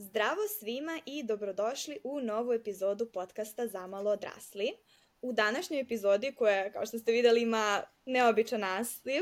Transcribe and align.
Zdravo 0.00 0.48
svima 0.58 1.00
i 1.06 1.22
dobrodošli 1.22 1.98
u 2.04 2.20
novu 2.20 2.52
epizodu 2.52 3.06
podcasta 3.12 3.66
Zamalo 3.66 4.10
odrasli. 4.10 4.72
U 5.22 5.32
današnjoj 5.32 5.80
epizodi 5.80 6.32
koja, 6.32 6.72
kao 6.72 6.86
što 6.86 6.98
ste 6.98 7.12
videli, 7.12 7.42
ima 7.42 7.82
neobičan 8.06 8.60
naslov, 8.60 9.14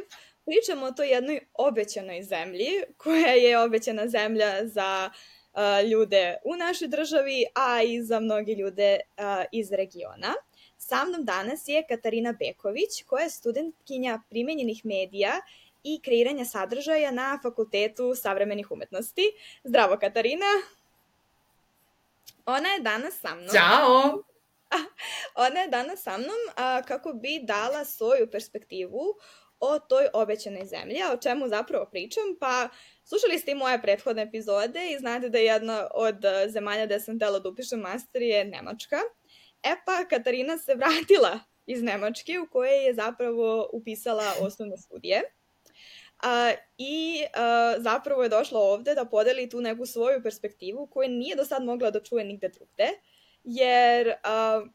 pričamo 0.45 0.87
o 0.87 0.93
toj 0.93 1.09
jednoj 1.09 1.41
obećanoj 1.55 2.23
zemlji, 2.23 2.69
koja 2.97 3.33
je 3.33 3.59
obećana 3.59 4.09
zemlja 4.09 4.67
za 4.67 5.11
uh, 5.11 5.91
ljude 5.91 6.37
u 6.45 6.57
našoj 6.57 6.89
državi, 6.89 7.45
a 7.55 7.83
i 7.83 8.03
za 8.03 8.21
mnogi 8.21 8.53
ljude 8.53 9.01
uh, 9.19 9.25
iz 9.53 9.73
regiona. 9.73 10.35
Sa 10.77 11.05
mnom 11.05 11.25
danas 11.25 11.69
je 11.69 11.87
Katarina 11.89 12.33
Beković, 12.33 13.03
koja 13.07 13.25
je 13.25 13.31
studentkinja 13.31 14.21
primenjenih 14.31 14.85
medija 14.85 15.33
i 15.87 16.01
kreiranja 16.03 16.45
sadržaja 16.45 17.11
na 17.11 17.39
Fakultetu 17.43 18.15
savremenih 18.15 18.71
umetnosti. 18.71 19.23
Zdravo, 19.65 19.99
Katarina! 19.99 20.53
Ona 22.47 22.69
je 22.69 22.81
danas 22.81 23.21
sa 23.21 23.35
mnom. 23.35 23.49
Ćao! 23.49 24.23
Ona 25.47 25.61
je 25.61 25.69
danas 25.69 26.03
sa 26.03 26.19
mnom 26.19 26.43
a, 26.57 26.83
kako 26.83 27.13
bi 27.13 27.41
dala 27.43 27.85
svoju 27.85 28.31
perspektivu 28.31 29.03
o 29.61 29.79
toj 29.79 30.09
obećanoj 30.13 30.65
zemlji, 30.65 31.03
a 31.03 31.13
o 31.13 31.17
čemu 31.17 31.49
zapravo 31.49 31.87
pričam, 31.91 32.25
pa 32.41 32.69
slušali 33.05 33.39
ste 33.39 33.51
i 33.51 33.55
moje 33.55 33.83
prethodne 33.83 34.23
epizode 34.23 34.91
i 34.91 34.99
znate 34.99 35.29
da 35.29 35.39
je 35.39 35.45
jedna 35.45 35.89
od 35.95 36.17
zemalja 36.49 36.87
gde 36.87 37.01
sam 37.01 37.19
tela 37.19 37.39
da 37.39 37.49
upišem 37.49 37.81
master 37.81 38.23
je 38.23 38.45
Nemačka. 38.45 38.97
E 39.63 39.75
pa, 39.87 40.05
Katarina 40.09 40.59
se 40.59 40.75
vratila 40.75 41.41
iz 41.67 41.83
Nemačke 41.83 42.41
u 42.41 42.47
kojoj 42.51 42.87
je 42.87 42.95
zapravo 42.95 43.71
upisala 43.73 44.33
osnovne 44.41 44.77
studije. 44.77 45.23
A, 46.23 46.53
I 46.79 47.25
a, 47.35 47.75
zapravo 47.79 48.23
je 48.23 48.29
došla 48.29 48.61
ovde 48.61 48.95
da 48.95 49.05
podeli 49.05 49.49
tu 49.49 49.61
neku 49.61 49.87
svoju 49.87 50.23
perspektivu 50.23 50.87
koju 50.87 51.09
nije 51.09 51.37
do 51.37 51.45
sad 51.45 51.65
mogla 51.65 51.91
da 51.91 52.01
čuje 52.01 52.25
nigde 52.25 52.49
drugde, 52.49 52.89
jer 53.45 54.15
a, 54.23 54.67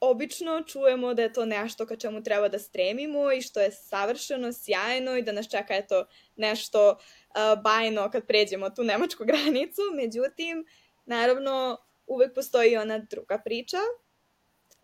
obično 0.00 0.62
čujemo 0.62 1.14
da 1.14 1.22
je 1.22 1.32
to 1.32 1.44
nešto 1.44 1.86
ka 1.86 1.96
čemu 1.96 2.22
treba 2.22 2.48
da 2.48 2.58
stremimo 2.58 3.32
i 3.32 3.42
što 3.42 3.60
je 3.60 3.70
savršeno, 3.70 4.52
sjajno 4.52 5.16
i 5.16 5.22
da 5.22 5.32
nas 5.32 5.50
čeka 5.50 5.74
eto 5.74 6.06
nešto 6.36 6.90
uh, 6.90 7.62
bajno 7.62 8.10
kad 8.10 8.26
pređemo 8.26 8.70
tu 8.70 8.84
nemačku 8.84 9.24
granicu. 9.30 9.82
Međutim, 9.94 10.66
naravno, 11.06 11.78
uvek 12.06 12.34
postoji 12.34 12.76
ona 12.76 12.98
druga 12.98 13.38
priča 13.38 13.78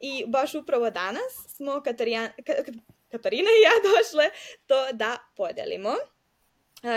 i 0.00 0.25
baš 0.27 0.55
upravo 0.55 0.91
danas 0.91 1.33
smo 1.48 1.83
Katarina, 1.84 2.31
Katarina 3.13 3.51
i 3.51 3.63
ja 3.63 3.75
došle 3.91 4.31
to 4.67 4.93
da 4.93 5.19
podelimo. 5.37 5.95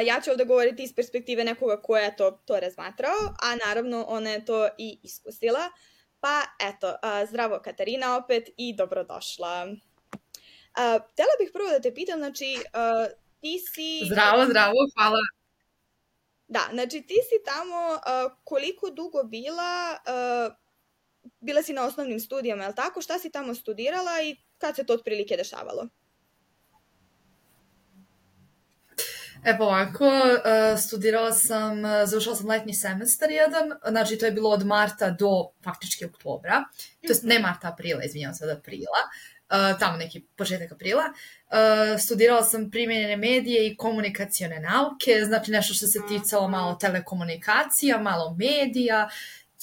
Ja 0.05 0.21
ću 0.21 0.31
ovde 0.31 0.45
govoriti 0.45 0.83
iz 0.83 0.95
perspektive 0.95 1.43
nekoga 1.43 1.81
ko 1.81 1.97
je 1.97 2.15
to, 2.15 2.31
to 2.31 2.59
razmatrao, 2.59 3.17
a 3.41 3.55
naravno 3.67 4.05
ona 4.07 4.29
je 4.29 4.45
to 4.45 4.67
i 4.77 4.99
iskusila. 5.03 5.69
Pa 6.19 6.41
eto, 6.59 6.95
zdravo 7.29 7.59
Katarina 7.63 8.17
opet 8.17 8.49
i 8.57 8.75
dobrodošla. 8.75 9.67
Htela 11.11 11.35
bih 11.39 11.49
prvo 11.53 11.69
da 11.69 11.79
te 11.79 11.93
pitam, 11.93 12.19
znači, 12.19 12.57
ti 13.41 13.59
si... 13.73 14.05
Zdravo, 14.05 14.45
zdravo, 14.45 14.75
hvala. 14.95 15.19
Da, 16.47 16.69
znači 16.73 17.01
ti 17.01 17.13
si 17.29 17.43
tamo 17.45 17.99
koliko 18.43 18.89
dugo 18.89 19.23
bila, 19.23 19.97
bila 21.39 21.63
si 21.63 21.73
na 21.73 21.85
osnovnim 21.85 22.19
studijama, 22.19 22.63
je 22.63 22.69
li 22.69 22.75
tako? 22.75 23.01
Šta 23.01 23.19
si 23.19 23.31
tamo 23.31 23.55
studirala 23.55 24.21
i 24.21 24.35
kad 24.57 24.75
se 24.75 24.85
to 24.85 24.93
otprilike 24.93 25.37
dešavalo? 25.37 25.87
Evo 29.45 29.65
ovako, 29.65 30.05
uh, 30.05 30.79
studirala 30.79 31.31
sam, 31.31 31.79
uh, 31.83 31.91
završila 32.05 32.35
sam 32.35 32.47
letnji 32.47 32.73
semestar 32.73 33.31
jedan, 33.31 33.71
znači 33.89 34.17
to 34.17 34.25
je 34.25 34.31
bilo 34.31 34.49
od 34.49 34.65
marta 34.65 35.09
do 35.09 35.29
faktički 35.63 36.05
oktobra, 36.05 36.63
to 37.07 37.13
je 37.13 37.19
ne 37.23 37.39
marta, 37.39 37.67
aprila, 37.67 38.03
izvinjavam 38.03 38.35
se 38.35 38.45
od 38.45 38.57
aprila, 38.57 39.01
uh, 39.49 39.79
tamo 39.79 39.97
neki 39.97 40.21
početak 40.35 40.71
aprila. 40.71 41.03
Studirala 41.99 42.43
sam 42.43 42.71
primjenjene 42.71 43.17
medije 43.17 43.67
i 43.67 43.77
komunikacione 43.77 44.59
nauke, 44.59 45.25
znači 45.25 45.51
nešto 45.51 45.73
što 45.73 45.87
se 45.87 45.99
ticalo 46.07 46.47
malo 46.47 46.75
telekomunikacija, 46.75 47.97
malo 47.97 48.35
medija, 48.39 49.09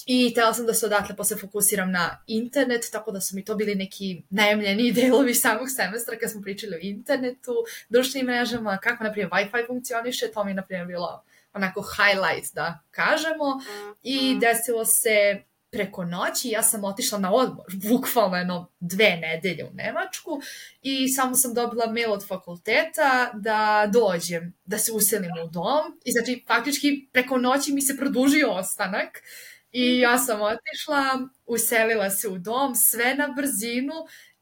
I 0.07 0.35
tela 0.35 0.55
sam 0.55 0.67
da 0.67 0.75
se 0.75 0.87
odatle 0.87 1.17
posle 1.17 1.37
fokusiram 1.37 1.91
na 1.91 2.25
internet, 2.27 2.89
tako 2.93 3.13
da 3.13 3.21
su 3.21 3.37
mi 3.37 3.45
to 3.45 3.55
bili 3.55 3.75
neki 3.75 4.23
najemljeni 4.31 4.93
delovi 5.03 5.35
samog 5.35 5.69
semestra 5.77 6.19
kad 6.19 6.31
smo 6.31 6.43
pričali 6.43 6.75
o 6.75 6.79
internetu, 6.83 7.55
društvenim 7.89 8.27
mrežama, 8.27 8.79
kako, 8.79 9.05
na 9.05 9.13
primjer, 9.13 9.31
Wi-Fi 9.31 9.67
funkcioniše, 9.67 10.33
to 10.35 10.45
mi 10.45 10.51
je, 10.51 10.55
na 10.55 10.63
primjer, 10.67 10.87
bilo 10.87 11.25
onako 11.55 11.83
highlight, 11.97 12.55
da 12.55 12.79
kažemo. 12.91 13.61
I 14.03 14.39
desilo 14.41 14.85
se 14.85 15.43
preko 15.71 16.05
noći, 16.05 16.49
ja 16.49 16.63
sam 16.63 16.85
otišla 16.85 17.19
na 17.19 17.35
odmor, 17.35 17.67
bukvalno 17.89 18.37
jedno 18.37 18.71
dve 18.81 19.17
nedelje 19.17 19.65
u 19.65 19.75
Nemačku 19.75 20.41
i 20.83 21.09
samo 21.09 21.35
sam 21.35 21.55
dobila 21.55 21.87
mail 21.87 22.13
od 22.13 22.29
fakulteta 22.29 23.31
da 23.35 23.91
dođem, 23.93 24.55
da 24.65 24.79
se 24.79 24.93
uselim 24.93 25.31
u 25.45 25.49
dom 25.49 26.01
i 26.05 26.13
znači 26.13 26.45
faktički 26.47 27.09
preko 27.13 27.39
noći 27.39 27.73
mi 27.73 27.83
se 27.83 27.97
produžio 27.97 28.51
ostanak 28.51 29.09
uh, 29.09 29.52
I 29.73 29.99
ja 29.99 30.19
sam 30.19 30.41
otišla, 30.41 31.29
uselila 31.47 32.11
se 32.11 32.29
u 32.29 32.39
dom, 32.39 32.75
sve 32.75 33.15
na 33.15 33.29
brzinu 33.29 33.93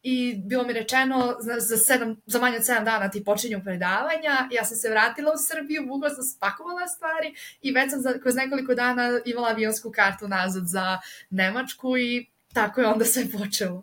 i 0.02 0.34
bilo 0.44 0.64
mi 0.64 0.72
rečeno 0.72 1.36
za, 1.41 1.54
za, 1.58 1.76
sedam, 1.76 2.16
za 2.26 2.38
manje 2.38 2.56
od 2.56 2.62
7 2.62 2.84
dana 2.84 3.10
ti 3.10 3.24
počinju 3.24 3.60
predavanja. 3.64 4.48
Ja 4.50 4.64
sam 4.64 4.76
se 4.76 4.90
vratila 4.90 5.32
u 5.32 5.38
Srbiju, 5.38 5.86
bukla 5.86 6.10
sam 6.10 6.24
spakovala 6.24 6.88
stvari 6.88 7.34
i 7.60 7.72
već 7.72 7.90
sam 7.90 8.00
za, 8.00 8.19
kroz 8.22 8.34
nekoliko 8.34 8.74
dana 8.74 9.20
imala 9.24 9.48
avionsku 9.48 9.90
kartu 9.90 10.28
nazad 10.28 10.62
za 10.66 10.98
Nemačku 11.30 11.96
i 11.98 12.26
tako 12.54 12.80
je 12.80 12.86
onda 12.86 13.04
sve 13.04 13.24
počelo. 13.38 13.82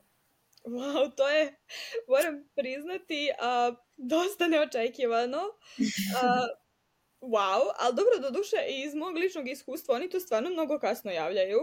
Wow, 0.64 1.16
to 1.16 1.30
je, 1.30 1.56
moram 2.08 2.44
priznati, 2.56 3.30
uh, 3.32 3.78
dosta 3.98 4.48
neočekivano. 4.48 5.42
Uh, 5.78 6.67
wow, 7.22 7.62
ali 7.80 7.96
dobro, 7.96 8.20
do 8.22 8.30
duše, 8.38 8.58
iz 8.70 8.96
mog 8.96 9.16
ličnog 9.16 9.48
iskustva, 9.50 9.96
oni 9.96 10.10
to 10.10 10.20
stvarno 10.20 10.50
mnogo 10.50 10.80
kasno 10.80 11.12
javljaju. 11.12 11.60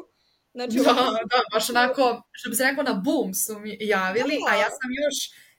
Znači, 0.55 0.77
da, 0.77 0.91
ono... 0.91 1.13
da, 1.13 1.43
baš 1.53 1.71
onako, 1.71 2.23
što 2.33 2.51
bi 2.51 2.57
se 2.57 2.65
rekao, 2.65 2.85
na 2.85 2.95
boom 2.95 3.35
su 3.35 3.59
mi 3.59 3.77
javili, 3.81 4.39
da. 4.47 4.53
a 4.53 4.55
ja 4.55 4.71
sam 4.71 4.91
još, 5.05 5.17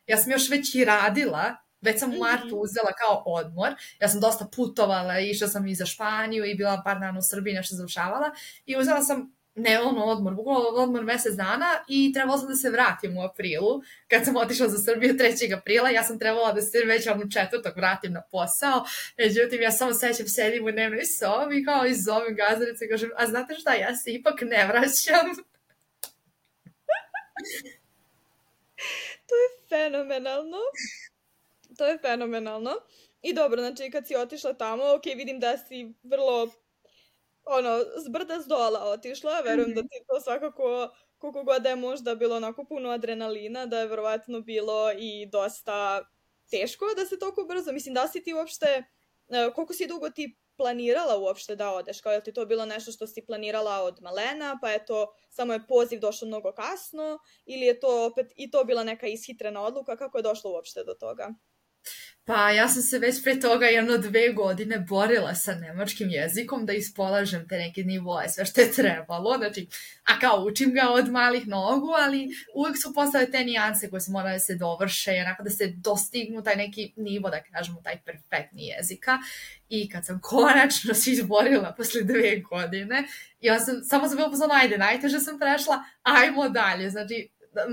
ja 0.07 0.17
sam 0.17 0.31
još 0.31 0.49
već 0.49 0.75
i 0.75 0.85
radila, 0.85 1.55
već 1.81 1.99
sam 1.99 2.13
u 2.13 2.17
martu 2.17 2.47
mhm. 2.47 2.55
uzela 2.55 2.91
kao 2.91 3.23
odmor, 3.25 3.73
ja 4.01 4.07
sam 4.09 4.21
dosta 4.21 4.47
putovala, 4.55 5.19
išla 5.19 5.47
sam 5.47 5.67
i 5.67 5.75
za 5.75 5.85
Španiju 5.85 6.45
i 6.45 6.55
bila 6.55 6.81
par 6.85 6.99
dana 6.99 7.19
u 7.19 7.21
Srbiji, 7.21 7.53
nešto 7.53 7.75
završavala 7.75 8.31
i 8.65 8.77
uzela 8.77 9.01
sam 9.01 9.34
ne 9.55 9.81
ono 9.81 10.05
odmor, 10.05 10.33
bukvalno 10.33 10.67
odmor 10.69 11.03
mesec 11.03 11.35
dana 11.35 11.83
i 11.87 12.13
trebala 12.13 12.37
sam 12.37 12.47
da 12.47 12.55
se 12.55 12.69
vratim 12.69 13.17
u 13.17 13.21
aprilu. 13.21 13.81
Kad 14.07 14.25
sam 14.25 14.35
otišla 14.35 14.67
za 14.67 14.77
Srbiju 14.77 15.13
3. 15.13 15.57
aprila, 15.57 15.89
ja 15.89 16.03
sam 16.03 16.19
trebala 16.19 16.51
da 16.51 16.61
se 16.61 16.79
već 16.85 17.07
ono 17.07 17.29
četvrtog 17.33 17.73
vratim 17.75 18.13
na 18.13 18.21
posao. 18.31 18.85
Međutim, 19.17 19.61
ja 19.61 19.71
samo 19.71 19.93
sećam, 19.93 20.27
sedim 20.27 20.65
u 20.65 20.71
dnevnoj 20.71 21.05
sobi 21.05 21.65
kao 21.65 21.85
i 21.85 21.93
zovem 21.93 22.35
gazdarice 22.35 22.85
i 22.85 22.89
kažem, 22.89 23.09
a 23.15 23.27
znate 23.27 23.55
šta, 23.55 23.73
ja 23.73 23.95
se 23.95 24.11
ipak 24.11 24.41
ne 24.41 24.67
vraćam. 24.67 25.25
to 29.27 29.35
je 29.35 29.49
fenomenalno. 29.69 30.57
To 31.77 31.87
je 31.87 31.97
fenomenalno. 31.97 32.71
I 33.21 33.33
dobro, 33.33 33.61
znači 33.61 33.91
kad 33.91 34.07
si 34.07 34.15
otišla 34.15 34.53
tamo, 34.53 34.83
ok, 34.95 35.05
vidim 35.05 35.39
da 35.39 35.57
si 35.57 35.93
vrlo 36.03 36.51
ono, 37.45 37.79
s 37.79 38.09
brda 38.09 38.41
s 38.41 38.45
dola 38.45 38.83
otišla, 38.83 39.41
verujem 39.41 39.73
da 39.73 39.81
mhm. 39.81 39.87
ti 39.87 40.05
to 40.07 40.21
svakako, 40.21 40.89
koliko 41.17 41.43
god 41.43 41.61
da 41.61 41.69
je 41.69 41.75
možda 41.75 42.15
bilo 42.15 42.35
onako 42.35 42.65
puno 42.65 42.89
adrenalina, 42.89 43.65
da 43.65 43.79
je 43.79 43.87
verovatno 43.87 44.41
bilo 44.41 44.91
i 44.91 45.25
dosta 45.25 46.05
teško 46.49 46.85
da 46.95 47.05
se 47.05 47.19
toliko 47.19 47.43
brzo, 47.43 47.71
mislim, 47.71 47.93
da 47.93 48.07
si 48.07 48.23
ti 48.23 48.33
uopšte, 48.33 48.83
e, 49.29 49.51
koliko 49.55 49.73
si 49.73 49.87
dugo 49.87 50.09
ti 50.09 50.39
planirala 50.57 51.17
uopšte 51.17 51.55
da 51.55 51.71
odeš, 51.71 52.01
kao 52.01 52.13
je 52.13 52.23
ti 52.23 52.33
to 52.33 52.45
bilo 52.45 52.65
nešto 52.65 52.91
što 52.91 53.07
si 53.07 53.25
planirala 53.25 53.81
od 53.83 54.01
malena, 54.01 54.57
pa 54.61 54.69
je 54.69 54.85
to, 54.85 55.13
samo 55.29 55.53
je 55.53 55.67
poziv 55.67 55.99
došao 55.99 56.27
mnogo 56.27 56.51
kasno, 56.51 57.19
ili 57.45 57.65
je 57.65 57.79
to 57.79 58.05
opet 58.05 58.33
i 58.35 58.51
to 58.51 58.63
bila 58.63 58.83
neka 58.83 59.07
ishitrena 59.07 59.61
odluka, 59.61 59.97
kako 59.97 60.17
je 60.17 60.21
došlo 60.21 60.51
uopšte 60.51 60.83
do 60.83 60.93
toga? 60.93 61.33
Pa 62.25 62.51
ja 62.51 62.67
sam 62.67 62.81
se 62.81 62.99
već 62.99 63.23
pre 63.23 63.39
toga 63.39 63.65
jedno 63.65 63.97
dve 63.97 64.33
godine 64.33 64.79
borila 64.79 65.35
sa 65.35 65.55
nemačkim 65.55 66.09
jezikom 66.09 66.65
da 66.65 66.73
ispolažem 66.73 67.47
te 67.47 67.57
neke 67.57 67.83
nivoje, 67.83 68.29
sve 68.29 68.45
što 68.45 68.61
je 68.61 68.71
trebalo, 68.71 69.37
znači, 69.37 69.67
a 70.03 70.19
kao 70.19 70.45
učim 70.45 70.73
ga 70.73 70.89
od 70.89 71.11
malih 71.11 71.47
nogu, 71.47 71.91
ali 71.97 72.27
uvek 72.55 72.75
su 72.81 72.93
postale 72.93 73.31
te 73.31 73.43
nijanse 73.43 73.89
koje 73.89 74.01
su 74.01 74.11
morale 74.11 74.33
da 74.33 74.39
se 74.39 74.55
dovrše, 74.55 75.11
onako 75.25 75.43
da 75.43 75.49
se 75.49 75.73
dostignu 75.75 76.43
taj 76.43 76.55
neki 76.55 76.93
nivo, 76.95 77.29
da 77.29 77.43
kažemo, 77.43 77.81
taj 77.81 77.97
perfektni 78.05 78.67
jezika. 78.67 79.19
I 79.69 79.89
kad 79.89 80.05
sam 80.05 80.19
konačno 80.21 80.93
se 80.93 81.11
izborila 81.11 81.73
posle 81.77 82.01
dve 82.01 82.39
godine, 82.39 83.03
ja 83.41 83.59
sam, 83.59 83.83
samo 83.83 84.07
sam 84.07 84.17
bila 84.17 84.29
pozvana, 84.29 84.55
ajde, 84.55 84.77
najteže 84.77 85.19
sam 85.19 85.39
prešla, 85.39 85.83
ajmo 86.03 86.49
dalje. 86.49 86.89
Znači, 86.89 87.29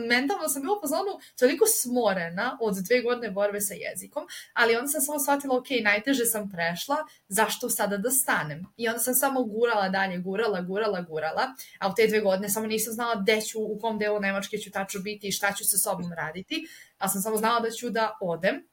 mentalno 0.08 0.48
sam 0.48 0.62
bila 0.62 0.74
u 0.74 1.20
toliko 1.38 1.64
smorena 1.66 2.58
od 2.60 2.74
dve 2.74 3.00
godine 3.00 3.30
borbe 3.30 3.60
sa 3.60 3.74
jezikom, 3.74 4.26
ali 4.52 4.76
onda 4.76 4.88
sam 4.88 5.00
samo 5.00 5.18
shvatila, 5.18 5.56
ok, 5.56 5.66
najteže 5.82 6.24
sam 6.24 6.50
prešla, 6.50 6.96
zašto 7.28 7.70
sada 7.70 7.96
da 7.96 8.10
stanem? 8.10 8.64
I 8.76 8.88
onda 8.88 8.98
sam 8.98 9.14
samo 9.14 9.44
gurala 9.44 9.88
dalje, 9.88 10.18
gurala, 10.18 10.60
gurala, 10.60 11.00
gurala, 11.00 11.54
a 11.78 11.88
u 11.88 11.94
te 11.94 12.06
dve 12.06 12.20
godine 12.20 12.48
samo 12.48 12.66
nisam 12.66 12.92
znala 12.92 13.22
gde 13.22 13.40
ću, 13.40 13.58
u 13.60 13.78
kom 13.80 13.98
delu 13.98 14.20
Nemačke 14.20 14.58
ću 14.58 14.70
tačno 14.70 15.00
biti 15.00 15.28
i 15.28 15.32
šta 15.32 15.52
ću 15.52 15.64
sa 15.64 15.76
sobom 15.78 16.12
raditi, 16.12 16.66
a 16.98 17.08
sam 17.08 17.22
samo 17.22 17.36
znala 17.36 17.60
da 17.60 17.70
ću 17.70 17.90
da 17.90 18.18
odem. 18.20 18.68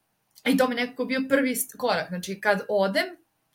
I 0.46 0.58
to 0.58 0.68
mi 0.68 0.76
nekako 0.76 1.06
bio 1.06 1.22
prvi 1.30 1.56
korak, 1.78 2.10
znači 2.10 2.40
kad 2.42 2.62
odem, 2.70 3.06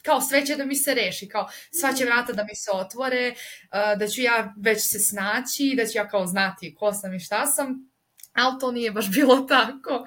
kao 0.04 0.20
sve 0.20 0.46
će 0.46 0.56
da 0.56 0.64
mi 0.64 0.76
se 0.76 0.94
reši, 0.94 1.28
kao 1.28 1.48
sva 1.80 1.92
će 1.92 2.04
vrata 2.04 2.32
da 2.32 2.44
mi 2.44 2.54
se 2.54 2.70
otvore, 2.72 3.30
uh, 3.30 3.98
da 3.98 4.08
ću 4.08 4.22
ja 4.22 4.54
već 4.62 4.78
se 4.78 4.98
snaći, 4.98 5.74
da 5.76 5.86
ću 5.86 5.98
ja 5.98 6.08
kao 6.08 6.26
znati 6.26 6.74
ko 6.74 6.92
sam 6.92 7.14
i 7.14 7.20
šta 7.20 7.46
sam, 7.46 7.90
ali 8.32 8.60
to 8.60 8.72
nije 8.72 8.90
baš 8.90 9.10
bilo 9.10 9.40
tako. 9.56 10.06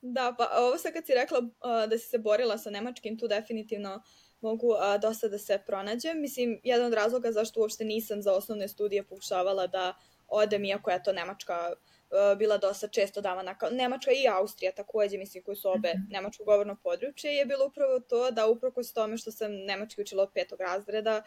Da, 0.00 0.34
pa 0.38 0.50
ovo 0.58 0.78
sad 0.78 0.92
kad 0.92 1.06
si 1.06 1.14
rekla 1.14 1.38
uh, 1.38 1.90
da 1.90 1.98
si 1.98 2.08
se 2.08 2.18
borila 2.18 2.58
sa 2.58 2.70
nemačkim, 2.70 3.18
tu 3.18 3.28
definitivno 3.28 4.02
mogu 4.40 4.68
uh, 4.68 5.00
dosta 5.02 5.28
da 5.28 5.38
se 5.38 5.62
pronađem. 5.66 6.20
Mislim, 6.20 6.60
jedan 6.64 6.86
od 6.86 6.92
razloga 6.92 7.32
zašto 7.32 7.60
uopšte 7.60 7.84
nisam 7.84 8.22
za 8.22 8.32
osnovne 8.32 8.68
studije 8.68 9.02
pokušavala 9.02 9.66
da 9.66 9.94
odem, 10.28 10.64
iako 10.64 10.90
je 10.90 11.02
to 11.02 11.12
nemačka 11.12 11.72
uh, 11.72 11.93
bila 12.38 12.58
dosta 12.58 12.88
često 12.88 13.20
davana 13.20 13.58
kao 13.58 13.70
Nemačka 13.70 14.10
i 14.10 14.28
Austrija 14.28 14.72
takođe, 14.72 15.18
mislim, 15.18 15.42
koji 15.42 15.56
su 15.56 15.68
obe 15.68 15.88
-hmm. 15.88 16.12
nemačko 16.12 16.44
govorno 16.44 16.76
područje, 16.82 17.34
je 17.34 17.46
bilo 17.46 17.66
upravo 17.66 18.00
to 18.00 18.30
da 18.30 18.46
uprkos 18.46 18.92
tome 18.92 19.16
što 19.16 19.30
sam 19.30 19.52
nemački 19.52 20.00
učila 20.00 20.22
od 20.22 20.30
petog 20.34 20.60
razreda, 20.60 21.22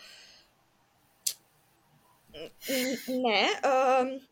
ne, 3.08 3.48
um, 3.68 4.28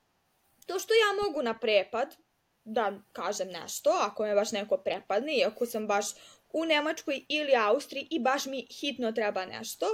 to 0.65 0.79
što 0.79 0.93
ja 0.93 1.25
mogu 1.25 1.41
na 1.41 1.59
prepad 1.59 2.15
da 2.63 2.99
kažem 3.11 3.47
nešto, 3.47 3.89
ako 4.01 4.23
me 4.23 4.35
baš 4.35 4.51
neko 4.51 4.77
prepadne, 4.77 5.37
iako 5.37 5.65
sam 5.65 5.87
baš 5.87 6.05
u 6.53 6.65
Nemačkoj 6.65 7.25
ili 7.29 7.55
Austriji 7.55 8.07
i 8.09 8.19
baš 8.19 8.45
mi 8.45 8.67
hitno 8.81 9.11
treba 9.11 9.45
nešto, 9.45 9.85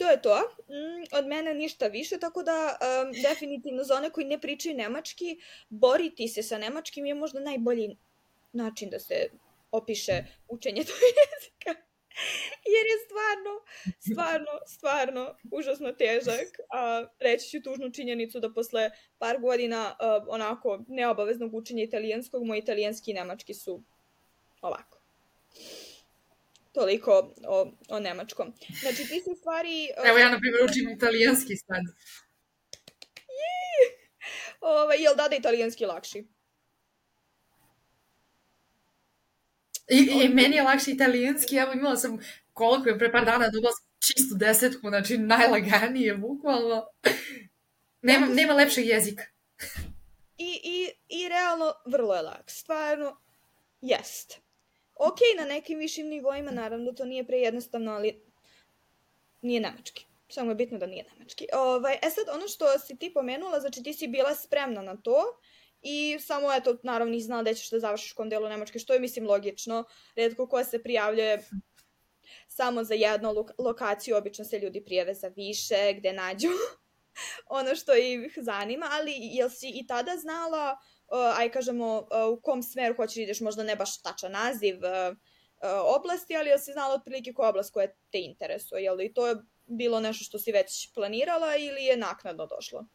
to 0.00 0.10
je 0.10 0.22
to. 0.22 0.38
Mm, 0.68 1.18
od 1.18 1.26
mene 1.26 1.54
ništa 1.54 1.86
više, 1.86 2.18
tako 2.18 2.42
da 2.42 2.78
um, 2.80 3.12
definitivno 3.28 3.84
za 3.84 3.94
one 3.94 4.10
koji 4.10 4.26
ne 4.26 4.40
pričaju 4.40 4.76
nemački, 4.76 5.40
boriti 5.68 6.28
se 6.28 6.42
sa 6.42 6.58
nemačkim 6.58 7.06
je 7.06 7.14
možda 7.14 7.40
najbolji 7.40 7.96
način 8.52 8.90
da 8.90 8.98
se 8.98 9.30
opiše 9.70 10.24
učenje 10.48 10.84
tog 10.90 10.96
jezika. 10.96 11.82
Jer 12.74 12.86
je 12.86 12.96
stvarno, 13.04 13.52
stvarno, 13.98 14.60
stvarno 14.66 15.36
užasno 15.50 15.92
težak. 15.92 16.48
A, 16.70 17.04
reći 17.18 17.50
ću 17.50 17.62
tužnu 17.62 17.90
činjenicu 17.90 18.40
da 18.40 18.52
posle 18.52 18.90
par 19.18 19.38
godina 19.40 19.96
uh, 20.00 20.24
onako 20.28 20.84
neobaveznog 20.88 21.54
učenja 21.54 21.82
italijanskog, 21.82 22.44
moj 22.44 22.58
italijanski 22.58 23.10
i 23.10 23.14
nemački 23.14 23.54
su 23.54 23.82
ovako. 24.62 25.00
Toliko 26.72 27.34
o, 27.46 27.72
o 27.88 28.00
nemačkom. 28.00 28.52
Znači, 28.80 28.96
ti 28.96 29.20
se 29.20 29.34
stvari... 29.38 29.88
Evo 30.08 30.18
ja, 30.18 30.30
na 30.30 30.38
primjer, 30.38 30.64
učim 30.64 30.88
italijanski 30.88 31.56
sad. 31.56 31.82
Ove, 34.60 34.80
ovaj, 34.80 34.98
jel 34.98 35.14
da 35.16 35.28
da 35.28 35.36
italijanski 35.36 35.86
lakši? 35.86 36.18
I, 39.88 40.24
I 40.24 40.28
meni 40.28 40.56
je 40.56 40.62
lakše 40.62 40.90
italijanski, 40.90 41.56
evo 41.56 41.72
imala 41.72 41.96
sam 41.96 42.18
koliko 42.52 42.88
je 42.88 42.98
pre 42.98 43.12
par 43.12 43.24
dana 43.24 43.48
dobila 43.48 43.72
sam 43.72 43.86
čistu 43.98 44.34
desetku, 44.34 44.88
znači 44.88 45.18
najlaganije, 45.18 46.14
bukvalno. 46.14 46.86
Nema, 48.02 48.26
nema 48.26 48.52
lepšeg 48.52 48.86
jezika. 48.86 49.24
I, 50.38 50.60
i, 50.64 50.90
I 51.08 51.28
realno 51.28 51.72
vrlo 51.86 52.14
je 52.14 52.22
lak, 52.22 52.50
stvarno, 52.50 53.20
jest 53.80 54.40
ok, 55.08 55.18
na 55.38 55.44
nekim 55.44 55.78
višim 55.78 56.06
nivoima, 56.06 56.50
naravno, 56.50 56.92
to 56.92 57.04
nije 57.04 57.26
prejednostavno, 57.26 57.92
ali 57.92 58.22
nije 59.42 59.60
nemački. 59.60 60.06
Samo 60.28 60.50
je 60.50 60.54
bitno 60.54 60.78
da 60.78 60.86
nije 60.86 61.04
nemački. 61.12 61.46
Ovaj, 61.52 61.94
e 62.02 62.10
sad, 62.10 62.24
ono 62.34 62.48
što 62.48 62.78
si 62.78 62.96
ti 62.96 63.12
pomenula, 63.14 63.60
znači 63.60 63.82
ti 63.82 63.92
si 63.92 64.08
bila 64.08 64.34
spremna 64.34 64.82
na 64.82 64.96
to 64.96 65.40
i 65.82 66.18
samo, 66.20 66.52
eto, 66.52 66.76
naravno, 66.82 67.12
nisi 67.12 67.26
znala 67.26 67.42
da 67.42 67.54
ćeš 67.54 67.70
da 67.70 67.78
završiš 67.78 68.12
kom 68.12 68.28
delu 68.28 68.48
Nemačke, 68.48 68.78
što 68.78 68.94
je, 68.94 69.00
mislim, 69.00 69.26
logično. 69.26 69.84
Redko 70.16 70.48
ko 70.48 70.64
se 70.64 70.82
prijavljuje 70.82 71.44
samo 72.48 72.84
za 72.84 72.94
jednu 72.94 73.32
lo 73.32 73.46
lokaciju, 73.58 74.16
obično 74.16 74.44
se 74.44 74.58
ljudi 74.58 74.84
prijave 74.84 75.14
za 75.14 75.28
više, 75.28 75.94
gde 75.98 76.12
nađu 76.12 76.48
ono 77.60 77.74
što 77.74 77.94
ih 77.94 78.38
zanima, 78.40 78.88
ali 78.90 79.12
jel 79.16 79.48
si 79.48 79.72
i 79.74 79.86
tada 79.86 80.16
znala 80.16 80.76
aj 81.16 81.50
kažemo, 81.50 81.98
uh, 81.98 82.38
u 82.38 82.40
kom 82.40 82.62
smeru 82.62 82.94
hoćeš 82.96 83.14
da 83.14 83.22
ideš, 83.22 83.40
možda 83.40 83.62
ne 83.62 83.76
baš 83.76 84.02
tačan 84.02 84.32
naziv 84.32 84.76
uh, 84.76 85.16
oblasti, 85.96 86.36
ali 86.36 86.48
jel 86.48 86.58
si 86.58 86.72
znala 86.72 86.94
otprilike 86.94 87.32
koja 87.32 87.48
oblast 87.48 87.72
koja 87.72 87.86
te 87.86 88.18
interesuje, 88.20 88.82
jel 88.82 89.00
i 89.00 89.12
to 89.14 89.26
je 89.26 89.36
bilo 89.66 90.00
nešto 90.00 90.24
što 90.24 90.38
si 90.38 90.52
već 90.52 90.92
planirala 90.94 91.56
ili 91.56 91.84
je 91.84 91.96
naknadno 91.96 92.46
došlo? 92.46 92.86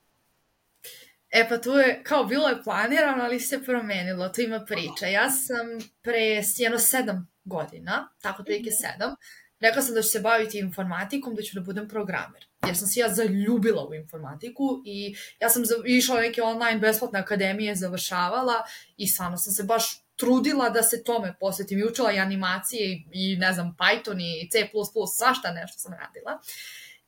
E 1.30 1.50
pa 1.50 1.62
tu 1.62 1.72
je, 1.72 2.04
kao 2.04 2.24
bilo 2.24 2.50
je 2.50 2.64
planirano, 2.64 3.24
ali 3.24 3.40
se 3.40 3.64
promenilo, 3.64 4.30
tu 4.30 4.42
ima 4.42 4.66
priča. 4.66 5.06
Ja 5.06 5.30
sam 5.30 5.68
pre 6.02 6.44
jedno 6.58 6.80
sedam 6.80 7.32
godina, 7.44 8.10
tako 8.22 8.44
prilike 8.44 8.70
mhm. 8.70 8.78
sedam, 8.82 9.16
rekla 9.60 9.82
sam 9.82 9.96
da 9.96 10.02
ću 10.02 10.10
se 10.10 10.20
baviti 10.20 10.60
informatikom, 10.60 11.36
da 11.36 11.42
ću 11.42 11.60
da 11.60 11.62
budem 11.62 11.88
programer 11.88 12.46
jer 12.68 12.78
sam 12.78 12.88
se 12.88 13.00
ja 13.00 13.10
zaljubila 13.10 13.88
u 13.88 13.94
informatiku 13.94 14.82
i 14.86 15.16
ja 15.40 15.50
sam 15.50 15.64
išla 15.86 16.22
neke 16.22 16.42
online 16.42 16.80
besplatne 16.80 17.20
akademije, 17.20 17.76
završavala 17.76 18.64
i 18.98 19.08
stvarno 19.08 19.38
sam 19.38 19.54
se 19.54 19.64
baš 19.64 20.02
trudila 20.16 20.70
da 20.70 20.84
se 20.84 21.04
tome 21.04 21.36
posvetim 21.40 21.80
i 21.80 21.86
učila 21.86 22.12
i 22.12 22.20
animacije 22.20 23.04
i, 23.12 23.38
ne 23.38 23.54
znam, 23.54 23.76
Python 23.80 24.20
i 24.20 24.50
C++, 24.50 24.70
svašta 25.18 25.52
nešto 25.52 25.80
sam 25.80 25.94
radila. 25.94 26.40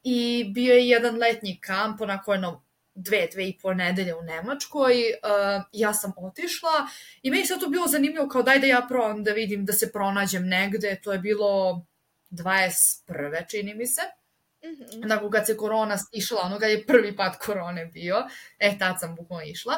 I 0.03 0.51
bio 0.53 0.73
je 0.73 0.89
jedan 0.89 1.17
letnji 1.17 1.59
kamp, 1.61 2.01
onako 2.01 2.33
jedno 2.33 2.63
dve, 2.95 3.27
dve 3.33 3.49
i 3.49 3.57
po 3.61 3.73
nedelje 3.73 4.15
u 4.15 4.21
Nemačkoj, 4.21 4.93
uh, 4.93 5.63
ja 5.71 5.93
sam 5.93 6.13
otišla 6.17 6.87
i 7.21 7.31
meni 7.31 7.45
se 7.45 7.59
to 7.59 7.69
bilo 7.69 7.87
zanimljivo 7.87 8.27
kao 8.27 8.43
daj 8.43 8.59
da 8.59 8.67
ja 8.67 8.85
probam 8.89 9.23
da 9.23 9.31
vidim 9.31 9.65
da 9.65 9.73
se 9.73 9.91
pronađem 9.91 10.47
negde, 10.47 10.99
to 11.03 11.13
je 11.13 11.19
bilo 11.19 11.81
21. 12.29 13.49
čini 13.49 13.73
mi 13.75 13.87
se. 13.87 14.01
Mm-hmm. 14.65 15.03
Onako 15.03 15.29
kad 15.29 15.45
se 15.45 15.57
korona 15.57 15.97
išla, 16.11 16.41
ono 16.41 16.59
kad 16.59 16.69
je 16.69 16.85
prvi 16.85 17.15
pad 17.15 17.37
korone 17.37 17.85
bio, 17.85 18.15
e 18.59 18.77
tad 18.77 18.99
sam 18.99 19.15
bukvalno 19.15 19.45
išla. 19.45 19.73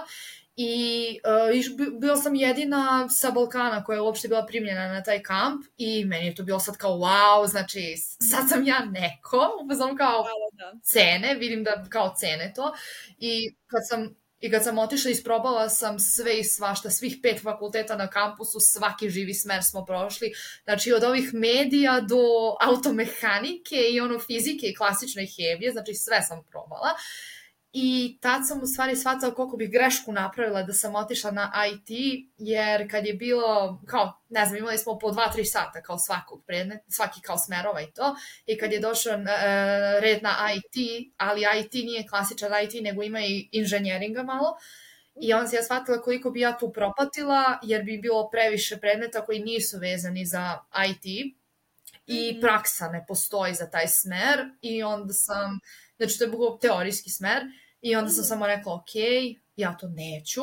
I 0.56 1.20
uh, 1.50 1.58
iš, 1.58 1.68
bila 2.00 2.16
sam 2.16 2.36
jedina 2.36 3.10
sa 3.10 3.32
Balkana 3.32 3.84
koja 3.84 3.96
je 3.96 4.02
uopšte 4.02 4.28
bila 4.28 4.46
primljena 4.46 4.88
na 4.88 5.04
taj 5.04 5.24
kamp 5.24 5.66
i 5.78 6.06
meni 6.06 6.26
je 6.26 6.36
to 6.36 6.44
bilo 6.44 6.60
sad 6.60 6.78
kao 6.78 6.92
wow, 6.92 7.48
znači 7.48 7.96
sad 8.32 8.50
sam 8.50 8.64
ja 8.66 8.80
neko, 8.86 9.58
upoznom 9.64 9.98
kao 9.98 10.26
da. 10.52 10.74
cene, 10.84 11.36
vidim 11.36 11.64
da 11.64 11.86
kao 11.90 12.14
cene 12.20 12.54
to 12.56 12.74
i 13.18 13.56
kad 13.68 13.88
sam 13.90 14.16
I 14.42 14.52
kad 14.52 14.64
sam 14.64 14.78
otišla, 14.78 15.12
isprobala 15.12 15.70
sam 15.70 16.00
sve 16.00 16.40
i 16.40 16.44
svašta, 16.44 16.90
svih 16.90 17.18
pet 17.24 17.42
fakulteta 17.44 17.96
na 17.96 18.08
kampusu, 18.08 18.60
svaki 18.60 19.10
živi 19.10 19.34
smer 19.34 19.64
smo 19.64 19.86
prošli. 19.86 20.32
Znači, 20.64 20.94
od 20.94 21.04
ovih 21.04 21.34
medija 21.34 22.02
do 22.02 22.24
automehanike 22.62 23.76
i 23.92 24.00
ono 24.00 24.20
fizike 24.20 24.68
i 24.68 24.76
klasične 24.76 25.26
hemije, 25.26 25.72
znači 25.72 25.94
sve 25.94 26.22
sam 26.22 26.44
probala. 26.52 26.90
I 27.74 28.18
tad 28.22 28.42
sam 28.48 28.62
u 28.64 28.66
stvari 28.66 28.96
shvatila 28.96 29.34
koliko 29.34 29.58
bih 29.58 29.72
grešku 29.72 30.12
napravila 30.12 30.64
da 30.64 30.74
sam 30.74 30.96
otišla 30.96 31.32
na 31.32 31.52
IT, 31.74 31.90
jer 32.38 32.92
kad 32.92 33.06
je 33.06 33.14
bilo, 33.14 33.82
kao, 33.88 34.22
ne 34.30 34.46
znam, 34.46 34.58
imali 34.58 34.78
smo 34.78 35.00
po 35.00 35.08
2-3 35.08 35.46
sata 35.46 35.82
kao 35.82 35.98
svakog 35.98 36.44
predmet, 36.48 36.80
svaki 36.88 37.22
kao 37.22 37.38
smerova 37.38 37.82
i 37.82 37.92
to, 37.92 38.16
i 38.46 38.58
kad 38.58 38.72
je 38.72 38.80
došao 38.80 39.14
uh, 39.14 39.26
red 40.02 40.24
na 40.24 40.36
IT, 40.56 41.10
ali 41.18 41.42
IT 41.60 41.74
nije 41.74 42.08
klasičan 42.08 42.52
IT, 42.64 42.84
nego 42.84 43.04
ima 43.04 43.20
i 43.20 43.50
inženjeringa 43.52 44.24
malo, 44.24 44.58
I 45.22 45.34
on 45.34 45.48
se 45.48 45.56
ja 45.56 45.64
shvatila 45.64 46.02
koliko 46.02 46.32
bi 46.32 46.40
ja 46.40 46.58
tu 46.58 46.72
propatila, 46.74 47.60
jer 47.64 47.84
bi 47.84 47.98
bilo 47.98 48.30
previše 48.30 48.78
predmeta 48.78 49.26
koji 49.26 49.40
nisu 49.40 49.78
vezani 49.78 50.26
za 50.26 50.60
IT 50.90 51.06
i 52.06 52.32
mhm. 52.32 52.42
praksa 52.42 52.90
ne 52.90 53.06
postoji 53.08 53.54
za 53.54 53.70
taj 53.70 53.88
smer. 53.88 54.50
I 54.62 54.84
onda 54.84 55.14
sam 55.14 55.60
Znači, 56.00 56.18
to 56.18 56.24
je 56.24 56.30
bilo 56.30 56.58
teorijski 56.62 57.10
smer. 57.10 57.44
I 57.82 57.96
onda 57.96 58.10
sam 58.10 58.24
samo 58.24 58.48
rekla, 58.48 58.74
ok, 58.74 58.96
ja 59.56 59.78
to 59.78 59.88
neću. 59.88 60.42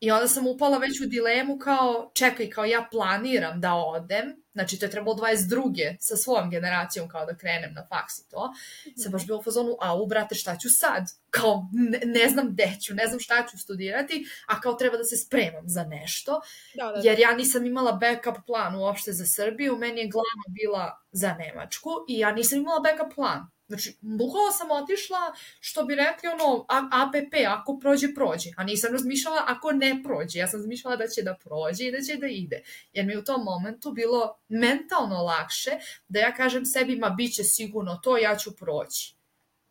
I 0.00 0.10
onda 0.10 0.28
sam 0.28 0.46
upala 0.46 0.78
već 0.78 1.00
u 1.00 1.06
dilemu 1.06 1.58
kao, 1.58 2.10
čekaj, 2.14 2.50
kao 2.50 2.64
ja 2.64 2.88
planiram 2.90 3.60
da 3.60 3.74
odem, 3.74 4.42
znači 4.52 4.78
to 4.78 4.86
je 4.86 4.90
trebalo 4.90 5.16
22. 5.16 5.96
sa 6.00 6.16
svojom 6.16 6.50
generacijom 6.50 7.08
kao 7.08 7.26
da 7.26 7.36
krenem 7.36 7.74
na 7.74 7.86
faks 7.86 8.18
i 8.18 8.28
to, 8.28 8.52
sam 8.96 9.12
baš 9.12 9.26
bila 9.26 9.38
u 9.38 9.42
fazonu, 9.42 9.76
u 10.02 10.06
brate, 10.06 10.34
šta 10.34 10.56
ću 10.56 10.68
sad? 10.70 11.04
Kao, 11.30 11.68
ne, 11.72 12.00
ne 12.04 12.28
znam 12.28 12.48
gde 12.52 12.76
ću, 12.82 12.94
ne 12.94 13.06
znam 13.06 13.20
šta 13.20 13.46
ću 13.50 13.58
studirati, 13.58 14.26
a 14.46 14.60
kao 14.60 14.74
treba 14.74 14.96
da 14.96 15.04
se 15.04 15.16
spremam 15.16 15.68
za 15.68 15.84
nešto, 15.84 16.40
da, 16.74 16.84
da, 16.84 16.92
da. 16.92 17.08
jer 17.08 17.18
ja 17.18 17.34
nisam 17.34 17.66
imala 17.66 17.92
backup 17.92 18.46
plan 18.46 18.74
uopšte 18.74 19.12
za 19.12 19.26
Srbiju, 19.26 19.76
meni 19.76 20.00
je 20.00 20.08
glava 20.08 20.44
bila 20.48 21.00
za 21.12 21.34
Nemačku 21.34 21.90
i 22.08 22.18
ja 22.18 22.32
nisam 22.32 22.58
imala 22.58 22.80
backup 22.80 23.14
plan. 23.14 23.50
Znači, 23.68 23.96
bukvalno 24.00 24.52
sam 24.52 24.70
otišla, 24.70 25.18
što 25.60 25.84
bi 25.84 25.94
rekli, 25.94 26.28
ono, 26.28 26.66
APP, 26.68 27.34
ako 27.48 27.78
prođe, 27.78 28.14
prođe. 28.14 28.50
A 28.56 28.64
nisam 28.64 28.92
razmišljala 28.92 29.44
ako 29.46 29.72
ne 29.72 30.00
prođe. 30.04 30.38
Ja 30.38 30.48
sam 30.48 30.60
razmišljala 30.60 30.96
da 30.96 31.08
će 31.08 31.22
da 31.22 31.36
prođe 31.44 31.84
i 31.84 31.92
da 31.92 32.00
će 32.00 32.16
da 32.16 32.26
ide. 32.26 32.62
Jer 32.92 33.06
mi 33.06 33.16
u 33.16 33.24
tom 33.24 33.44
momentu 33.44 33.92
bilo 33.92 34.38
mentalno 34.48 35.22
lakše 35.22 35.70
da 36.08 36.20
ja 36.20 36.34
kažem 36.34 36.64
sebi, 36.64 36.96
ma 36.96 37.10
bit 37.10 37.34
će 37.34 37.44
sigurno 37.44 38.00
to, 38.02 38.16
ja 38.16 38.36
ću 38.36 38.56
proći. 38.56 39.18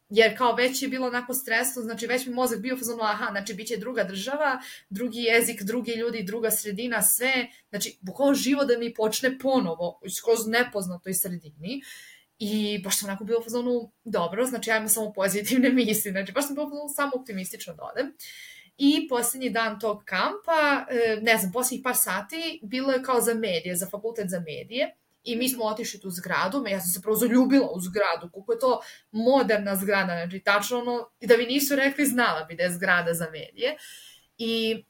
Jer 0.09 0.37
kao 0.37 0.55
već 0.55 0.81
je 0.81 0.87
bilo 0.87 1.07
onako 1.07 1.33
stresno, 1.33 1.81
znači 1.81 2.07
već 2.07 2.25
mi 2.25 2.33
mozak 2.33 2.59
bio 2.59 2.77
fazonu, 2.77 3.03
aha, 3.03 3.27
znači 3.31 3.53
bit 3.53 3.67
će 3.67 3.77
druga 3.77 4.03
država, 4.03 4.61
drugi 4.89 5.19
jezik, 5.19 5.63
drugi 5.63 5.91
ljudi, 5.91 6.23
druga 6.23 6.51
sredina, 6.51 7.01
sve, 7.01 7.47
znači 7.69 7.97
bukvalno 8.01 8.33
živo 8.33 8.65
da 8.65 8.77
mi 8.77 8.93
počne 8.93 9.39
ponovo, 9.39 9.99
skroz 10.17 10.47
nepoznatoj 10.47 11.13
sredini. 11.13 11.81
I 12.39 12.81
baš 12.83 12.99
sam 12.99 13.09
onako 13.09 13.23
bila 13.23 13.39
u 13.39 13.43
fazonu, 13.43 13.91
dobro, 14.03 14.45
znači 14.45 14.69
ja 14.69 14.77
imam 14.77 14.89
samo 14.89 15.13
pozitivne 15.13 15.69
misli, 15.85 16.11
znači 16.11 16.31
baš 16.31 16.45
sam 16.45 16.55
bila 16.55 16.67
u 16.67 16.69
fazonu 16.69 16.89
samo 16.95 17.11
optimistično 17.15 17.73
da 17.73 17.83
odem. 17.83 18.13
I 18.77 19.07
poslednji 19.09 19.49
dan 19.49 19.79
tog 19.79 20.03
kampa, 20.05 20.85
e, 20.89 21.19
ne 21.21 21.37
znam, 21.37 21.51
poslednjih 21.51 21.83
par 21.83 21.95
sati, 21.95 22.59
bilo 22.63 22.91
je 22.91 23.03
kao 23.03 23.21
za 23.21 23.33
medije, 23.33 23.75
za 23.75 23.87
fakultet 23.89 24.29
za 24.29 24.39
medije. 24.39 24.95
I 25.23 25.35
mi 25.35 25.49
smo 25.49 25.65
otišli 25.65 25.99
tu 25.99 26.09
zgradu, 26.09 26.65
ja 26.67 26.79
sam 26.79 26.89
se 26.89 27.01
prvo 27.01 27.15
zaljubila 27.15 27.69
u 27.73 27.79
zgradu, 27.79 28.31
koliko 28.33 28.51
je 28.51 28.59
to 28.59 28.81
moderna 29.11 29.75
zgrada, 29.75 30.13
znači 30.13 30.39
tačno 30.39 30.79
ono, 30.79 31.09
da 31.21 31.37
mi 31.37 31.45
nisu 31.45 31.75
rekli, 31.75 32.05
znala 32.05 32.43
bi 32.43 32.55
da 32.55 32.63
je 32.63 32.73
zgrada 32.73 33.13
za 33.13 33.27
medije. 33.31 33.77
I 34.37 34.83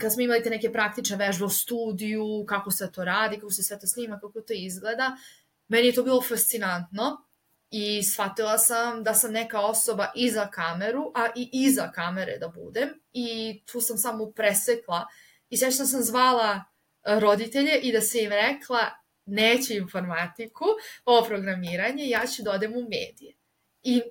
kad 0.00 0.12
smo 0.12 0.22
imali 0.22 0.42
te 0.42 0.50
neke 0.50 0.72
praktične 0.72 1.16
vežbe 1.16 1.44
u 1.44 1.48
studiju, 1.48 2.44
kako 2.48 2.70
se 2.70 2.92
to 2.92 3.04
radi, 3.04 3.36
kako 3.36 3.50
se 3.50 3.62
sve 3.62 3.78
to 3.78 3.86
snima, 3.86 4.20
kako 4.20 4.40
to 4.40 4.52
izgleda, 4.52 5.16
meni 5.72 5.86
je 5.86 5.94
to 5.94 6.02
bilo 6.02 6.22
fascinantno 6.22 7.24
i 7.70 8.02
shvatila 8.02 8.58
sam 8.58 9.04
da 9.04 9.14
sam 9.14 9.32
neka 9.32 9.60
osoba 9.60 10.12
iza 10.14 10.50
kameru, 10.50 11.12
a 11.14 11.26
i 11.36 11.50
iza 11.52 11.92
kamere 11.92 12.38
da 12.38 12.48
budem 12.48 12.88
i 13.12 13.60
tu 13.66 13.80
sam 13.80 13.98
samo 13.98 14.32
presekla 14.32 15.06
i 15.48 15.56
sveća 15.56 15.84
sam 15.84 16.02
zvala 16.02 16.64
roditelje 17.04 17.80
i 17.82 17.92
da 17.92 18.00
se 18.00 18.22
im 18.22 18.30
rekla 18.30 18.78
neću 19.26 19.72
informatiku, 19.72 20.64
ovo 21.04 21.26
programiranje, 21.26 22.08
ja 22.08 22.26
ću 22.26 22.42
da 22.42 22.50
odem 22.50 22.72
u 22.72 22.82
medije. 22.82 23.34
I, 23.82 24.02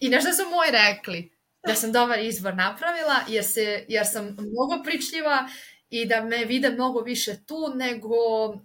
i 0.00 0.08
nešto 0.08 0.32
su 0.32 0.50
moji 0.50 0.70
rekli, 0.70 1.34
da 1.66 1.74
sam 1.74 1.92
dobar 1.92 2.18
izbor 2.18 2.54
napravila, 2.54 3.14
jer, 3.28 3.44
se, 3.44 3.84
jer 3.88 4.06
sam 4.06 4.24
mnogo 4.24 4.82
pričljiva 4.84 5.48
i 5.90 6.06
da 6.06 6.24
me 6.24 6.44
vide 6.44 6.70
mnogo 6.70 7.00
više 7.00 7.44
tu 7.46 7.72
nego 7.74 8.16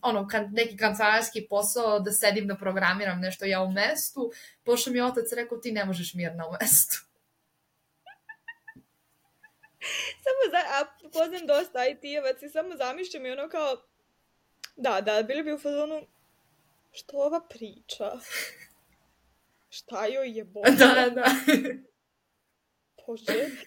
ono, 0.01 0.27
kan, 0.27 0.49
neki 0.51 0.77
kancelarski 0.77 1.47
posao 1.49 1.99
da 1.99 2.11
sedim 2.11 2.47
da 2.47 2.55
programiram 2.55 3.19
nešto 3.19 3.45
ja 3.45 3.61
u 3.61 3.71
mestu, 3.71 4.31
pošto 4.63 4.91
mi 4.91 5.01
otac 5.01 5.31
rekao 5.31 5.57
ti 5.57 5.71
ne 5.71 5.85
možeš 5.85 6.13
mirno 6.13 6.47
u 6.47 6.51
mestu. 6.51 7.05
samo 10.25 10.51
za, 10.51 10.57
a 10.57 10.85
poznam 11.13 11.47
dosta 11.47 11.79
IT-evac 11.88 12.43
i 12.43 12.49
samo 12.49 12.75
zamišljam 12.77 13.25
i 13.25 13.31
ono 13.31 13.49
kao 13.49 13.77
da, 14.75 15.01
da, 15.01 15.23
bili 15.23 15.43
bi 15.43 15.53
u 15.53 15.59
fazonu 15.59 16.07
što 16.91 17.17
ova 17.17 17.41
priča? 17.49 18.11
Šta 19.77 20.05
joj 20.05 20.38
je 20.38 20.43
bolje? 20.53 20.71
Da, 20.71 21.09
da. 21.09 21.25
Bože. 23.10 23.25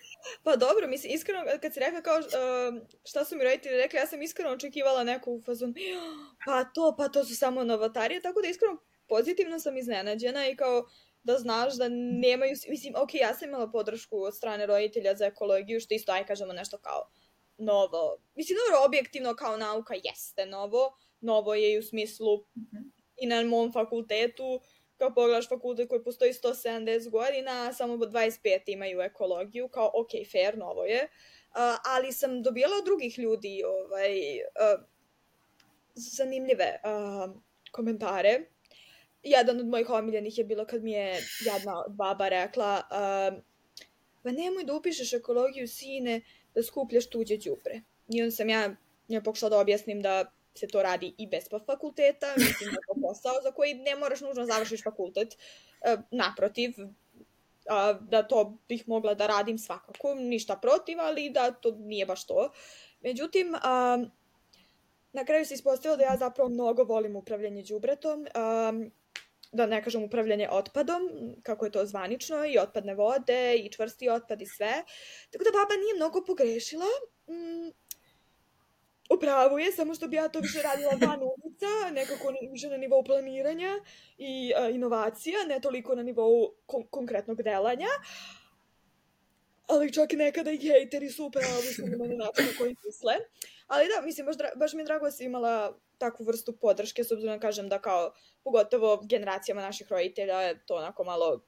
Pa 0.45 0.57
dobro, 0.57 0.89
mislim, 0.89 1.13
iskreno, 1.15 1.45
kad 1.63 1.75
si 1.75 1.81
rekla 1.81 2.03
kao 2.03 2.19
uh, 2.19 2.83
šta 3.05 3.25
su 3.25 3.37
mi 3.37 3.45
roditelji 3.45 3.77
rekli, 3.77 3.99
ja 3.99 4.07
sam 4.07 4.23
iskreno 4.23 4.51
očekivala 4.51 5.05
neku 5.05 5.41
fazon, 5.45 5.75
pa 6.47 6.65
to, 6.65 6.95
pa 6.99 7.09
to 7.09 7.25
su 7.25 7.37
samo 7.37 7.65
novotarije, 7.65 8.23
tako 8.23 8.43
da 8.43 8.49
iskreno 8.49 8.77
pozitivno 9.09 9.59
sam 9.59 9.77
iznenađena 9.77 10.49
i 10.49 10.57
kao 10.57 10.85
da 11.23 11.39
znaš 11.39 11.75
da 11.77 11.89
nemaju, 12.23 12.57
mislim, 12.69 12.95
ok, 12.97 13.15
ja 13.15 13.35
sam 13.35 13.49
imala 13.49 13.71
podršku 13.71 14.23
od 14.23 14.37
strane 14.37 14.67
roditelja 14.67 15.15
za 15.15 15.27
ekologiju, 15.27 15.81
što 15.81 15.95
isto, 15.95 16.13
aj 16.13 16.27
kažemo 16.27 16.53
nešto 16.53 16.79
kao 16.79 17.11
novo. 17.59 18.17
Mislim, 18.35 18.59
dobro, 18.59 18.87
objektivno 18.87 19.35
kao 19.35 19.57
nauka 19.57 19.95
jeste 20.05 20.47
novo, 20.47 20.97
novo 21.21 21.55
je 21.55 21.75
i 21.75 21.79
u 21.79 21.83
smislu 21.83 22.37
-hmm. 22.37 22.91
i 23.17 23.27
na 23.27 23.43
mom 23.43 23.73
fakultetu, 23.73 24.61
kao 25.02 25.14
pogledaš 25.14 25.49
fakultet 25.49 25.88
koji 25.88 26.04
postoji 26.04 26.32
170 26.32 27.11
godina, 27.11 27.68
a 27.68 27.73
samo 27.73 27.97
25 27.97 28.61
imaju 28.66 29.00
ekologiju, 29.00 29.68
kao 29.68 29.90
ok, 29.94 30.11
fair, 30.32 30.59
novo 30.59 30.85
je, 30.85 31.02
uh, 31.04 31.76
ali 31.94 32.12
sam 32.12 32.42
dobijala 32.42 32.76
od 32.78 32.85
drugih 32.85 33.18
ljudi 33.18 33.62
ovaj, 33.66 34.12
uh, 34.37 34.85
zanimljive 35.94 36.80
uh, 36.85 37.35
komentare. 37.73 38.40
Jedan 39.23 39.61
od 39.61 39.66
mojih 39.66 39.90
omiljenih 39.90 40.38
je 40.38 40.44
bilo 40.44 40.66
kad 40.66 40.82
mi 40.82 40.92
je 40.92 41.18
jedna 41.44 41.85
baba 41.88 42.28
rekla 42.28 42.82
uh, 42.90 43.42
pa 44.23 44.30
nemoj 44.30 44.64
da 44.64 44.75
upišeš 44.75 45.12
ekologiju, 45.12 45.68
sine, 45.68 46.21
da 46.54 46.62
skupljaš 46.62 47.11
tuđe 47.11 47.37
đubre. 47.37 47.82
I 48.09 48.23
onda 48.23 48.30
sam 48.30 48.49
ja, 48.49 48.76
ja 49.09 49.21
pokušala 49.21 49.50
da 49.50 49.59
objasnim 49.59 50.02
da 50.02 50.32
se 50.54 50.66
to 50.66 50.82
radi 50.82 51.14
i 51.18 51.26
bez 51.26 51.44
fakulteta, 51.66 52.35
mislim 52.37 52.71
da 52.71 52.76
je 52.76 52.87
to 52.87 53.00
posao 53.02 53.42
za 53.42 53.52
koji 53.52 53.75
ne 53.75 53.97
moraš 53.97 54.21
nužno 54.21 54.44
završiš 54.44 54.82
fakultet. 54.82 55.38
E, 55.80 55.97
naprotiv, 56.11 56.71
da 58.00 58.23
to 58.23 58.59
bih 58.68 58.88
mogla 58.88 59.14
da 59.14 59.26
radim 59.26 59.59
svakako, 59.59 60.14
ništa 60.14 60.56
protiv, 60.56 61.00
ali 61.00 61.30
da 61.30 61.50
to 61.50 61.71
nije 61.78 62.06
baš 62.06 62.26
to. 62.26 62.50
Međutim, 63.00 63.54
na 65.12 65.25
kraju 65.26 65.47
se 65.47 65.54
ispostavilo 65.54 65.97
da 65.97 66.04
ja 66.04 66.16
zapravo 66.16 66.49
mnogo 66.49 66.85
volim 66.85 67.16
upravljanje 67.16 67.62
đubretom, 67.62 68.26
da 69.52 69.66
ne 69.66 69.82
kažem 69.85 70.02
upravljanje 70.02 70.49
otpadom, 70.50 71.02
kako 71.42 71.64
je 71.64 71.73
to 71.73 71.87
zvanično, 71.87 72.47
i 72.47 72.59
otpadne 72.59 72.94
vode, 72.94 73.56
i 73.56 73.73
čvrsti 73.73 74.09
otpad 74.09 74.42
i 74.42 74.47
sve. 74.47 74.85
Tako 75.30 75.44
da 75.44 75.50
baba 75.50 75.75
nije 75.80 75.94
mnogo 75.97 76.25
pogrešila. 76.25 76.87
U 79.14 79.21
pravu 79.21 79.59
je, 79.59 79.73
samo 79.73 79.95
što 79.95 80.09
bi 80.09 80.16
ja 80.16 80.28
to 80.28 80.40
više 80.40 80.62
radila 80.62 80.92
van 81.07 81.21
ulica, 81.23 81.90
nekako 81.92 82.35
više 82.52 82.69
na 82.69 82.76
nivou 82.76 83.04
planiranja 83.04 83.71
i 84.19 84.52
uh, 84.52 84.75
inovacija, 84.75 85.45
ne 85.49 85.61
toliko 85.61 85.95
na 85.95 86.02
nivou 86.02 86.54
kon 86.66 86.87
konkretnog 86.90 87.42
delanja. 87.42 87.88
Ali 89.66 89.92
čak 89.92 90.12
i 90.12 90.16
nekada 90.16 90.50
i 90.50 90.59
hejteri 90.59 91.11
su 91.11 91.25
upravo 91.25 91.54
na 91.78 91.97
mene 91.97 92.16
način 92.16 92.45
na 92.45 92.52
koji 92.59 92.76
misle. 92.85 93.14
Ali 93.66 93.88
da, 93.88 94.07
mislim, 94.07 94.26
baš, 94.26 94.37
baš 94.57 94.73
mi 94.73 94.81
je 94.81 94.85
drago 94.85 95.04
da 95.04 95.11
si 95.11 95.25
imala 95.25 95.78
takvu 95.99 96.25
vrstu 96.25 96.57
podrške, 96.57 97.04
s 97.04 97.12
obzirom 97.12 97.37
da 97.37 97.40
kažem 97.40 97.69
da 97.69 97.78
kao, 97.78 98.12
pogotovo 98.45 99.02
generacijama 99.09 99.61
naših 99.62 99.87
roditelja, 99.90 100.64
to 100.66 100.75
onako 100.75 101.04
malo 101.04 101.40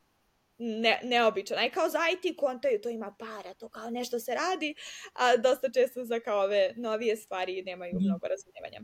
ne, 0.58 1.00
neobičan. 1.02 1.58
Aj 1.58 1.70
kao 1.70 1.88
za 1.88 1.99
IT 2.12 2.37
kontaju, 2.37 2.80
to 2.80 2.88
ima 2.88 3.14
para, 3.18 3.54
to 3.54 3.68
kao 3.68 3.90
nešto 3.90 4.20
se 4.20 4.34
radi, 4.34 4.75
a 5.12 5.37
dosta 5.37 5.73
često 5.73 6.04
za 6.04 6.20
kao 6.20 6.40
ove 6.40 6.73
novije 6.76 7.16
stvari 7.16 7.62
nemaju 7.62 7.94
mm. 7.94 8.04
mnogo 8.04 8.26
razumijevanja. 8.28 8.80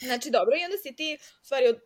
Znači, 0.00 0.30
dobro, 0.30 0.56
i 0.56 0.64
onda 0.64 0.76
si 0.76 0.96
ti, 0.96 1.18
u 1.42 1.44
stvari, 1.44 1.68
od, 1.68 1.80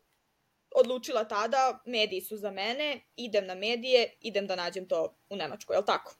odlučila 0.74 1.24
tada, 1.24 1.82
mediji 1.86 2.20
su 2.20 2.36
za 2.36 2.50
mene, 2.50 3.00
idem 3.16 3.46
na 3.46 3.54
medije, 3.54 4.12
idem 4.20 4.46
da 4.46 4.56
nađem 4.56 4.88
to 4.88 5.18
u 5.30 5.36
Nemačkoj, 5.36 5.74
je 5.74 5.78
li 5.78 5.86
tako? 5.86 6.16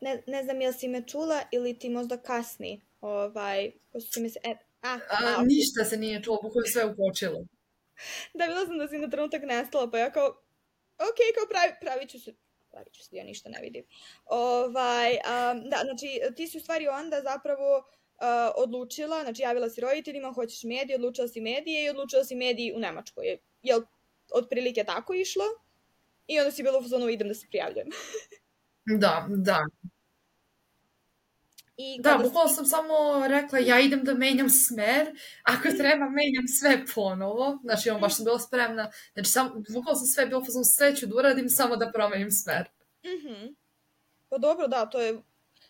Ne, 0.00 0.22
ne 0.26 0.42
znam 0.42 0.60
jel 0.60 0.72
si 0.72 0.88
me 0.88 1.06
čula 1.06 1.42
ili 1.52 1.78
ti 1.78 1.88
možda 1.88 2.16
kasni, 2.16 2.80
ovaj, 3.00 3.72
pošto 3.92 4.20
mi 4.20 4.30
se, 4.30 4.40
e, 4.44 4.56
ah, 4.80 5.00
a, 5.10 5.42
ništa 5.44 5.84
se 5.84 5.96
nije 5.96 6.22
čulo, 6.22 6.38
bukvalno 6.42 6.66
sve 6.66 6.84
upočilo. 6.84 7.38
da, 8.34 8.46
bila 8.46 8.66
sam 8.66 8.78
da 8.78 8.88
si 8.88 8.98
na 8.98 9.10
trenutak 9.10 9.42
nestala, 9.42 9.90
pa 9.90 9.98
ja 9.98 10.12
kao, 10.12 10.28
ok, 10.98 11.18
kao 11.34 11.48
pravi, 11.48 11.72
pravit 11.80 12.10
ću 12.10 12.20
se, 12.20 12.34
pravit 12.70 12.92
ću 12.92 13.04
se, 13.04 13.16
ja 13.16 13.24
ništa 13.24 13.48
ne 13.48 13.60
vidim. 13.62 13.84
Ovaj, 14.24 15.10
um, 15.10 15.70
da, 15.70 15.80
znači, 15.84 16.20
ti 16.36 16.46
si 16.46 16.58
u 16.58 16.60
stvari 16.60 16.88
onda 16.88 17.20
zapravo 17.22 17.76
uh, 17.78 18.52
odlučila, 18.56 19.22
znači 19.22 19.42
javila 19.42 19.70
si 19.70 19.80
roditeljima, 19.80 20.32
hoćeš 20.32 20.62
medije, 20.62 20.96
odlučila 20.96 21.28
si 21.28 21.40
medije 21.40 21.84
i 21.84 21.90
odlučila 21.90 22.24
si 22.24 22.34
mediji 22.34 22.72
u 22.76 22.78
Nemačkoj. 22.78 23.26
Je, 23.26 23.38
je 23.62 23.76
li 23.76 23.84
otprilike 24.34 24.84
tako 24.84 25.14
išlo? 25.14 25.44
I 26.26 26.38
onda 26.38 26.50
si 26.50 26.62
bilo 26.62 26.78
u 26.78 26.82
fazonu 26.82 27.08
idem 27.08 27.28
da 27.28 27.34
se 27.34 27.46
prijavljujem. 27.48 27.88
Da, 28.96 29.26
da. 29.28 29.64
I 31.76 32.00
Da, 32.02 32.20
bukvalno 32.22 32.48
sam 32.54 32.66
samo 32.66 32.94
rekla 33.28 33.58
ja 33.58 33.80
idem 33.80 34.04
da 34.04 34.14
menjam 34.14 34.50
smer, 34.50 35.06
ako 35.42 35.68
treba 35.68 36.08
menjam 36.08 36.48
sve 36.60 36.84
ponovo, 36.94 37.58
znači 37.62 37.90
on 37.90 38.00
baš 38.00 38.16
sam 38.16 38.24
bila 38.24 38.38
spremna, 38.38 38.90
znači 39.12 39.30
sam, 39.30 39.64
bukvalno 39.74 39.98
sam 39.98 40.06
sve 40.06 40.26
bilo 40.26 40.44
fazom 40.44 40.64
sve 40.64 40.96
ću 40.96 41.06
da 41.06 41.16
uradim 41.16 41.48
samo 41.48 41.76
da 41.76 41.92
promenim 41.92 42.30
smer. 42.30 42.68
Mhm. 43.04 43.46
Pa 44.28 44.38
dobro, 44.38 44.68
da, 44.68 44.86
to 44.86 45.00
je, 45.00 45.22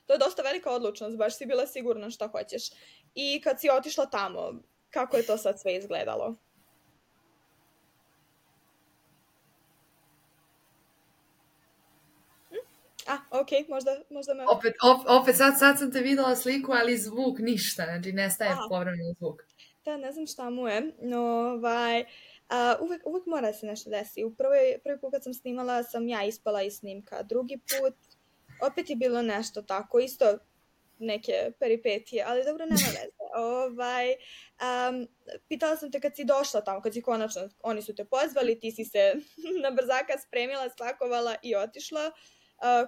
to 0.07 0.13
je 0.13 0.19
dosta 0.19 0.43
velika 0.43 0.71
odlučnost, 0.71 1.17
baš 1.17 1.37
si 1.37 1.47
bila 1.47 1.67
sigurna 1.67 2.11
šta 2.11 2.29
hoćeš. 2.29 2.63
I 3.15 3.41
kad 3.41 3.61
si 3.61 3.71
otišla 3.71 4.07
tamo, 4.07 4.63
kako 4.91 5.17
je 5.17 5.27
to 5.27 5.39
sad 5.39 5.61
sve 5.61 5.77
izgledalo? 5.77 6.37
Okej, 13.49 13.65
možda, 13.69 13.97
možda 14.11 14.35
me... 14.35 14.45
Opet, 14.49 14.75
op, 14.83 15.01
opet 15.23 15.37
sad, 15.37 15.59
sad 15.59 15.79
sam 15.79 15.93
te 15.93 16.01
videla 16.01 16.37
sliku, 16.37 16.73
ali 16.73 16.99
zvuk 16.99 17.39
ništa, 17.39 17.85
znači 17.85 18.13
nestaje 18.13 18.51
Aha. 18.51 18.67
povremeno 18.69 19.15
zvuk. 19.19 19.43
Da, 19.85 19.97
ne 19.97 20.13
znam 20.13 20.27
šta 20.27 20.51
mu 20.51 20.69
je, 20.69 20.93
no, 21.03 21.21
ovaj, 21.21 22.05
a, 22.49 22.75
uvek, 22.81 23.07
uvek 23.07 23.27
mora 23.27 23.47
da 23.47 23.53
se 23.53 23.67
nešto 23.67 23.91
desi. 23.91 24.25
U 24.25 24.35
prvoj, 24.35 24.79
prvi 24.85 25.01
put 25.01 25.13
kad 25.13 25.25
sam 25.25 25.35
snimala 25.35 25.83
sam 25.83 26.09
ja 26.09 26.25
ispala 26.25 26.63
iz 26.63 26.79
snimka, 26.79 27.23
drugi 27.23 27.59
put 27.59 27.95
opet 28.63 28.91
je 28.91 28.97
bilo 28.97 29.23
nešto 29.23 29.63
tako, 29.63 29.99
isto 29.99 30.39
neke 30.99 31.53
peripetije, 31.59 32.25
ali 32.27 32.45
dobro, 32.45 32.67
nema 32.67 32.89
veze. 33.01 33.29
Ovaj, 33.37 34.09
um, 34.11 35.09
pitala 35.49 35.77
sam 35.77 35.93
te 35.93 36.01
kad 36.01 36.17
si 36.17 36.25
došla 36.25 36.61
tamo, 36.61 36.83
kad 36.83 36.93
si 36.93 37.03
konačno, 37.03 37.49
oni 37.63 37.83
su 37.83 37.95
te 37.95 38.05
pozvali, 38.05 38.61
ti 38.61 38.73
si 38.73 38.85
se 38.85 39.15
na 39.63 39.71
brzaka 39.71 40.19
spremila, 40.27 40.69
spakovala 40.69 41.37
i 41.43 41.57
otišla. 41.57 42.07
Uh, 42.07 42.38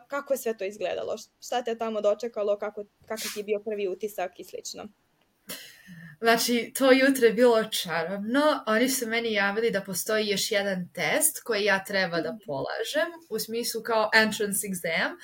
kako 0.08 0.32
je 0.32 0.38
sve 0.38 0.56
to 0.58 0.64
izgledalo? 0.64 1.16
Šta 1.40 1.62
te 1.62 1.78
tamo 1.78 2.00
dočekalo? 2.00 2.58
Kako, 2.58 2.84
kakav 3.00 3.30
ti 3.34 3.40
je 3.40 3.44
bio 3.44 3.60
prvi 3.60 3.88
utisak 3.88 4.40
i 4.40 4.44
slično? 4.44 4.88
Znači, 6.20 6.72
to 6.78 6.92
jutro 6.92 7.26
je 7.26 7.32
bilo 7.32 7.64
čarobno. 7.64 8.64
Oni 8.66 8.88
su 8.88 9.06
meni 9.06 9.32
javili 9.32 9.70
da 9.70 9.80
postoji 9.80 10.28
još 10.28 10.50
jedan 10.52 10.88
test 10.94 11.42
koji 11.42 11.64
ja 11.64 11.84
treba 11.84 12.20
da 12.20 12.38
polažem, 12.46 13.08
u 13.30 13.38
smislu 13.38 13.82
kao 13.82 14.10
entrance 14.14 14.66
exam, 14.66 15.16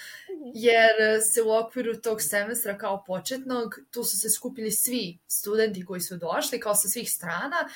jer 0.55 1.23
se 1.33 1.43
u 1.43 1.51
okviru 1.51 2.01
tog 2.01 2.23
semestra 2.23 2.79
kao 2.79 3.05
početnog, 3.07 3.75
tu 3.91 4.05
su 4.05 4.21
se 4.21 4.31
skupili 4.31 4.71
svi 4.71 5.19
studenti 5.27 5.85
koji 5.85 6.01
su 6.01 6.17
došli, 6.17 6.61
kao 6.61 6.75
sa 6.75 6.89
svih 6.89 7.11
strana, 7.11 7.69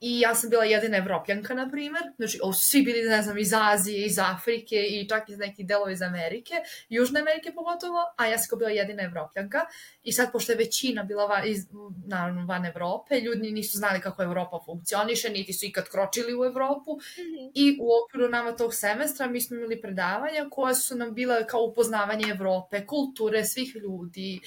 I 0.00 0.20
ja 0.20 0.34
sam 0.34 0.50
bila 0.50 0.64
jedina 0.64 0.96
evropljanka, 0.96 1.54
na 1.54 1.70
primer. 1.70 2.02
Znači, 2.16 2.38
ovo 2.42 2.52
svi 2.52 2.82
bili, 2.82 3.08
ne 3.08 3.22
znam, 3.22 3.38
iz 3.38 3.52
Azije, 3.54 4.06
iz 4.06 4.18
Afrike 4.18 4.76
i 4.76 5.08
čak 5.08 5.28
iz 5.28 5.38
nekih 5.38 5.66
delova 5.66 5.90
iz 5.90 6.02
Amerike, 6.02 6.54
Južne 6.88 7.20
Amerike 7.20 7.52
pogotovo, 7.54 7.98
a 8.16 8.26
ja 8.26 8.38
sam 8.38 8.58
bila 8.58 8.70
jedina 8.70 9.02
evropljanka. 9.02 9.66
I 10.08 10.12
sad, 10.12 10.32
pošto 10.32 10.52
je 10.52 10.58
većina 10.58 11.02
bila 11.02 11.26
van, 11.26 11.46
iz, 11.46 11.66
naravno 12.06 12.46
van 12.46 12.66
Evrope, 12.66 13.20
ljudi 13.20 13.50
nisu 13.50 13.76
znali 13.76 14.00
kako 14.00 14.22
Evropa 14.22 14.58
funkcioniše, 14.66 15.30
niti 15.30 15.52
su 15.52 15.66
ikad 15.66 15.88
kročili 15.88 16.34
u 16.34 16.44
Evropu. 16.44 16.92
Mm 16.92 17.22
-hmm. 17.22 17.50
I 17.54 17.78
u 17.80 17.88
okviru 18.04 18.28
nama 18.28 18.56
tog 18.56 18.74
semestra 18.74 19.26
mi 19.26 19.40
smo 19.40 19.56
imali 19.56 19.80
predavanja 19.80 20.48
koja 20.50 20.74
su 20.74 20.96
nam 20.96 21.14
bila 21.14 21.46
kao 21.46 21.62
upoznavanje 21.62 22.30
Evrope, 22.30 22.86
kulture 22.86 23.44
svih 23.44 23.76
ljudi, 23.76 24.40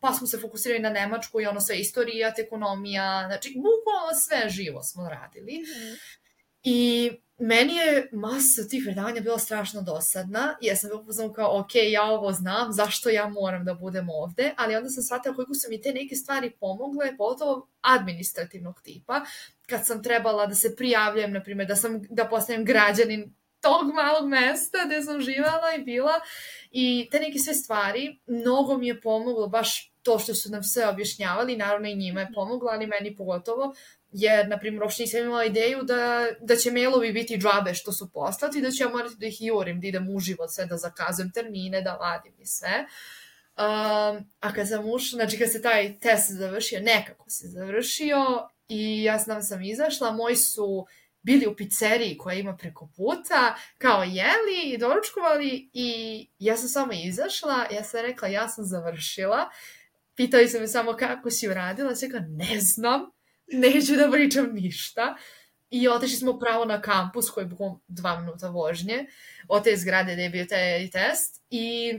pa 0.00 0.12
smo 0.12 0.26
se 0.26 0.38
fokusirali 0.38 0.80
na 0.80 0.90
Nemačku 0.90 1.40
i 1.40 1.46
ono 1.46 1.60
sve 1.60 1.78
istorija, 1.78 2.32
ekonomija, 2.38 3.24
znači 3.26 3.48
bukvalno 3.48 4.14
sve 4.20 4.48
živo 4.48 4.82
smo 4.82 5.08
radili. 5.08 5.52
Mm 5.52 5.64
-hmm. 5.64 6.17
I 6.62 7.10
meni 7.38 7.76
je 7.76 8.08
masa 8.12 8.68
tih 8.70 8.82
predavanja 8.84 9.20
bila 9.20 9.38
strašno 9.38 9.82
dosadna, 9.82 10.56
jer 10.60 10.78
sam 10.78 10.90
bila 10.90 11.04
poznam 11.04 11.32
kao, 11.32 11.60
ok, 11.60 11.70
ja 11.74 12.04
ovo 12.04 12.32
znam, 12.32 12.72
zašto 12.72 13.08
ja 13.10 13.28
moram 13.28 13.64
da 13.64 13.74
budem 13.74 14.10
ovde, 14.10 14.54
ali 14.56 14.76
onda 14.76 14.88
sam 14.88 15.02
shvatila 15.02 15.34
koliko 15.34 15.54
su 15.54 15.66
mi 15.70 15.82
te 15.82 15.92
neke 15.92 16.14
stvari 16.14 16.50
pomogle, 16.50 17.16
pogotovo 17.16 17.68
administrativnog 17.80 18.80
tipa, 18.82 19.20
kad 19.66 19.86
sam 19.86 20.02
trebala 20.02 20.46
da 20.46 20.54
se 20.54 20.76
prijavljujem, 20.76 21.32
na 21.32 21.42
primjer, 21.42 21.68
da, 21.68 21.76
sam, 21.76 22.02
da 22.10 22.28
postanem 22.28 22.64
građanin 22.64 23.34
tog 23.60 23.94
malog 23.94 24.28
mesta 24.28 24.78
gde 24.86 25.02
sam 25.02 25.20
živala 25.20 25.74
i 25.78 25.82
bila. 25.82 26.12
I 26.70 27.08
te 27.10 27.20
neke 27.20 27.38
sve 27.38 27.54
stvari 27.54 28.18
mnogo 28.26 28.78
mi 28.78 28.86
je 28.86 29.00
pomoglo 29.00 29.48
baš 29.48 29.92
to 30.02 30.18
što 30.18 30.34
su 30.34 30.50
nam 30.50 30.62
sve 30.62 30.88
objašnjavali, 30.88 31.56
naravno 31.56 31.88
i 31.88 31.96
njima 31.96 32.20
je 32.20 32.32
pomoglo, 32.34 32.70
ali 32.72 32.86
meni 32.86 33.16
pogotovo, 33.16 33.74
jer, 34.12 34.48
na 34.48 34.58
primjer, 34.58 34.82
uopšte 34.82 35.02
nisam 35.02 35.20
imala 35.20 35.44
ideju 35.44 35.82
da, 35.82 36.26
da 36.40 36.56
će 36.56 36.72
mailovi 36.72 37.12
biti 37.12 37.38
džabe 37.38 37.74
što 37.74 37.92
su 37.92 38.10
poslati, 38.12 38.60
da 38.60 38.70
ću 38.70 38.84
ja 38.84 38.88
morati 38.88 39.16
da 39.18 39.26
ih 39.26 39.36
jurim, 39.40 39.80
da 39.80 39.86
idem 39.86 40.16
uživo 40.16 40.48
sve, 40.48 40.66
da 40.66 40.76
zakazujem 40.76 41.32
termine, 41.32 41.82
da 41.82 41.96
vadim 41.96 42.32
i 42.38 42.46
sve. 42.46 42.86
Um, 43.58 44.30
a 44.40 44.52
kad 44.54 44.68
sam 44.68 44.90
ušla, 44.90 45.16
znači 45.16 45.38
kad 45.38 45.52
se 45.52 45.62
taj 45.62 45.98
test 45.98 46.32
završio, 46.32 46.80
nekako 46.80 47.30
se 47.30 47.48
završio 47.48 48.48
i 48.68 49.02
ja 49.02 49.18
znam 49.18 49.42
sam 49.42 49.62
izašla, 49.62 50.12
moji 50.12 50.36
su 50.36 50.86
bili 51.22 51.46
u 51.46 51.56
pizzeriji 51.56 52.18
koja 52.18 52.34
ima 52.34 52.56
preko 52.56 52.88
puta, 52.96 53.56
kao 53.78 54.02
jeli 54.02 54.62
i 54.64 54.78
doručkovali 54.78 55.70
i 55.72 56.28
ja 56.38 56.56
sam 56.56 56.68
samo 56.68 56.92
izašla, 57.04 57.66
ja 57.70 57.84
sam 57.84 58.00
rekla 58.00 58.28
ja 58.28 58.48
sam 58.48 58.64
završila, 58.64 59.50
pitali 60.14 60.48
su 60.48 60.60
me 60.60 60.68
samo 60.68 60.96
kako 60.96 61.30
si 61.30 61.48
uradila, 61.48 61.94
sam 61.94 62.08
rekla 62.08 62.26
ne 62.28 62.60
znam, 62.60 63.10
neću 63.52 63.96
da 63.96 64.10
pričam 64.10 64.54
ništa. 64.54 65.16
I 65.70 65.88
otišli 65.88 66.16
smo 66.16 66.38
pravo 66.38 66.64
na 66.64 66.80
kampus 66.80 67.30
koji 67.30 67.44
je 67.44 67.48
bilo 67.48 67.80
dva 67.88 68.20
minuta 68.20 68.48
vožnje 68.48 69.06
od 69.48 69.64
te 69.64 69.76
zgrade 69.76 70.12
gde 70.12 70.22
je 70.22 70.30
bio 70.30 70.44
taj 70.44 70.90
test. 70.90 71.42
I 71.50 71.98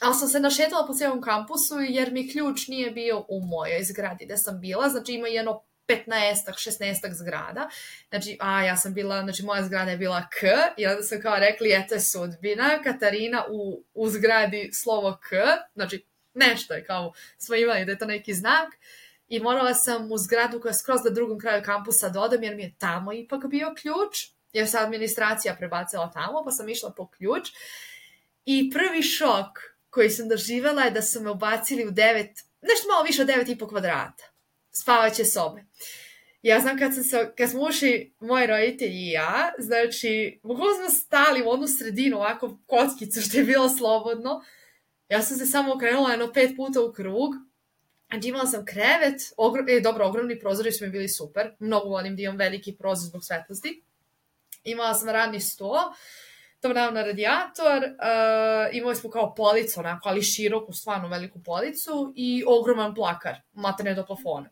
ali 0.00 0.14
sam 0.14 0.28
se 0.28 0.40
našetala 0.40 0.86
po 0.86 0.94
cijelom 0.94 1.20
kampusu 1.20 1.80
jer 1.88 2.12
mi 2.12 2.32
ključ 2.32 2.68
nije 2.68 2.90
bio 2.90 3.24
u 3.28 3.40
mojoj 3.46 3.84
zgradi 3.84 4.24
gde 4.24 4.36
sam 4.36 4.60
bila, 4.60 4.88
znači 4.88 5.12
ima 5.12 5.28
jedno 5.28 5.62
15-ak, 5.90 6.54
16-ak 6.54 7.12
zgrada. 7.12 7.68
Znači, 8.08 8.36
a 8.40 8.64
ja 8.64 8.76
sam 8.76 8.94
bila, 8.94 9.22
znači 9.22 9.42
moja 9.42 9.64
zgrada 9.64 9.90
je 9.90 9.96
bila 9.96 10.28
K 10.28 10.46
i 10.76 10.86
onda 10.86 11.02
sam 11.02 11.20
kao 11.20 11.36
rekli, 11.38 11.72
eto 11.72 11.94
je 11.94 12.00
sudbina, 12.00 12.82
Katarina 12.84 13.44
u, 13.50 13.84
u 13.94 14.08
zgradi 14.08 14.70
slovo 14.72 15.18
K, 15.22 15.34
znači 15.74 16.06
nešto 16.34 16.74
je 16.74 16.84
kao, 16.84 17.12
smo 17.38 17.54
imali 17.54 17.84
da 17.84 17.92
je 17.92 17.98
to 17.98 18.06
neki 18.06 18.34
znak 18.34 18.68
i 19.30 19.40
morala 19.40 19.74
sam 19.74 20.12
u 20.12 20.18
zgradu 20.18 20.60
koja 20.60 20.70
je 20.70 20.74
skroz 20.74 21.04
na 21.04 21.10
drugom 21.10 21.38
kraju 21.38 21.62
kampusa 21.64 22.08
da 22.08 22.20
odem 22.20 22.42
jer 22.42 22.56
mi 22.56 22.62
je 22.62 22.74
tamo 22.78 23.12
ipak 23.12 23.46
bio 23.46 23.74
ključ, 23.80 24.28
jer 24.52 24.68
se 24.68 24.78
administracija 24.78 25.54
prebacila 25.54 26.10
tamo, 26.10 26.44
pa 26.44 26.50
sam 26.50 26.68
išla 26.68 26.90
po 26.90 27.08
ključ. 27.08 27.48
I 28.44 28.70
prvi 28.70 29.02
šok 29.02 29.46
koji 29.90 30.10
sam 30.10 30.28
doživela 30.28 30.82
je 30.82 30.90
da 30.90 31.02
su 31.02 31.20
me 31.20 31.30
ubacili 31.30 31.86
u 31.86 31.90
devet, 31.90 32.30
nešto 32.62 32.88
malo 32.88 33.02
više 33.02 33.22
od 33.22 33.26
devet 33.26 33.48
i 33.48 33.58
po 33.58 33.68
kvadrata 33.68 34.24
spavaće 34.70 35.24
sobe. 35.24 35.64
Ja 36.42 36.60
znam 36.60 36.78
kad, 36.78 36.94
sam 36.94 37.04
se, 37.04 37.32
kad 37.38 37.50
smo 37.50 37.62
ušli 37.62 38.14
moji 38.20 38.46
roditelji 38.46 38.96
i 38.96 39.10
ja, 39.10 39.52
znači, 39.58 40.40
bukvalno 40.42 40.74
smo 40.74 40.88
stali 40.88 41.42
u 41.42 41.48
onu 41.48 41.66
sredinu, 41.68 42.16
ovako 42.16 42.58
kockicu 42.66 43.20
što 43.20 43.38
je 43.38 43.44
bilo 43.44 43.68
slobodno. 43.68 44.42
Ja 45.08 45.22
sam 45.22 45.38
se 45.38 45.46
samo 45.46 45.74
okrenula 45.74 46.10
jedno 46.10 46.32
pet 46.32 46.56
puta 46.56 46.80
u 46.80 46.92
krug. 46.92 47.34
Znači 48.10 48.28
imala 48.28 48.46
sam 48.46 48.64
krevet, 48.64 49.20
ogrom, 49.36 49.68
e, 49.68 49.80
dobro, 49.80 50.06
ogromni 50.06 50.38
prozori 50.38 50.72
su 50.72 50.84
mi 50.84 50.90
bili 50.90 51.08
super. 51.08 51.54
Mnogo 51.58 51.88
volim 51.88 52.16
da 52.16 52.22
imam 52.22 52.36
veliki 52.36 52.76
prozor 52.76 53.08
zbog 53.08 53.24
svetlosti. 53.24 53.82
Imala 54.64 54.94
sam 54.94 55.08
radni 55.08 55.40
sto, 55.40 55.92
to 56.60 56.68
naravno 56.68 57.02
radijator, 57.02 57.76
uh, 57.76 58.76
imali 58.76 58.96
smo 58.96 59.10
kao 59.10 59.34
policu, 59.34 59.80
onako, 59.80 60.08
ali 60.08 60.22
široku, 60.22 60.72
stvarno 60.72 61.08
veliku 61.08 61.42
policu 61.42 62.12
i 62.16 62.44
ogroman 62.46 62.94
plakar, 62.94 63.36
materne 63.52 63.94
do 63.94 64.06
plafona. 64.06 64.50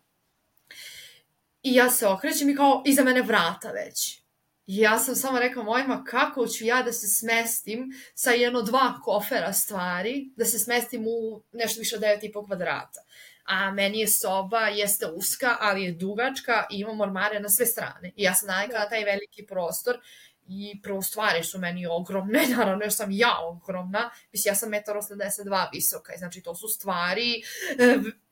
I 1.62 1.74
ja 1.74 1.90
se 1.90 2.06
okrećem 2.06 2.50
i 2.50 2.56
kao, 2.56 2.82
iza 2.86 3.04
mene 3.04 3.22
vrata 3.22 3.70
već. 3.70 4.22
I 4.66 4.76
ja 4.76 4.98
sam 4.98 5.14
samo 5.14 5.38
rekla 5.38 5.62
mojima 5.62 6.04
kako 6.04 6.46
ću 6.46 6.64
ja 6.64 6.82
da 6.82 6.92
se 6.92 7.06
smestim 7.08 7.92
sa 8.14 8.30
jedno 8.30 8.62
dva 8.62 9.00
kofera 9.04 9.52
stvari, 9.52 10.30
da 10.36 10.44
se 10.44 10.58
smestim 10.58 11.04
u 11.06 11.42
nešto 11.52 11.80
više 11.80 11.96
od 11.96 12.02
9,5 12.02 12.46
kvadrata. 12.46 13.00
A 13.48 13.70
meni 13.70 14.00
je 14.00 14.08
soba, 14.08 14.68
jeste 14.68 15.06
uska, 15.06 15.56
ali 15.60 15.84
je 15.84 15.92
dugačka 15.92 16.66
i 16.70 16.80
imam 16.80 17.00
ormare 17.00 17.40
na 17.40 17.48
sve 17.48 17.66
strane. 17.66 18.12
I 18.16 18.22
ja 18.22 18.34
sam 18.34 18.48
navikla 18.48 18.78
na 18.78 18.88
taj 18.88 19.04
veliki 19.04 19.46
prostor 19.46 20.00
i 20.48 20.80
prvo 20.82 21.02
stvari 21.02 21.44
su 21.44 21.58
meni 21.58 21.86
ogromne, 21.86 22.46
naravno 22.56 22.84
jer 22.84 22.92
sam 22.92 23.10
ja 23.10 23.36
ogromna, 23.42 24.10
mislim 24.32 24.50
ja 24.50 24.54
sam 24.54 24.70
1,82 24.70 25.66
visoka 25.72 26.14
i 26.14 26.18
znači 26.18 26.42
to 26.42 26.54
su 26.54 26.68
stvari 26.68 27.42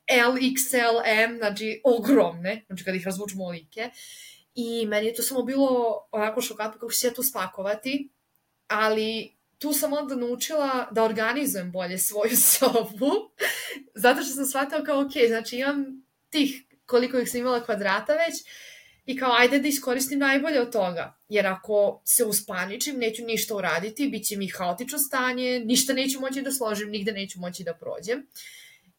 L, 0.07 0.33
XL, 0.33 1.01
M, 1.05 1.37
znači 1.37 1.81
ogromne, 1.85 2.65
znači 2.67 2.85
kad 2.85 2.95
ih 2.95 3.07
razvučemo 3.07 3.45
olike. 3.45 3.91
I 4.55 4.87
meni 4.87 5.07
je 5.07 5.15
to 5.15 5.23
samo 5.23 5.43
bilo 5.43 6.01
onako 6.11 6.41
šokatno 6.41 6.81
kako 6.81 6.93
ja 7.03 7.15
to 7.15 7.23
spakovati, 7.23 8.11
ali 8.69 9.36
tu 9.59 9.73
sam 9.73 9.93
onda 9.93 10.15
naučila 10.15 10.89
da 10.91 11.05
organizujem 11.05 11.73
bolje 11.73 11.99
svoju 11.99 12.37
sobu, 12.51 13.13
zato 13.95 14.23
što 14.23 14.33
sam 14.33 14.47
shvatila 14.47 14.85
kao, 14.85 15.01
ok, 15.01 15.13
znači 15.29 15.57
imam 15.57 15.85
tih 16.31 16.63
koliko 16.87 17.19
ih 17.19 17.31
sam 17.31 17.41
imala 17.41 17.65
kvadrata 17.65 18.13
već, 18.13 18.35
I 19.07 19.17
kao, 19.17 19.33
ajde 19.39 19.59
da 19.59 19.69
iskoristim 19.69 20.19
najbolje 20.19 20.61
od 20.61 20.73
toga. 20.73 21.19
Jer 21.29 21.47
ako 21.47 22.03
se 22.05 22.25
uspaničim, 22.25 22.99
neću 22.99 23.25
ništa 23.25 23.57
uraditi, 23.57 24.09
bit 24.09 24.27
će 24.27 24.37
mi 24.37 24.49
haotično 24.49 24.99
stanje, 24.99 25.61
ništa 25.61 25.93
neću 25.93 26.21
moći 26.21 26.43
da 26.43 26.53
složim, 26.53 26.91
nigde 26.91 27.13
neću 27.13 27.41
moći 27.41 27.65
da 27.65 27.75
prođem. 27.75 28.27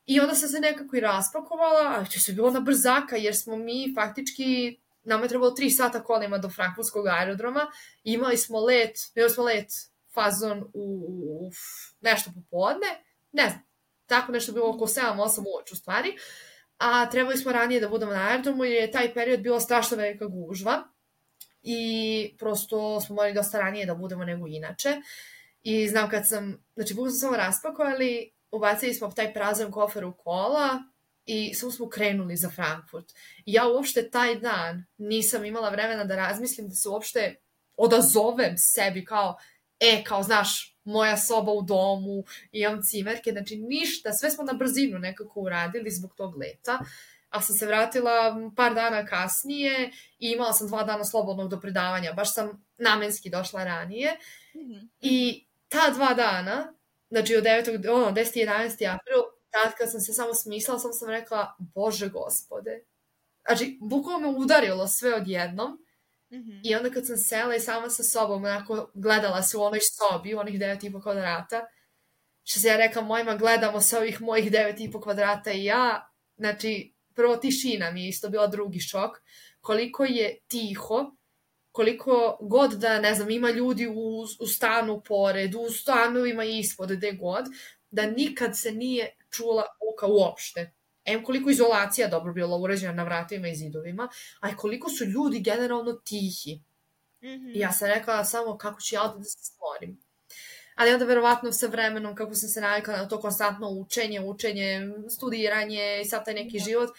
I 0.05 0.19
onda 0.19 0.35
sam 0.35 0.49
se 0.49 0.59
nekako 0.59 0.95
i 0.95 0.99
raspakovala, 0.99 1.95
a 1.97 2.05
to 2.05 2.19
se 2.19 2.33
bilo 2.33 2.51
na 2.51 2.59
brzaka, 2.59 3.15
jer 3.15 3.35
smo 3.35 3.57
mi 3.57 3.93
faktički, 3.95 4.79
nama 5.03 5.23
je 5.23 5.29
trebalo 5.29 5.51
tri 5.51 5.69
sata 5.69 6.03
kolima 6.03 6.37
do 6.37 6.49
Frankfurtskog 6.49 7.07
aerodroma, 7.07 7.67
imali 8.03 8.37
smo 8.37 8.59
let, 8.59 8.95
imali 9.15 9.29
smo 9.29 9.43
let 9.43 9.67
fazon 10.17 10.63
u, 10.73 11.06
u 11.19 11.51
nešto 12.01 12.32
popodne, 12.36 12.88
ne 13.32 13.49
znam, 13.49 13.62
tako 14.06 14.32
nešto 14.32 14.51
bilo 14.51 14.69
oko 14.69 14.86
7-8 14.86 15.43
uoč 15.56 15.71
u 15.71 15.75
stvari, 15.75 16.17
a 16.77 17.10
trebali 17.10 17.38
smo 17.38 17.51
ranije 17.51 17.82
da 17.82 17.89
budemo 17.89 18.13
na 18.13 18.27
aerodromu 18.30 18.63
jer 18.63 18.73
je 18.73 18.91
taj 18.91 19.13
period 19.13 19.39
bilo 19.39 19.60
strašno 19.60 19.97
velika 19.97 20.25
gužva 20.25 20.84
i 21.62 22.36
prosto 22.39 23.01
smo 23.01 23.15
morali 23.15 23.34
dosta 23.34 23.60
ranije 23.60 23.86
da 23.86 23.95
budemo 23.95 24.25
nego 24.25 24.47
inače. 24.47 24.89
I 25.62 25.88
znam 25.88 26.10
kad 26.10 26.27
sam, 26.27 26.65
znači 26.75 26.93
bukvalno 26.93 27.12
sam 27.12 27.19
samo 27.19 27.38
raspakovali, 27.38 28.34
ubacili 28.51 28.93
smo 28.93 29.12
taj 29.12 29.34
prazan 29.34 29.71
kofer 29.71 30.06
u 30.06 30.17
kola 30.17 30.84
i 31.25 31.53
samo 31.53 31.71
smo 31.71 31.89
krenuli 31.89 32.36
za 32.36 32.49
Frankfurt. 32.49 33.06
I 33.45 33.53
ja 33.53 33.67
uopšte 33.67 34.10
taj 34.10 34.36
dan 34.36 34.86
nisam 34.97 35.45
imala 35.45 35.69
vremena 35.69 36.03
da 36.03 36.15
razmislim 36.15 36.69
da 36.69 36.75
se 36.75 36.89
uopšte 36.89 37.36
odazovem 37.77 38.58
sebi 38.58 39.06
kao, 39.06 39.38
e, 39.79 40.03
kao, 40.03 40.23
znaš, 40.23 40.77
moja 40.83 41.17
soba 41.17 41.51
u 41.51 41.61
domu, 41.61 42.23
imam 42.51 42.83
cimerke, 42.83 43.31
znači 43.31 43.55
ništa, 43.57 44.13
sve 44.13 44.29
smo 44.29 44.43
na 44.43 44.53
brzinu 44.53 44.99
nekako 44.99 45.39
uradili 45.39 45.91
zbog 45.91 46.13
tog 46.15 46.37
leta, 46.37 46.79
a 47.29 47.41
sam 47.41 47.55
se 47.55 47.65
vratila 47.65 48.35
par 48.55 48.73
dana 48.73 49.05
kasnije 49.05 49.91
i 50.19 50.31
imala 50.31 50.53
sam 50.53 50.67
dva 50.67 50.83
dana 50.83 51.05
slobodnog 51.05 51.49
do 51.49 51.59
predavanja, 51.59 52.13
baš 52.13 52.33
sam 52.33 52.65
namenski 52.77 53.29
došla 53.29 53.63
ranije 53.63 54.17
mm 54.55 54.59
-hmm. 54.59 54.87
i 55.01 55.45
ta 55.67 55.89
dva 55.89 56.13
dana, 56.13 56.73
znači 57.09 57.35
od 57.35 57.43
9. 57.43 57.89
ono, 57.91 58.11
10. 58.11 58.15
11. 58.15 58.95
april, 58.95 59.19
tad 59.49 59.73
kad 59.77 59.91
sam 59.91 60.01
se 60.01 60.13
samo 60.13 60.33
smislila, 60.33 60.79
sam 60.79 60.93
sam 60.93 61.09
rekla, 61.09 61.55
bože 61.59 62.09
gospode, 62.09 62.83
znači, 63.47 63.77
bukvalno 63.81 64.31
me 64.31 64.37
udarilo 64.37 64.87
sve 64.87 65.15
odjednom, 65.15 65.87
Mm 66.29 66.37
-hmm. 66.37 66.61
I 66.63 66.75
onda 66.75 66.89
kad 66.89 67.07
sam 67.07 67.17
sela 67.17 67.55
i 67.55 67.59
sama 67.59 67.89
sa 67.89 68.03
sobom, 68.03 68.43
onako 68.43 68.91
gledala 68.93 69.43
se 69.43 69.57
u 69.57 69.61
onoj 69.61 69.79
sobi, 69.79 70.35
u 70.35 70.39
onih 70.39 70.59
devet 70.59 70.83
i 70.83 70.91
po 70.91 71.01
kvadrata, 71.01 71.65
što 72.43 72.59
se 72.59 72.67
ja 72.67 72.77
rekla 72.77 73.01
mojima, 73.01 73.35
gledamo 73.35 73.81
sa 73.81 73.97
ovih 73.97 74.21
mojih 74.21 74.51
devet 74.51 74.79
i 74.79 74.91
po 74.91 75.01
kvadrata 75.01 75.51
i 75.51 75.63
ja, 75.63 76.11
znači, 76.37 76.93
prvo 77.15 77.37
tišina 77.37 77.91
mi 77.91 78.03
je 78.03 78.09
isto 78.09 78.29
bila 78.29 78.47
drugi 78.47 78.79
šok, 78.79 79.11
koliko 79.61 80.05
je 80.05 80.39
tiho, 80.47 81.11
koliko 81.71 82.37
god 82.41 82.71
da, 82.71 83.01
ne 83.01 83.15
znam, 83.15 83.29
ima 83.29 83.49
ljudi 83.49 83.87
u, 83.87 84.21
u 84.39 84.47
stanu 84.47 85.01
pored, 85.05 85.55
u 85.55 85.69
stanovima 85.69 86.43
ispod, 86.43 86.91
gde 86.91 87.11
god, 87.11 87.45
da 87.91 88.05
nikad 88.05 88.57
se 88.57 88.71
nije 88.71 89.15
čula 89.29 89.65
uka 89.93 90.07
uopšte 90.07 90.76
em 91.07 91.23
koliko 91.23 91.49
izolacija 91.49 92.07
dobro 92.07 92.33
bila 92.33 92.57
urađena 92.57 92.93
na 92.93 93.03
vratima 93.03 93.47
i 93.47 93.55
zidovima, 93.55 94.09
a 94.39 94.49
i 94.49 94.55
koliko 94.55 94.89
su 94.89 95.05
ljudi 95.05 95.39
generalno 95.39 95.93
tihi. 95.93 96.61
Mm 97.21 97.27
-hmm. 97.27 97.55
I 97.55 97.59
ja 97.59 97.71
sam 97.71 97.87
rekla 97.87 98.25
samo 98.25 98.57
kako 98.57 98.81
ću 98.81 98.95
ja 98.95 99.13
da 99.17 99.23
se 99.23 99.37
stvorim. 99.43 99.99
Ali 100.75 100.93
onda 100.93 101.05
verovatno 101.05 101.51
sa 101.51 101.67
vremenom, 101.67 102.15
kako 102.15 102.33
sam 102.33 102.49
se 102.49 102.61
navikla 102.61 102.97
na 102.97 103.07
to 103.07 103.19
konstantno 103.19 103.69
učenje, 103.69 104.21
učenje, 104.21 104.81
studiranje 105.09 106.01
i 106.01 106.05
sad 106.05 106.25
taj 106.25 106.33
neki 106.33 106.59
da. 106.59 106.63
život, 106.63 106.89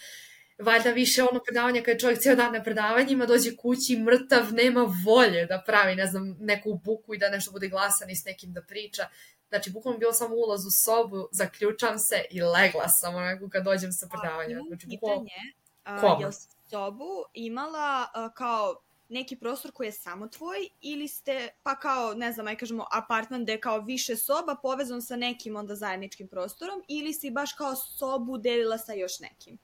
valjda 0.59 0.91
više 0.91 1.23
ono 1.23 1.39
predavanje 1.39 1.81
kada 1.81 1.91
je 1.91 1.99
čovjek 1.99 2.19
cijel 2.19 2.35
dan 2.35 2.53
na 2.53 2.63
predavanjima, 2.63 3.25
dođe 3.25 3.55
kući 3.55 3.97
mrtav, 3.97 4.53
nema 4.53 4.95
volje 5.05 5.45
da 5.45 5.63
pravi, 5.65 5.95
ne 5.95 6.07
znam, 6.07 6.37
neku 6.39 6.73
buku 6.83 7.13
i 7.13 7.17
da 7.17 7.29
nešto 7.29 7.51
bude 7.51 7.67
glasan 7.67 8.09
i 8.09 8.15
s 8.15 8.25
nekim 8.25 8.53
da 8.53 8.61
priča. 8.61 9.07
Znači, 9.49 9.71
bukvalno 9.71 9.99
bilo 9.99 10.13
samo 10.13 10.35
ulaz 10.35 10.65
u 10.65 10.71
sobu, 10.71 11.27
zaključam 11.31 11.99
se 11.99 12.25
i 12.31 12.41
legla 12.41 12.87
sam 12.87 13.15
onako 13.15 13.49
kad 13.49 13.63
dođem 13.63 13.91
sa 13.91 14.07
predavanja. 14.07 14.59
Znači, 14.67 14.87
bukvalno... 14.87 15.25
Pitanje, 15.25 16.19
jel 16.19 16.31
sobu 16.69 17.23
imala 17.33 18.07
a, 18.13 18.29
kao 18.33 18.75
neki 19.09 19.35
prostor 19.35 19.71
koji 19.71 19.87
je 19.87 19.91
samo 19.91 20.27
tvoj 20.27 20.69
ili 20.81 21.07
ste, 21.07 21.49
pa 21.63 21.75
kao, 21.75 22.13
ne 22.13 22.31
znam, 22.31 22.47
aj 22.47 22.57
kažemo, 22.57 22.85
apartman 22.91 23.43
gde 23.43 23.51
je 23.51 23.61
kao 23.61 23.79
više 23.79 24.15
soba 24.15 24.55
povezan 24.61 25.01
sa 25.01 25.15
nekim 25.15 25.55
onda 25.55 25.75
zajedničkim 25.75 26.27
prostorom 26.27 26.83
ili 26.87 27.13
si 27.13 27.31
baš 27.31 27.53
kao 27.53 27.75
sobu 27.75 28.37
delila 28.37 28.77
sa 28.77 28.93
još 28.93 29.19
nekim? 29.19 29.57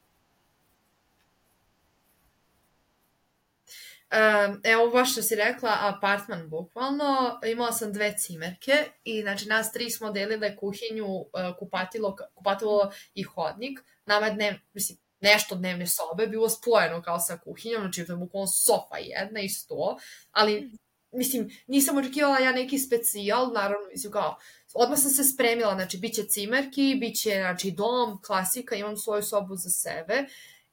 Um, 4.16 4.62
evo 4.64 4.90
baš 4.90 5.12
što 5.12 5.22
si 5.22 5.36
rekla, 5.36 5.78
apartman 5.82 6.50
bukvalno, 6.50 7.40
imala 7.46 7.72
sam 7.72 7.94
dve 7.94 8.18
cimerke 8.18 8.72
i 9.04 9.22
znači 9.22 9.48
nas 9.48 9.72
tri 9.72 9.90
smo 9.90 10.12
delile 10.12 10.58
kuhinju, 10.58 11.06
uh, 11.06 11.28
kupatilo, 11.60 12.16
kupatilo 12.36 12.92
i 13.14 13.24
hodnik. 13.24 13.80
Nama 14.06 14.30
dnev, 14.30 14.54
mislim, 14.74 14.98
nešto 15.22 15.56
dnevne 15.56 15.88
sobe 15.88 16.28
bilo 16.28 16.50
spojeno 16.50 17.02
kao 17.02 17.20
sa 17.20 17.38
kuhinjom, 17.38 17.82
znači 17.82 18.06
to 18.06 18.14
je 18.14 18.18
bukvalno 18.18 18.48
sofa 18.48 18.98
jedna 18.98 19.40
i 19.40 19.50
sto, 19.50 19.98
ali 20.32 20.62
mhm. 20.62 20.76
mislim, 21.12 21.50
nisam 21.68 21.98
očekivala 21.98 22.40
ja 22.40 22.52
neki 22.52 22.80
specijal, 22.80 23.54
naravno, 23.54 23.88
mislim, 23.92 24.12
kao, 24.12 24.38
odmah 24.74 25.00
sam 25.00 25.12
se 25.12 25.24
spremila, 25.24 25.74
znači, 25.76 25.98
bit 25.98 26.16
će 26.16 26.28
cimerki, 26.28 26.98
bit 27.00 27.16
će, 27.22 27.30
znači, 27.30 27.72
dom, 27.72 28.22
klasika, 28.22 28.76
imam 28.76 28.98
svoju 28.98 29.24
sobu 29.24 29.56
za 29.56 29.70
sebe 29.70 30.26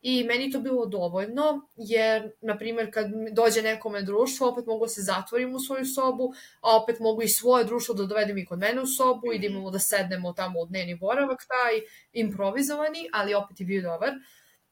I 0.03 0.25
meni 0.25 0.51
to 0.51 0.61
bilo 0.61 0.87
dovoljno, 0.87 1.69
jer, 1.77 2.31
na 2.41 2.59
primjer, 2.59 2.91
kad 2.95 3.07
dođe 3.33 3.63
nekome 3.63 4.03
društvo, 4.03 4.49
opet 4.49 4.67
mogu 4.67 4.85
da 4.85 4.89
se 4.89 5.03
zatvorim 5.03 5.55
u 5.55 5.61
svoju 5.61 5.87
sobu, 5.87 6.33
a 6.61 6.77
opet 6.77 7.01
mogu 7.01 7.23
i 7.23 7.29
svoje 7.29 7.65
društvo 7.65 7.95
da 7.95 8.07
dovedem 8.07 8.39
i 8.39 8.45
kod 8.45 8.59
mene 8.59 8.81
u 8.81 8.87
sobu 8.87 9.33
i 9.33 9.39
da 9.39 9.47
imamo 9.47 9.71
da 9.71 9.79
sednemo 9.79 10.33
tamo 10.33 10.61
u 10.61 10.67
dnevni 10.67 10.95
boravak 10.95 11.45
taj, 11.49 11.81
improvizovani, 12.13 13.09
ali 13.13 13.35
opet 13.35 13.61
je 13.61 13.67
bio 13.67 13.83
dobar. 13.83 14.11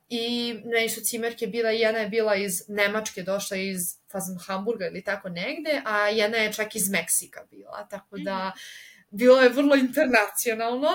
I 0.09 0.55
meni 0.65 0.89
su 0.89 1.01
cimerke 1.01 1.47
bila, 1.47 1.71
jedna 1.71 1.99
je 1.99 2.09
bila 2.09 2.37
iz 2.37 2.63
Nemačke, 2.69 3.23
došla 3.23 3.57
iz 3.57 3.81
fazan 4.13 4.39
Hamburga 4.47 4.87
ili 4.87 5.05
tako 5.05 5.29
negde, 5.29 5.83
a 5.85 6.09
jedna 6.09 6.37
je 6.37 6.53
čak 6.53 6.77
iz 6.77 6.91
Meksika 6.91 7.41
bila, 7.51 7.87
tako 7.91 8.19
da 8.19 8.49
mhm. 8.49 8.59
bilo 9.11 9.41
je 9.41 9.49
vrlo 9.49 9.77
internacionalno 9.77 10.89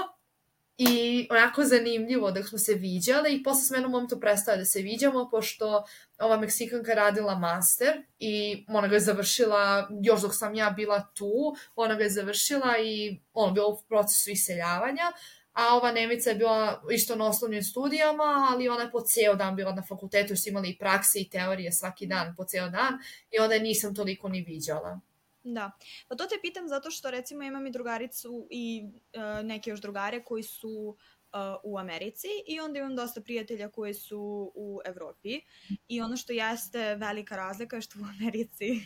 I 0.78 1.28
onako 1.32 1.64
zanimljivo 1.64 2.32
da 2.32 2.44
smo 2.44 2.58
se 2.58 2.74
viđale 2.74 3.34
i 3.34 3.44
posle 3.44 3.62
s 3.62 3.70
menom 3.70 3.92
momentu 3.92 4.20
prestale 4.20 4.58
da 4.58 4.66
se 4.66 4.82
viđamo, 4.82 5.30
pošto 5.30 5.84
ova 6.20 6.38
Meksikanka 6.38 6.94
radila 6.94 7.36
master 7.40 8.04
i 8.20 8.66
ona 8.68 8.88
ga 8.88 8.96
je 8.96 9.00
završila 9.00 9.90
još 10.04 10.22
dok 10.22 10.36
sam 10.36 10.56
ja 10.56 10.70
bila 10.70 11.12
tu, 11.14 11.56
ona 11.76 11.96
ga 11.96 12.04
je 12.04 12.10
završila 12.10 12.78
i 12.84 13.20
ono 13.34 13.54
bilo 13.54 13.68
u 13.70 13.82
procesu 13.88 14.32
iseljavanja, 14.32 15.12
a 15.54 15.76
ova 15.76 15.92
Nemica 15.92 16.30
je 16.30 16.36
bila 16.36 16.84
isto 16.92 17.16
na 17.16 17.26
osnovnim 17.26 17.64
studijama, 17.64 18.48
ali 18.52 18.70
ona 18.70 18.82
je 18.82 18.92
po 18.92 19.02
ceo 19.02 19.36
dan 19.36 19.56
bila 19.56 19.74
na 19.74 19.84
fakultetu, 19.84 20.36
su 20.36 20.50
imali 20.50 20.70
i 20.70 20.78
prakse 20.78 21.20
i 21.20 21.30
teorije 21.30 21.72
svaki 21.72 22.08
dan, 22.08 22.34
po 22.38 22.46
ceo 22.46 22.70
dan, 22.70 22.94
i 23.32 23.40
onda 23.40 23.56
je 23.56 23.62
nisam 23.62 23.96
toliko 23.96 24.30
ni 24.30 24.42
viđala. 24.42 25.00
Da. 25.48 25.72
Pa 26.08 26.16
to 26.16 26.26
te 26.26 26.36
pitam 26.42 26.68
zato 26.68 26.92
što 26.92 27.12
recimo 27.12 27.44
imam 27.44 27.68
i 27.68 27.72
drugaricu 27.72 28.48
i 28.52 28.84
uh, 28.86 29.46
neke 29.46 29.70
još 29.70 29.82
drugare 29.82 30.24
koji 30.24 30.44
su 30.44 30.98
uh, 31.34 31.40
u 31.64 31.78
Americi 31.78 32.28
i 32.48 32.60
onda 32.60 32.80
imam 32.80 32.96
dosta 32.96 33.22
prijatelja 33.22 33.70
koji 33.70 33.94
su 33.94 34.52
u 34.56 34.80
Evropi 34.86 35.42
i 35.88 36.02
ono 36.02 36.18
što 36.18 36.34
jeste 36.34 36.96
velika 36.96 37.36
razlika 37.36 37.76
je 37.76 37.82
što 37.82 38.00
u 38.00 38.04
Americi 38.20 38.82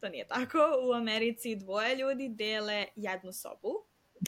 to 0.00 0.08
nije 0.08 0.26
tako, 0.26 0.58
u 0.88 0.92
Americi 0.92 1.56
dvoje 1.56 1.96
ljudi 1.96 2.28
dele 2.28 2.86
jednu 2.96 3.32
sobu 3.32 3.86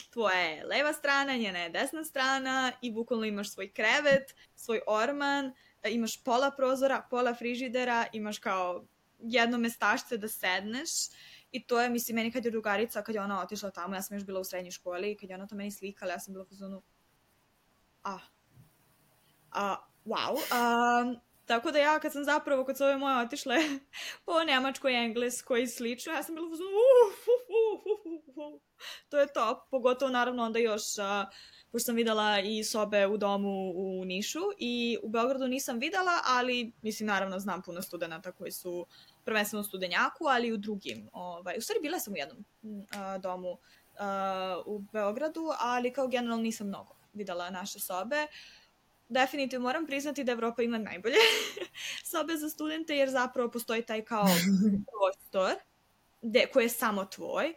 tvoja 0.09 0.39
je 0.39 0.65
leva 0.65 0.93
strana, 0.93 1.37
njena 1.37 1.59
je 1.59 1.69
desna 1.69 2.03
strana 2.03 2.71
i 2.81 2.91
bukvalno 2.91 3.25
imaš 3.25 3.53
svoj 3.53 3.73
krevet, 3.73 4.35
svoj 4.55 4.81
orman, 4.87 5.53
imaš 5.89 6.23
pola 6.23 6.51
prozora, 6.51 7.07
pola 7.09 7.35
frižidera, 7.35 8.05
imaš 8.13 8.39
kao 8.39 8.85
jedno 9.19 9.57
mestašce 9.57 10.17
da 10.17 10.27
sedneš 10.27 10.89
I 11.51 11.67
to 11.67 11.81
je, 11.81 11.89
mislim, 11.89 12.15
meni 12.15 12.31
kad 12.31 12.45
je 12.45 12.51
drugarica, 12.51 13.01
kad 13.01 13.15
je 13.15 13.21
ona 13.21 13.41
otišla 13.41 13.71
tamo, 13.71 13.95
ja 13.95 14.01
sam 14.01 14.17
još 14.17 14.25
bila 14.25 14.39
u 14.39 14.43
srednjoj 14.43 14.71
školi, 14.71 15.17
kad 15.17 15.29
je 15.29 15.35
ona 15.35 15.47
to 15.47 15.55
meni 15.55 15.71
slikala, 15.71 16.11
ja 16.11 16.19
sam 16.19 16.33
bila 16.33 16.45
u 16.51 16.55
zonu, 16.55 16.81
ah, 18.03 18.19
a, 19.51 19.75
wow, 20.05 20.37
a, 20.51 21.13
tako 21.45 21.71
da 21.71 21.79
ja 21.79 21.99
kad 21.99 22.11
sam 22.11 22.23
zapravo 22.23 22.65
kod 22.65 22.81
ove 22.81 22.97
moje 22.97 23.25
otišle 23.25 23.55
po 24.25 24.43
Nemačkoj, 24.43 25.05
Engleskoj 25.05 25.61
i 25.63 25.67
slično, 25.67 26.13
ja 26.13 26.23
sam 26.23 26.35
bila 26.35 26.47
u 26.47 26.55
zonu, 26.55 26.69
uh, 26.69 27.13
uh, 27.27 27.85
uh, 27.85 28.37
uh, 28.37 28.53
uh. 28.53 28.68
to 29.09 29.19
je 29.19 29.33
to, 29.33 29.67
pogotovo 29.71 30.11
naravno 30.11 30.43
onda 30.43 30.59
još, 30.59 30.81
uh, 30.97 31.33
pošto 31.71 31.85
sam 31.85 31.95
videla 31.95 32.39
i 32.39 32.63
sobe 32.63 33.07
u 33.07 33.17
domu 33.17 33.71
u 33.75 34.05
Nišu 34.05 34.39
i 34.57 34.97
u 35.03 35.09
Beogradu 35.09 35.47
nisam 35.47 35.79
videla, 35.79 36.19
ali 36.25 36.71
mislim 36.81 37.07
naravno 37.07 37.39
znam 37.39 37.61
puno 37.61 37.81
studenta 37.81 38.31
koji 38.31 38.51
su 38.51 38.85
prvenstveno 39.25 39.61
u 39.61 39.63
studenjaku, 39.63 40.25
ali 40.27 40.47
i 40.47 40.53
u 40.53 40.57
drugim. 40.57 41.09
Ovaj, 41.13 41.57
u 41.57 41.61
stvari 41.61 41.79
bila 41.81 41.99
sam 41.99 42.13
u 42.13 42.17
jednom 42.17 42.45
uh, 42.63 43.21
domu 43.21 43.51
uh, 43.51 43.57
u 44.65 44.79
Beogradu, 44.79 45.51
ali 45.59 45.93
kao 45.93 46.07
generalno 46.07 46.43
nisam 46.43 46.67
mnogo 46.67 46.99
videla 47.13 47.49
naše 47.49 47.79
sobe. 47.79 48.27
definitivno 49.09 49.63
moram 49.63 49.85
priznati 49.85 50.23
da 50.23 50.31
Evropa 50.31 50.61
ima 50.61 50.77
najbolje 50.77 51.15
sobe 52.11 52.37
za 52.37 52.49
studente, 52.49 52.97
jer 52.97 53.09
zapravo 53.09 53.51
postoji 53.51 53.81
taj 53.81 54.05
kao 54.05 54.25
prostor 54.91 55.55
de, 56.21 56.45
koji 56.53 56.65
je 56.65 56.69
samo 56.69 57.05
tvoj, 57.05 57.53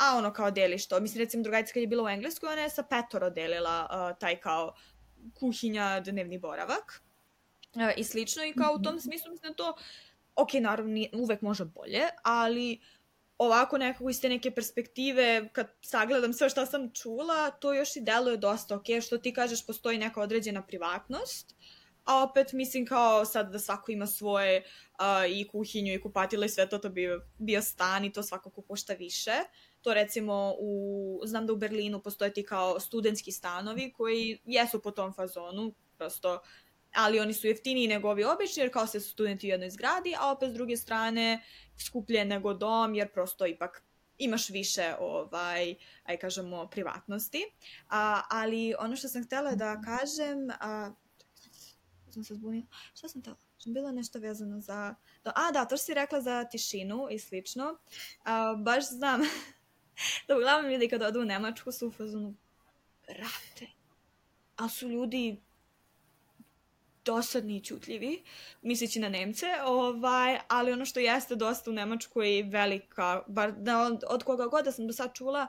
a 0.00 0.16
ono 0.16 0.32
kao 0.32 0.50
deliš 0.50 0.88
to. 0.88 1.00
Mislim, 1.00 1.24
recimo, 1.24 1.42
drugarica 1.42 1.72
kad 1.72 1.80
je 1.80 1.86
bila 1.86 2.04
u 2.04 2.08
Engleskoj, 2.08 2.52
ona 2.52 2.62
je 2.62 2.70
sa 2.70 2.82
petoro 2.82 3.30
delila 3.30 3.88
uh, 3.90 4.18
taj 4.18 4.36
kao 4.36 4.74
kuhinja, 5.34 6.00
dnevni 6.00 6.38
boravak 6.38 7.02
uh, 7.74 7.82
i 7.96 8.04
slično 8.04 8.44
i 8.44 8.52
kao 8.52 8.74
u 8.74 8.82
tom 8.82 9.00
smislu 9.00 9.30
mislim 9.30 9.50
da 9.50 9.56
to, 9.56 9.76
ok, 10.36 10.52
naravno, 10.52 10.92
nije, 10.92 11.10
uvek 11.12 11.42
može 11.42 11.64
bolje, 11.64 12.02
ali 12.22 12.80
ovako 13.38 13.78
nekako 13.78 14.10
iz 14.10 14.20
te 14.20 14.28
neke 14.28 14.50
perspektive, 14.50 15.48
kad 15.52 15.68
sagledam 15.82 16.32
sve 16.32 16.50
šta 16.50 16.66
sam 16.66 16.90
čula, 16.92 17.50
to 17.50 17.74
još 17.74 17.96
i 17.96 18.00
deluje 18.00 18.36
dosta 18.36 18.76
ok, 18.76 18.84
što 19.02 19.18
ti 19.18 19.34
kažeš 19.34 19.66
postoji 19.66 19.98
neka 19.98 20.20
određena 20.20 20.62
privatnost, 20.62 21.54
a 22.04 22.22
opet 22.22 22.52
mislim 22.52 22.86
kao 22.86 23.24
sad 23.24 23.52
da 23.52 23.58
svako 23.58 23.92
ima 23.92 24.06
svoje 24.06 24.58
uh, 24.58 25.30
i 25.30 25.48
kuhinju 25.48 25.94
i 25.94 26.00
kupatilo 26.00 26.44
i 26.44 26.48
sve 26.48 26.68
to, 26.68 26.78
to 26.78 26.88
bi 26.88 27.08
bio 27.38 27.62
stan 27.62 28.04
i 28.04 28.12
to 28.12 28.22
svakako 28.22 28.62
košta 28.62 28.92
više. 28.94 29.32
To 29.82 29.94
recimo 29.94 30.54
u, 30.58 31.20
znam 31.24 31.46
da 31.46 31.52
u 31.52 31.56
Berlinu 31.56 32.02
postoje 32.02 32.32
ti 32.32 32.42
kao 32.42 32.80
studentski 32.80 33.32
stanovi 33.32 33.92
koji 33.92 34.38
jesu 34.44 34.82
po 34.82 34.90
tom 34.90 35.12
fazonu, 35.12 35.74
prosto 35.98 36.40
ali 36.94 37.20
oni 37.20 37.34
su 37.34 37.46
jeftiniji 37.46 37.88
nego 37.88 38.10
ovi 38.10 38.24
obični, 38.24 38.62
jer 38.62 38.72
kao 38.72 38.86
se 38.86 39.00
su 39.00 39.10
studenti 39.10 39.46
u 39.46 39.50
jednoj 39.50 39.70
zgradi, 39.70 40.14
a 40.20 40.30
opet 40.32 40.50
s 40.50 40.54
druge 40.54 40.76
strane 40.76 41.44
skuplje 41.78 42.24
nego 42.24 42.54
dom, 42.54 42.94
jer 42.94 43.12
prosto 43.12 43.46
ipak 43.46 43.82
imaš 44.18 44.50
više, 44.50 44.94
ovaj, 45.00 45.74
aj 46.04 46.16
kažemo, 46.16 46.68
privatnosti. 46.70 47.44
A, 47.88 48.22
ali 48.30 48.74
ono 48.78 48.96
što 48.96 49.08
sam 49.08 49.24
htela 49.24 49.54
da 49.54 49.80
kažem, 49.84 50.50
a, 50.60 50.92
sam 52.10 52.24
se 52.24 52.34
zbunila, 52.34 52.66
šta 52.94 53.08
sam 53.08 53.20
htela? 53.20 53.36
Sam 53.58 53.72
bila 53.72 53.92
nešto 53.92 54.18
vezano 54.18 54.60
za... 54.60 54.94
A, 55.24 55.52
da, 55.52 55.64
to 55.64 55.76
što 55.76 55.84
si 55.84 55.94
rekla 55.94 56.20
za 56.20 56.44
tišinu 56.44 57.08
i 57.10 57.18
slično. 57.18 57.78
A, 58.24 58.54
baš 58.58 58.88
znam 58.88 59.20
da 60.28 60.36
uglavnom 60.36 60.72
ljudi 60.72 60.88
kada 60.88 61.06
odu 61.06 61.20
u 61.20 61.24
Nemačku 61.24 61.72
su 61.72 61.88
u 61.88 61.92
fazonu, 61.92 62.34
brate, 63.06 63.66
a 64.56 64.68
su 64.68 64.88
ljudi 64.88 65.40
dosadni 67.04 67.56
i 67.56 67.64
čutljivi, 67.64 68.22
misleći 68.62 69.00
na 69.00 69.08
Nemce, 69.08 69.46
ovaj, 69.64 70.38
ali 70.48 70.72
ono 70.72 70.84
što 70.84 71.00
jeste 71.00 71.36
dosta 71.36 71.70
u 71.70 71.74
Nemačkoj 71.74 72.42
velika, 72.42 73.22
bar 73.26 73.52
da 73.52 73.80
od, 73.80 74.04
od 74.08 74.24
koga 74.24 74.46
god 74.46 74.64
da 74.64 74.72
sam 74.72 74.86
do 74.86 74.92
sad 74.92 75.14
čula, 75.14 75.46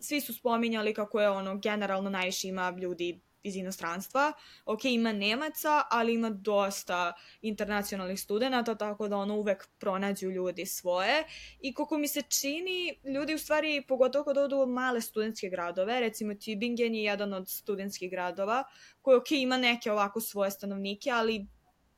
svi 0.00 0.20
su 0.20 0.34
spominjali 0.34 0.94
kako 0.94 1.20
je 1.20 1.30
ono 1.30 1.58
generalno 1.58 2.10
najviše 2.10 2.48
ima 2.48 2.70
ljudi 2.70 3.20
iz 3.44 3.56
inostranstva. 3.56 4.32
Ok, 4.64 4.84
ima 4.84 5.12
Nemaca, 5.12 5.82
ali 5.90 6.14
ima 6.14 6.30
dosta 6.30 7.12
internacionalnih 7.42 8.20
studenta, 8.20 8.74
tako 8.74 9.08
da 9.08 9.16
ono 9.16 9.36
uvek 9.36 9.68
pronađu 9.78 10.30
ljudi 10.30 10.66
svoje. 10.66 11.24
I 11.60 11.74
koliko 11.74 11.98
mi 11.98 12.08
se 12.08 12.22
čini, 12.22 12.98
ljudi 13.14 13.34
u 13.34 13.38
stvari, 13.38 13.84
pogotovo 13.88 14.24
kad 14.24 14.38
odu 14.38 14.56
u 14.56 14.66
male 14.66 15.00
studentske 15.00 15.48
gradove, 15.48 16.00
recimo 16.00 16.32
Tübingen 16.32 16.94
je 16.94 17.02
jedan 17.04 17.34
od 17.34 17.48
studentskih 17.48 18.10
gradova, 18.10 18.64
koji 19.02 19.16
ok, 19.16 19.30
ima 19.30 19.56
neke 19.56 19.92
ovako 19.92 20.20
svoje 20.20 20.50
stanovnike, 20.50 21.10
ali 21.10 21.46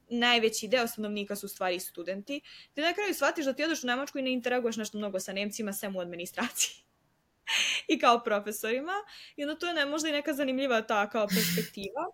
najveći 0.09 0.69
deo 0.69 0.87
stanovnika 0.87 1.37
su 1.37 1.47
u 1.47 1.49
stvari 1.49 1.81
studenti. 1.81 2.41
Ti 2.75 2.81
na 2.81 2.95
kraju 2.95 3.15
shvatiš 3.15 3.45
da 3.45 3.53
ti 3.53 3.65
odeš 3.65 3.85
u 3.85 3.87
Nemačku 3.87 4.19
i 4.19 4.23
ne 4.23 4.33
interaguješ 4.33 4.77
nešto 4.77 4.99
mnogo 4.99 5.21
sa 5.21 5.33
Nemcima, 5.33 5.73
sem 5.73 5.97
u 5.97 6.01
administraciji. 6.01 6.86
i 7.93 7.99
kao 7.99 8.23
profesorima. 8.25 8.95
I 9.37 9.45
onda 9.45 9.59
to 9.59 9.67
je 9.67 9.75
ne, 9.75 9.87
možda 9.87 10.09
i 10.09 10.13
neka 10.13 10.33
zanimljiva 10.33 10.83
ta 10.83 11.11
kao 11.11 11.27
perspektiva. 11.27 12.07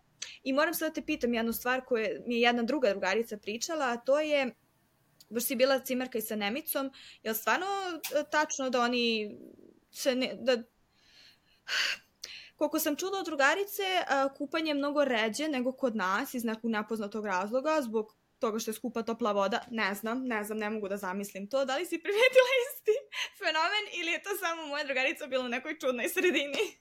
I 0.43 0.53
moram 0.53 0.75
sad 0.75 0.89
da 0.89 0.95
te 0.95 1.07
pitam 1.07 1.35
jednu 1.35 1.53
stvar 1.53 1.85
koju 1.85 2.07
mi 2.27 2.35
je 2.35 2.41
jedna 2.41 2.63
druga 2.63 2.91
drugarica 2.91 3.37
pričala, 3.37 3.85
a 3.85 3.97
to 3.97 4.21
je 4.21 4.55
baš 5.33 5.45
si 5.45 5.57
bila 5.57 5.81
cimerka 5.81 6.19
i 6.19 6.23
sa 6.23 6.37
Nemicom, 6.37 6.91
je 7.23 7.31
li 7.31 7.37
stvarno 7.37 7.67
e, 7.67 8.25
tačno 8.31 8.71
da 8.71 8.81
oni 8.81 9.37
se 9.91 10.15
ne, 10.15 10.35
da 10.41 10.63
koliko 12.57 12.79
sam 12.79 12.97
čula 12.97 13.19
od 13.19 13.27
drugarice, 13.27 13.83
kupanje 14.37 14.71
je 14.71 14.75
mnogo 14.75 15.05
ređe 15.05 15.49
nego 15.49 15.73
kod 15.73 15.97
nas 15.97 16.35
iz 16.35 16.45
nekog 16.45 16.71
nepoznatog 16.71 17.27
razloga, 17.27 17.83
zbog 17.83 18.17
toga 18.43 18.59
što 18.59 18.71
je 18.71 18.75
skupa 18.75 19.03
topla 19.03 19.33
voda, 19.33 19.61
ne 19.71 19.95
znam, 19.95 20.27
ne 20.27 20.45
znam, 20.45 20.59
ne 20.59 20.71
mogu 20.71 20.89
da 20.89 20.97
zamislim 20.97 21.49
to. 21.51 21.65
Da 21.65 21.77
li 21.77 21.87
si 21.87 22.03
primetila 22.07 22.51
isti 22.65 22.97
fenomen 23.39 23.85
ili 24.01 24.11
je 24.13 24.23
to 24.23 24.31
samo 24.43 24.67
moja 24.67 24.85
drugarica 24.85 25.27
bila 25.27 25.45
u 25.45 25.49
nekoj 25.57 25.79
čudnoj 25.79 26.09
sredini? 26.09 26.65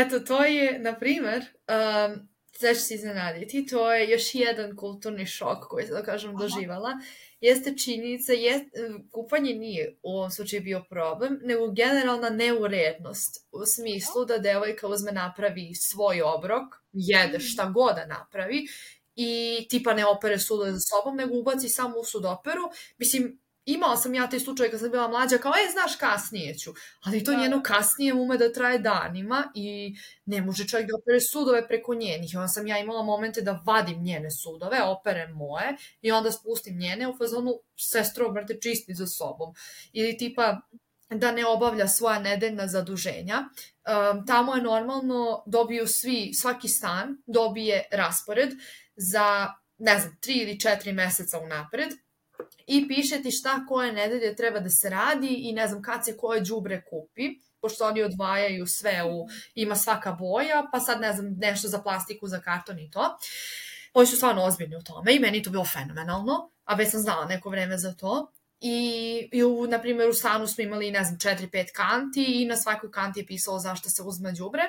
Eto, 0.00 0.20
to 0.20 0.44
je, 0.44 0.78
na 0.78 0.98
primer, 0.98 1.40
um, 1.40 2.28
sve 2.52 2.74
će 2.74 2.80
se 2.80 2.94
iznenaditi, 2.94 3.66
to 3.66 3.92
je 3.92 4.10
još 4.10 4.34
jedan 4.34 4.76
kulturni 4.76 5.26
šok 5.26 5.68
koji, 5.68 5.86
da 5.86 6.02
kažem, 6.02 6.36
doživala. 6.36 6.92
Jeste 7.40 7.76
činjenica, 7.76 8.32
je, 8.32 8.64
kupanje 9.10 9.54
nije 9.54 9.98
u 10.02 10.16
ovom 10.16 10.30
slučaju 10.30 10.62
bio 10.62 10.84
problem, 10.90 11.40
nego 11.42 11.72
generalna 11.72 12.30
neurednost 12.30 13.46
u 13.52 13.66
smislu 13.66 14.24
da 14.24 14.38
devojka 14.38 14.88
uzme 14.88 15.12
napravi 15.12 15.74
svoj 15.74 16.22
obrok, 16.22 16.64
jede 16.92 17.40
šta 17.40 17.70
god 17.74 17.94
da 17.94 18.06
napravi 18.06 18.66
i 19.14 19.66
tipa 19.70 19.94
ne 19.94 20.06
opere 20.06 20.38
sudove 20.38 20.72
za 20.72 20.78
sobom, 20.80 21.16
nego 21.16 21.38
ubaci 21.38 21.68
samo 21.68 21.98
u 21.98 22.04
sudoperu. 22.04 22.62
Mislim, 22.98 23.40
imala 23.66 23.96
sam 23.96 24.14
ja 24.14 24.30
taj 24.30 24.40
slučaj 24.40 24.70
kad 24.70 24.80
sam 24.80 24.90
bila 24.90 25.08
mlađa, 25.08 25.38
kao, 25.38 25.52
e, 25.52 25.72
znaš, 25.72 25.96
kasnije 25.96 26.58
ću. 26.58 26.70
Ali 27.02 27.24
to 27.24 27.32
da. 27.32 27.38
njeno 27.38 27.62
kasnije 27.62 28.14
ume 28.14 28.38
da 28.38 28.52
traje 28.52 28.78
danima 28.78 29.52
i 29.54 29.96
ne 30.24 30.42
može 30.42 30.68
čovjek 30.68 30.88
da 30.88 30.96
opere 30.96 31.20
sudove 31.20 31.68
preko 31.68 31.94
njenih. 31.94 32.34
I 32.34 32.36
onda 32.36 32.48
sam 32.48 32.66
ja 32.66 32.78
imala 32.78 33.02
momente 33.02 33.42
da 33.42 33.62
vadim 33.66 34.02
njene 34.02 34.30
sudove, 34.30 34.82
operem 34.82 35.30
moje 35.30 35.76
i 36.02 36.12
onda 36.12 36.32
spustim 36.32 36.78
njene 36.78 37.08
u 37.08 37.16
fazonu 37.16 37.60
sestro, 37.76 38.30
brate, 38.30 38.58
čisti 38.60 38.94
za 38.94 39.06
sobom. 39.06 39.54
Ili 39.92 40.16
tipa, 40.16 40.60
da 41.10 41.32
ne 41.32 41.46
obavlja 41.46 41.88
svoja 41.88 42.18
nedeljna 42.18 42.66
zaduženja. 42.66 43.38
Um, 43.38 44.26
tamo 44.26 44.54
je 44.54 44.62
normalno, 44.62 45.42
dobiju 45.46 45.86
svi, 45.86 46.34
svaki 46.34 46.68
stan 46.68 47.22
dobije 47.26 47.88
raspored 47.92 48.50
za, 48.96 49.48
ne 49.78 49.98
znam, 49.98 50.16
tri 50.20 50.34
ili 50.34 50.60
četiri 50.60 50.92
meseca 50.92 51.38
unapred 51.38 51.88
i 52.66 52.88
piše 52.88 53.22
ti 53.22 53.30
šta 53.30 53.66
koje 53.68 53.92
nedelje 53.92 54.36
treba 54.36 54.60
da 54.60 54.70
se 54.70 54.90
radi 54.90 55.34
i 55.40 55.52
ne 55.52 55.68
znam 55.68 55.82
kad 55.82 56.04
se 56.04 56.16
koje 56.16 56.40
đubre 56.40 56.82
kupi 56.90 57.46
pošto 57.66 57.86
oni 57.86 58.02
odvajaju 58.02 58.66
sve 58.66 59.04
u, 59.04 59.26
ima 59.54 59.76
svaka 59.76 60.12
boja, 60.12 60.68
pa 60.72 60.80
sad 60.80 61.00
ne 61.00 61.12
znam, 61.12 61.34
nešto 61.38 61.68
za 61.68 61.78
plastiku, 61.78 62.26
za 62.26 62.40
karton 62.40 62.78
i 62.78 62.90
to. 62.90 63.16
Oni 63.94 64.06
su 64.06 64.16
stvarno 64.16 64.44
ozbiljni 64.44 64.76
u 64.76 64.82
tome 64.82 65.14
i 65.14 65.18
meni 65.18 65.42
to 65.42 65.50
bilo 65.50 65.64
fenomenalno, 65.64 66.50
a 66.64 66.74
već 66.74 66.90
sam 66.90 67.00
znala 67.00 67.24
neko 67.24 67.50
vreme 67.50 67.78
za 67.78 67.94
to. 67.94 68.32
I, 68.60 69.28
i 69.32 69.44
u, 69.44 69.66
na 69.66 69.80
primjer, 69.80 70.08
u 70.08 70.12
stanu 70.12 70.46
smo 70.46 70.64
imali, 70.64 70.90
ne 70.90 71.04
znam, 71.04 71.18
4-5 71.18 71.72
kanti 71.74 72.24
i 72.24 72.44
na 72.44 72.56
svakoj 72.56 72.90
kanti 72.90 73.20
je 73.20 73.26
pisalo 73.26 73.58
zašto 73.58 73.88
se 73.88 74.02
uzme 74.02 74.32
đubre. 74.32 74.62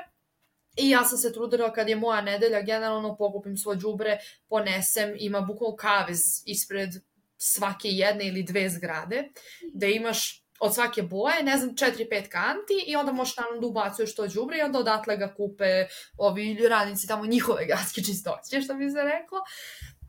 I 0.77 0.89
ja 0.89 1.03
sam 1.03 1.17
se 1.17 1.34
trudila 1.34 1.73
kad 1.73 1.89
je 1.89 1.95
moja 1.95 2.21
nedelja, 2.21 2.62
generalno 2.62 3.15
pokupim 3.17 3.58
svoje 3.58 3.77
đubre, 3.77 4.17
ponesem, 4.49 5.13
ima 5.19 5.41
bukvalno 5.41 5.75
kavez 5.75 6.19
ispred 6.45 6.89
svake 7.38 7.89
jedne 7.89 8.28
ili 8.28 8.43
dve 8.43 8.69
zgrade, 8.69 9.30
da 9.73 9.88
imaš 9.88 10.43
od 10.60 10.76
svake 10.76 11.02
boje, 11.02 11.43
ne 11.43 11.58
znam, 11.58 11.76
4-5 11.76 12.28
kanti 12.30 12.84
i 12.88 12.95
onda 12.95 13.12
možeš 13.12 13.36
tamo 13.36 13.60
da 13.62 13.67
ubacuješ 13.67 14.15
to 14.15 14.28
džubre 14.28 14.58
i 14.58 14.62
onda 14.62 14.80
odatle 14.80 15.17
ga 15.17 15.34
kupe 15.34 15.86
ovi 16.17 16.67
radnici 16.67 17.08
tamo 17.08 17.26
njihove 17.26 17.65
gradske 17.65 18.02
čistoće, 18.02 18.62
što 18.62 18.73
bi 18.73 18.89
se 18.89 19.02
reklo. 19.04 19.39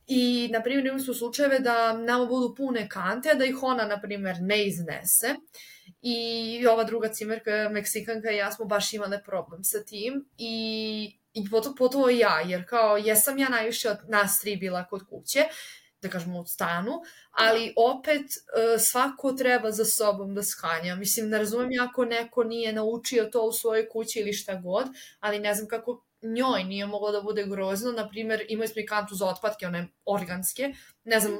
I, 0.06 0.48
na 0.52 0.62
primjer, 0.62 0.86
imali 0.86 1.02
su 1.02 1.14
slučajeve 1.14 1.58
da 1.58 1.92
nama 1.92 2.26
budu 2.26 2.54
pune 2.54 2.88
kante, 2.88 3.34
da 3.34 3.44
ih 3.44 3.62
ona, 3.62 3.84
na 3.84 4.00
primjer, 4.00 4.36
ne 4.40 4.66
iznese. 4.66 5.34
I 6.02 6.66
ova 6.66 6.84
druga 6.84 7.08
cimerka, 7.08 7.68
Meksikanka 7.70 8.30
i 8.30 8.36
ja 8.36 8.52
smo 8.52 8.64
baš 8.64 8.92
imale 8.92 9.22
problem 9.24 9.64
sa 9.64 9.84
tim. 9.84 10.28
I, 10.38 11.18
i 11.34 11.44
potovo 11.78 12.10
i 12.10 12.18
ja, 12.18 12.40
jer 12.40 12.68
kao, 12.68 12.96
jesam 12.96 13.38
ja 13.38 13.48
najviše 13.48 13.90
od 13.90 13.98
nas 14.08 14.40
tri 14.40 14.56
bila 14.56 14.86
kod 14.86 15.06
kuće, 15.08 15.44
da 16.02 16.08
kažemo, 16.08 16.46
stanu, 16.46 16.92
ali 17.30 17.74
opet 17.76 18.26
e, 18.26 18.78
svako 18.78 19.32
treba 19.32 19.70
za 19.70 19.84
sobom 19.84 20.34
da 20.34 20.42
skanja. 20.42 20.94
Mislim, 20.94 21.28
ne 21.28 21.38
razumem 21.38 21.72
ja 21.72 21.84
ako 21.90 22.04
neko 22.04 22.44
nije 22.44 22.72
naučio 22.72 23.24
to 23.24 23.42
u 23.42 23.52
svojoj 23.52 23.88
kući 23.88 24.18
ili 24.18 24.32
šta 24.32 24.54
god, 24.54 24.86
ali 25.20 25.38
ne 25.38 25.54
znam 25.54 25.68
kako 25.68 26.07
njoj 26.22 26.64
nije 26.64 26.86
moglo 26.86 27.12
da 27.12 27.20
bude 27.20 27.44
grozno. 27.46 27.92
Naprimer, 27.92 28.46
imali 28.48 28.68
smo 28.68 28.80
i 28.80 28.86
kantu 28.86 29.14
za 29.14 29.26
otpadke, 29.26 29.66
one 29.66 29.88
organske, 30.04 30.74
ne 31.04 31.20
znam, 31.20 31.34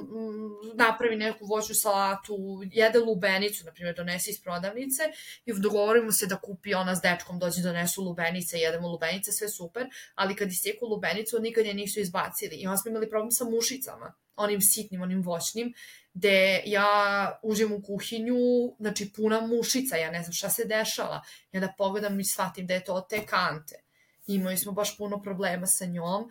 napravi 0.74 1.16
neku 1.16 1.46
voću 1.46 1.74
salatu, 1.74 2.36
jede 2.72 2.98
lubenicu, 2.98 3.64
na 3.64 3.72
primjer, 3.72 3.96
donese 3.96 4.30
iz 4.30 4.42
prodavnice 4.42 5.02
i 5.44 5.52
dogovorimo 5.52 6.12
se 6.12 6.26
da 6.26 6.36
kupi 6.36 6.74
ona 6.74 6.96
s 6.96 7.00
dečkom, 7.02 7.38
dođe 7.38 7.62
donesu 7.62 8.02
lubenice, 8.02 8.58
jedemo 8.58 8.88
lubenice, 8.88 9.32
sve 9.32 9.48
super, 9.48 9.86
ali 10.14 10.36
kad 10.36 10.48
isteku 10.48 10.86
lubenicu, 10.86 11.38
nikad 11.40 11.66
je 11.66 11.74
nisu 11.74 12.00
izbacili. 12.00 12.56
I 12.56 12.66
onda 12.66 12.76
smo 12.76 12.90
imali 12.90 13.10
problem 13.10 13.30
sa 13.30 13.44
mušicama 13.44 14.14
onim 14.38 14.60
sitnim, 14.60 15.02
onim 15.02 15.22
voćnim, 15.22 15.74
gde 16.14 16.62
ja 16.66 17.38
uđem 17.42 17.72
u 17.72 17.82
kuhinju, 17.82 18.36
znači 18.78 19.12
puna 19.16 19.40
mušica, 19.40 19.96
ja 19.96 20.10
ne 20.10 20.22
znam 20.22 20.32
šta 20.32 20.50
se 20.50 20.64
dešava. 20.64 21.22
I 21.52 21.56
onda 21.56 21.74
pogledam 21.78 22.20
i 22.20 22.24
shvatim 22.24 22.66
da 22.66 22.74
je 22.74 22.84
to 22.84 22.94
od 22.94 23.08
te 23.08 23.26
kante. 23.26 23.87
Imali 24.28 24.56
smo 24.56 24.72
baš 24.72 24.96
puno 24.96 25.22
problema 25.22 25.66
sa 25.66 25.86
njom 25.86 26.30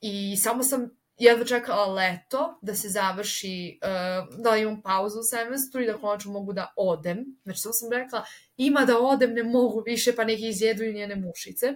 i 0.00 0.36
samo 0.36 0.62
sam 0.62 0.98
jedva 1.18 1.44
čekala 1.44 1.86
leto 1.86 2.58
da 2.62 2.74
se 2.74 2.88
završi, 2.88 3.78
uh, 3.82 4.42
da 4.44 4.56
imam 4.56 4.82
pauzu 4.82 5.20
u 5.20 5.22
semestru 5.22 5.82
i 5.82 5.86
da 5.86 5.98
konačno 5.98 6.32
mogu 6.32 6.52
da 6.52 6.72
odem. 6.76 7.24
Znači, 7.42 7.58
samo 7.58 7.72
sam 7.72 7.92
rekla, 7.92 8.24
ima 8.56 8.84
da 8.84 8.98
odem, 8.98 9.34
ne 9.34 9.42
mogu 9.42 9.82
više, 9.86 10.14
pa 10.16 10.24
neki 10.24 10.48
izjedu 10.48 10.84
i 10.84 10.94
njene 10.94 11.16
mušice. 11.16 11.74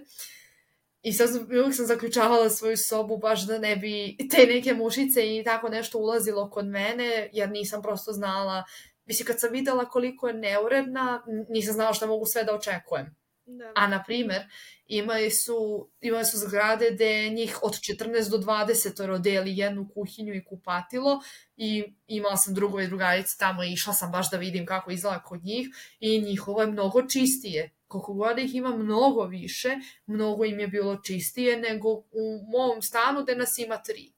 I 1.01 1.13
sad 1.13 1.29
sam, 1.29 1.43
uvijek 1.43 1.75
sam 1.75 1.85
zaključavala 1.85 2.49
svoju 2.49 2.77
sobu 2.77 3.17
baš 3.17 3.47
da 3.47 3.57
ne 3.57 3.75
bi 3.75 4.17
te 4.31 4.45
neke 4.47 4.73
mušice 4.73 5.35
i 5.35 5.43
tako 5.43 5.69
nešto 5.69 5.99
ulazilo 5.99 6.49
kod 6.49 6.65
mene, 6.65 7.29
jer 7.33 7.49
nisam 7.49 7.81
prosto 7.81 8.11
znala, 8.11 8.63
mislim 9.05 9.27
kad 9.27 9.39
sam 9.39 9.51
videla 9.51 9.85
koliko 9.85 10.27
je 10.27 10.33
neuredna, 10.33 11.23
nisam 11.49 11.73
znala 11.73 11.93
šta 11.93 12.05
mogu 12.05 12.25
sve 12.25 12.43
da 12.43 12.55
očekujem. 12.55 13.22
Da. 13.45 13.71
A, 13.75 13.87
na 13.87 14.03
primer, 14.03 14.41
imali 14.87 15.31
su, 15.31 15.89
imali 16.01 16.25
su 16.25 16.37
zgrade 16.37 16.91
gde 16.91 17.29
njih 17.29 17.59
od 17.63 17.71
14 17.71 18.29
do 18.29 18.37
20 18.37 19.05
rodeli 19.05 19.57
jednu 19.57 19.89
kuhinju 19.93 20.33
i 20.33 20.45
kupatilo 20.45 21.21
i 21.57 21.83
imala 22.07 22.37
sam 22.37 22.53
drugove 22.53 22.87
drugarice 22.87 23.35
tamo 23.39 23.63
i 23.63 23.73
išla 23.73 23.93
sam 23.93 24.11
baš 24.11 24.31
da 24.31 24.37
vidim 24.37 24.65
kako 24.65 24.91
izgleda 24.91 25.23
kod 25.23 25.43
njih 25.43 25.67
i 25.99 26.21
njihovo 26.21 26.61
je 26.61 26.67
mnogo 26.67 27.01
čistije. 27.07 27.69
Koliko 27.87 28.13
god 28.13 28.39
ih 28.39 28.55
ima 28.55 28.77
mnogo 28.77 29.23
više, 29.23 29.69
mnogo 30.05 30.45
im 30.45 30.59
je 30.59 30.67
bilo 30.67 30.95
čistije 30.95 31.57
nego 31.57 31.89
u 31.93 32.45
mom 32.47 32.81
stanu 32.81 33.23
gde 33.23 33.35
nas 33.35 33.57
ima 33.57 33.77
tri. 33.77 34.11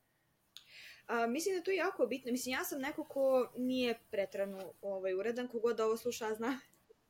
A, 1.08 1.28
mislim 1.28 1.56
da 1.56 1.64
to 1.64 1.72
je 1.72 1.78
jako 1.78 2.06
bitno. 2.06 2.32
Mislim, 2.32 2.54
ja 2.54 2.64
sam 2.64 2.82
neko 2.82 3.04
ko 3.04 3.52
nije 3.58 4.00
pretrano 4.12 4.74
ovaj, 4.82 5.14
uredan, 5.14 5.48
kogod 5.48 5.80
ovo 5.80 5.98
sluša 5.98 6.34
zna 6.34 6.60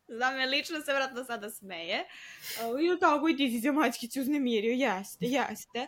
Znam 0.08 0.36
me 0.36 0.46
lično 0.46 0.82
se 0.82 0.94
vratno 0.94 1.24
sada 1.24 1.50
smeje. 1.50 2.06
Uh, 2.74 2.82
I 2.96 3.00
tako 3.00 3.30
i 3.30 3.38
ti 3.38 3.52
si 3.52 3.62
se 3.62 3.72
mačkicu 3.72 4.22
uznemirio, 4.22 4.72
jeste, 4.72 5.26
jeste. 5.26 5.88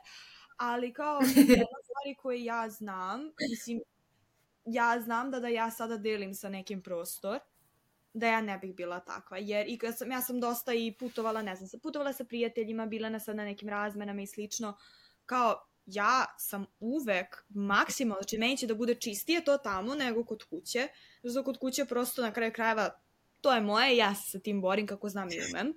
Ali 0.57 0.93
kao 0.93 1.21
jedna 1.35 1.77
stvari 1.83 2.15
koje 2.17 2.43
ja 2.43 2.69
znam, 2.69 3.31
mislim, 3.49 3.81
ja 4.65 5.01
znam 5.01 5.31
da 5.31 5.39
da 5.39 5.47
ja 5.47 5.71
sada 5.71 5.97
delim 5.97 6.33
sa 6.33 6.49
nekim 6.49 6.81
prostor, 6.81 7.39
da 8.13 8.27
ja 8.27 8.41
ne 8.41 8.57
bih 8.57 8.75
bila 8.75 8.99
takva. 8.99 9.37
Jer 9.37 9.65
i 9.69 9.77
kad 9.77 9.97
sam, 9.97 10.11
ja 10.11 10.21
sam 10.21 10.39
dosta 10.39 10.73
i 10.73 10.95
putovala, 10.99 11.41
ne 11.41 11.55
znam, 11.55 11.81
putovala 11.83 12.13
sa 12.13 12.25
prijateljima, 12.25 12.85
bila 12.85 13.09
na 13.09 13.19
sad 13.19 13.35
na 13.35 13.45
nekim 13.45 13.69
razmenama 13.69 14.21
i 14.21 14.27
slično. 14.27 14.77
Kao, 15.25 15.67
ja 15.85 16.25
sam 16.37 16.65
uvek 16.79 17.45
maksimalno, 17.49 18.21
znači 18.21 18.37
meni 18.37 18.57
će 18.57 18.67
da 18.67 18.75
bude 18.75 18.95
čistije 18.95 19.45
to 19.45 19.57
tamo 19.57 19.95
nego 19.95 20.25
kod 20.25 20.43
kuće. 20.43 20.87
Zato 21.23 21.43
kod 21.43 21.57
kuće 21.57 21.85
prosto 21.85 22.21
na 22.21 22.31
kraju 22.31 22.53
krajeva 22.53 22.99
to 23.41 23.53
je 23.53 23.61
moje, 23.61 23.97
ja 23.97 24.15
se 24.15 24.31
sa 24.31 24.39
tim 24.39 24.61
borim 24.61 24.87
kako 24.87 25.09
znam 25.09 25.31
i 25.31 25.39
umem. 25.49 25.73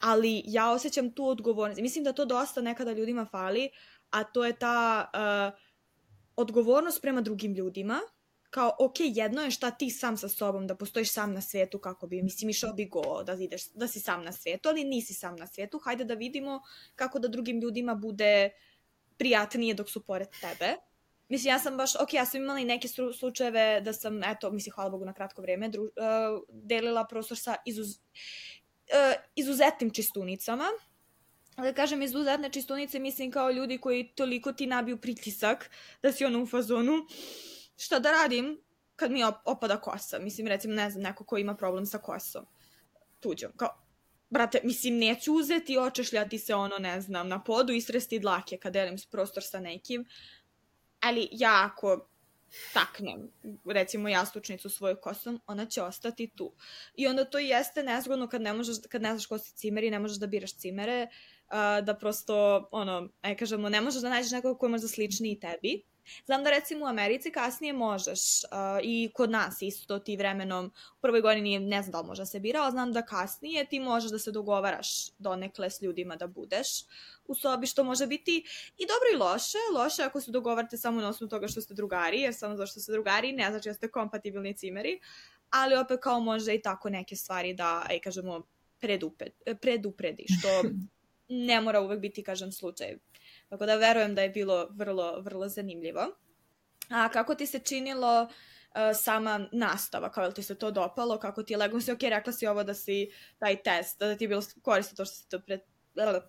Ali 0.00 0.42
ja 0.46 0.70
osjećam 0.70 1.14
tu 1.14 1.26
odgovornost. 1.26 1.80
Mislim 1.80 2.04
da 2.04 2.12
to 2.12 2.24
dosta 2.24 2.60
nekada 2.60 2.92
ljudima 2.92 3.26
fali, 3.30 3.70
a 4.10 4.24
to 4.24 4.44
je 4.44 4.58
ta 4.58 5.10
uh, 5.14 5.58
odgovornost 6.36 7.02
prema 7.02 7.20
drugim 7.20 7.54
ljudima. 7.54 8.00
Kao, 8.50 8.76
ok, 8.78 8.94
jedno 8.98 9.42
je 9.42 9.50
šta 9.50 9.70
ti 9.70 9.90
sam 9.90 10.16
sa 10.16 10.28
sobom, 10.28 10.66
da 10.66 10.76
postojiš 10.76 11.12
sam 11.12 11.32
na 11.32 11.40
svetu, 11.40 11.78
kako 11.78 12.06
bi, 12.06 12.22
mislim, 12.22 12.50
išao 12.50 12.72
bi 12.72 12.88
go 12.88 13.22
da, 13.26 13.32
ideš, 13.32 13.70
da 13.72 13.88
si 13.88 14.00
sam 14.00 14.24
na 14.24 14.32
svetu, 14.32 14.68
ali 14.68 14.84
nisi 14.84 15.14
sam 15.14 15.36
na 15.36 15.46
svetu. 15.46 15.78
Hajde 15.78 16.04
da 16.04 16.14
vidimo 16.14 16.60
kako 16.94 17.18
da 17.18 17.28
drugim 17.28 17.60
ljudima 17.60 17.94
bude 17.94 18.50
prijatnije 19.16 19.74
dok 19.74 19.90
su 19.90 20.04
pored 20.04 20.28
tebe. 20.40 20.74
Mislim, 21.28 21.50
ja 21.50 21.58
sam 21.58 21.76
baš, 21.76 21.96
ok, 21.96 22.14
ja 22.14 22.26
sam 22.26 22.40
imala 22.40 22.58
i 22.58 22.64
neke 22.64 22.88
slučajeve 23.18 23.80
da 23.80 23.92
sam, 23.92 24.22
eto, 24.24 24.50
mislim, 24.50 24.72
hvala 24.74 24.90
Bogu 24.90 25.04
na 25.04 25.12
kratko 25.12 25.42
vreme, 25.42 25.68
dru, 25.68 25.82
uh, 25.82 25.90
delila 26.48 27.06
prostor 27.06 27.38
sa 27.38 27.56
izuz, 27.66 27.88
uh, 27.88 29.22
izuzetnim 29.36 29.90
čistunicama. 29.90 30.64
Da 31.56 31.72
kažem 31.72 32.02
izuzetne 32.02 32.50
čistunice, 32.50 32.98
mislim 32.98 33.30
kao 33.30 33.50
ljudi 33.50 33.78
koji 33.78 34.12
toliko 34.14 34.52
ti 34.52 34.66
nabiju 34.66 34.96
pritisak 35.00 35.70
da 36.02 36.12
si 36.12 36.24
ono 36.24 36.42
u 36.42 36.46
fazonu. 36.46 37.06
Šta 37.76 37.98
da 37.98 38.12
radim 38.12 38.60
kad 38.96 39.10
mi 39.10 39.24
opada 39.44 39.80
kosa? 39.80 40.18
Mislim, 40.18 40.46
recimo, 40.46 40.74
ne 40.74 40.90
znam, 40.90 41.02
neko 41.02 41.24
ko 41.24 41.38
ima 41.38 41.56
problem 41.56 41.86
sa 41.86 41.98
kosom. 41.98 42.46
Tuđom. 43.20 43.52
Kao, 43.56 43.82
brate, 44.30 44.60
mislim, 44.64 44.98
neću 44.98 45.34
uzeti 45.34 45.78
očešljati 45.78 46.38
se 46.38 46.54
ono, 46.54 46.78
ne 46.78 47.00
znam, 47.00 47.28
na 47.28 47.44
podu 47.44 47.72
i 47.72 47.80
sresti 47.80 48.18
dlake 48.18 48.56
kad 48.56 48.72
delim 48.72 48.96
prostor 49.10 49.42
sa 49.42 49.60
nekim 49.60 50.04
ali 51.00 51.28
ja 51.32 51.70
ako 51.72 52.08
taknem, 52.72 53.28
recimo 53.64 54.08
jastučnicu 54.08 54.70
svoju 54.70 54.96
kosom, 55.02 55.40
ona 55.46 55.66
će 55.66 55.82
ostati 55.82 56.30
tu. 56.36 56.52
I 56.94 57.06
onda 57.06 57.24
to 57.24 57.38
jeste 57.38 57.82
nezgodno 57.82 58.28
kad 58.28 58.42
ne, 58.42 58.52
možeš, 58.52 58.76
kad 58.88 59.02
ne 59.02 59.08
znaš 59.08 59.26
ko 59.26 59.38
si 59.38 59.54
cimer 59.54 59.84
i 59.84 59.90
ne 59.90 59.98
možeš 59.98 60.16
da 60.16 60.26
biraš 60.26 60.56
cimere, 60.56 61.06
uh, 61.06 61.84
da 61.84 61.94
prosto, 61.94 62.68
ono, 62.70 63.08
aj 63.22 63.36
kažemo, 63.36 63.68
ne 63.68 63.80
možeš 63.80 64.02
da 64.02 64.10
nađeš 64.10 64.32
nekog 64.32 64.58
ko 64.58 64.66
je 64.66 64.70
možda 64.70 64.88
sličniji 64.88 65.40
tebi. 65.40 65.82
Znam 66.26 66.44
da 66.44 66.50
recimo 66.50 66.84
u 66.84 66.88
Americi 66.88 67.30
kasnije 67.30 67.72
možeš 67.72 68.20
uh, 68.44 68.50
i 68.82 69.10
kod 69.14 69.30
nas 69.30 69.62
isto 69.62 69.98
ti 69.98 70.16
vremenom 70.16 70.66
u 70.66 71.00
prvoj 71.00 71.20
godini 71.20 71.58
ne 71.58 71.82
znam 71.82 71.92
da 71.92 72.00
li 72.00 72.06
može 72.06 72.22
da 72.22 72.26
se 72.26 72.40
bira, 72.40 72.62
ali 72.62 72.72
znam 72.72 72.92
da 72.92 73.02
kasnije 73.02 73.64
ti 73.64 73.80
možeš 73.80 74.10
da 74.10 74.18
se 74.18 74.32
dogovaraš 74.32 75.10
donekle 75.18 75.70
s 75.70 75.82
ljudima 75.82 76.16
da 76.16 76.26
budeš 76.26 76.68
u 77.26 77.34
sobi, 77.34 77.66
što 77.66 77.84
može 77.84 78.06
biti 78.06 78.44
i 78.78 78.86
dobro 78.86 79.08
i 79.14 79.16
loše. 79.16 79.58
Loše 79.74 80.02
ako 80.02 80.20
se 80.20 80.30
dogovarate 80.30 80.76
samo 80.76 81.00
na 81.00 81.08
osnovu 81.08 81.28
toga 81.28 81.48
što 81.48 81.60
ste 81.60 81.74
drugari, 81.74 82.20
jer 82.20 82.34
samo 82.34 82.56
zato 82.56 82.66
što 82.66 82.80
ste 82.80 82.92
drugari 82.92 83.32
ne 83.32 83.50
znači 83.50 83.68
da 83.68 83.74
ste 83.74 83.88
kompatibilni 83.88 84.54
cimeri, 84.54 85.00
ali 85.50 85.76
opet 85.76 86.00
kao 86.02 86.20
može 86.20 86.54
i 86.54 86.62
tako 86.62 86.90
neke 86.90 87.16
stvari 87.16 87.54
da, 87.54 87.82
aj 87.88 87.98
kažemo, 87.98 88.42
predupe, 88.80 89.24
predupredi, 89.60 90.24
što 90.38 90.68
ne 91.48 91.60
mora 91.60 91.80
uvek 91.80 92.00
biti, 92.00 92.22
kažem, 92.22 92.52
slučaj. 92.52 92.96
Tako 93.48 93.66
da 93.66 93.76
verujem 93.76 94.14
da 94.14 94.22
je 94.22 94.28
bilo 94.28 94.68
vrlo, 94.70 95.20
vrlo 95.20 95.48
zanimljivo. 95.48 96.06
A 96.90 97.08
kako 97.08 97.34
ti 97.34 97.46
se 97.46 97.58
činilo 97.58 98.22
uh, 98.22 98.28
sama 98.94 99.48
nastava, 99.52 100.10
kao 100.12 100.22
je 100.22 100.28
li 100.28 100.34
ti 100.34 100.42
se 100.42 100.54
to 100.54 100.70
dopalo, 100.70 101.18
kako 101.18 101.42
ti 101.42 101.52
je 101.52 101.56
legom 101.56 101.80
si, 101.80 101.92
ok, 101.92 102.02
rekla 102.02 102.32
si 102.32 102.46
ovo 102.46 102.64
da 102.64 102.74
si 102.74 103.10
taj 103.38 103.62
test, 103.62 103.98
da 103.98 104.16
ti 104.16 104.24
je 104.24 104.28
bilo 104.28 104.42
korisno 104.62 104.96
to 104.96 105.04
što 105.04 105.14
si 105.14 105.28
to 105.28 105.40
pre, 105.40 105.58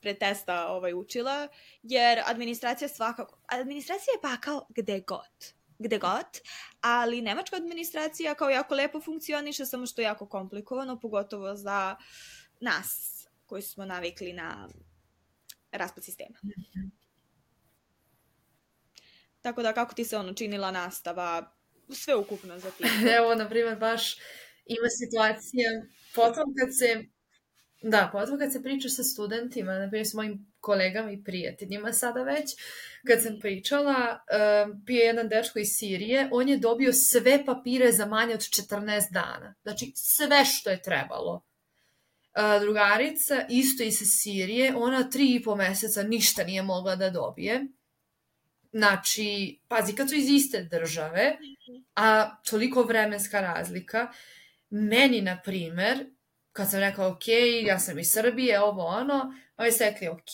pre 0.01 0.13
testa 0.13 0.67
ovaj, 0.67 0.93
učila, 0.93 1.47
jer 1.83 2.21
administracija 2.25 2.87
svakako, 2.87 3.39
administracija 3.47 4.11
je 4.11 4.21
pa 4.21 4.37
kao 4.37 4.65
gde 4.69 4.99
god, 4.99 5.53
gde 5.79 5.97
god, 5.97 6.41
ali 6.81 7.21
nemačka 7.21 7.55
administracija 7.55 8.35
kao 8.35 8.49
jako 8.49 8.75
lepo 8.75 9.01
funkcioniše, 9.01 9.65
samo 9.65 9.85
što 9.85 10.01
je 10.01 10.05
jako 10.05 10.25
komplikovano, 10.25 10.99
pogotovo 10.99 11.55
za 11.55 11.95
nas 12.59 13.19
koji 13.45 13.61
smo 13.61 13.85
navikli 13.85 14.33
na 14.33 14.69
raspad 15.71 16.03
sistema. 16.03 16.37
Mm 16.43 16.47
-hmm. 16.47 16.98
Tako 19.41 19.63
da, 19.63 19.73
kako 19.73 19.93
ti 19.93 20.05
se 20.05 20.17
ono 20.17 20.33
činila 20.33 20.71
nastava, 20.71 21.55
sve 21.89 22.15
ukupno 22.15 22.59
za 22.59 22.71
ti? 22.71 22.83
Evo, 23.17 23.35
na 23.35 23.49
primjer, 23.49 23.77
baš 23.77 24.17
ima 24.65 24.87
situacija, 24.89 25.69
potom 26.15 26.43
kad 26.59 26.69
se, 26.79 27.03
da, 27.81 28.09
potom 28.11 28.39
kad 28.39 28.53
se 28.53 28.63
priča 28.63 28.89
sa 28.89 29.03
studentima, 29.03 29.73
na 29.73 29.89
primjer 29.89 30.07
s 30.07 30.13
mojim 30.13 30.53
kolegama 30.59 31.11
i 31.11 31.23
prijateljima 31.23 31.93
sada 31.93 32.23
već, 32.23 32.55
kad 33.07 33.23
sam 33.23 33.39
pričala, 33.39 34.19
bio 34.85 35.01
jedan 35.01 35.29
dečko 35.29 35.59
iz 35.59 35.67
Sirije, 35.69 36.29
on 36.31 36.49
je 36.49 36.57
dobio 36.57 36.93
sve 36.93 37.45
papire 37.45 37.91
za 37.91 38.05
manje 38.05 38.33
od 38.33 38.39
14 38.39 39.11
dana. 39.11 39.55
Znači, 39.61 39.91
sve 39.95 40.45
što 40.45 40.69
je 40.69 40.81
trebalo. 40.81 41.45
Uh, 42.37 42.61
drugarica, 42.61 43.45
isto 43.49 43.83
iz 43.83 43.97
Sirije, 44.03 44.73
ona 44.75 45.09
tri 45.09 45.35
i 45.35 45.43
po 45.43 45.55
meseca 45.55 46.03
ništa 46.03 46.43
nije 46.43 46.63
mogla 46.63 46.95
da 46.95 47.09
dobije 47.09 47.67
Znači, 48.71 49.59
pazi, 49.67 49.95
kad 49.95 50.09
su 50.09 50.15
iz 50.15 50.29
iste 50.29 50.63
države, 50.63 51.37
a 51.95 52.35
toliko 52.43 52.83
vremenska 52.83 53.41
razlika, 53.41 54.11
meni, 54.69 55.21
na 55.21 55.41
primer, 55.41 56.05
kad 56.51 56.69
sam 56.69 56.79
rekao, 56.79 57.09
ok, 57.09 57.27
ja 57.63 57.79
sam 57.79 57.99
iz 57.99 58.11
Srbije, 58.11 58.61
ovo 58.61 58.85
ono, 58.85 59.33
oni 59.57 59.71
su 59.71 59.83
rekli, 59.83 60.07
ok, 60.07 60.33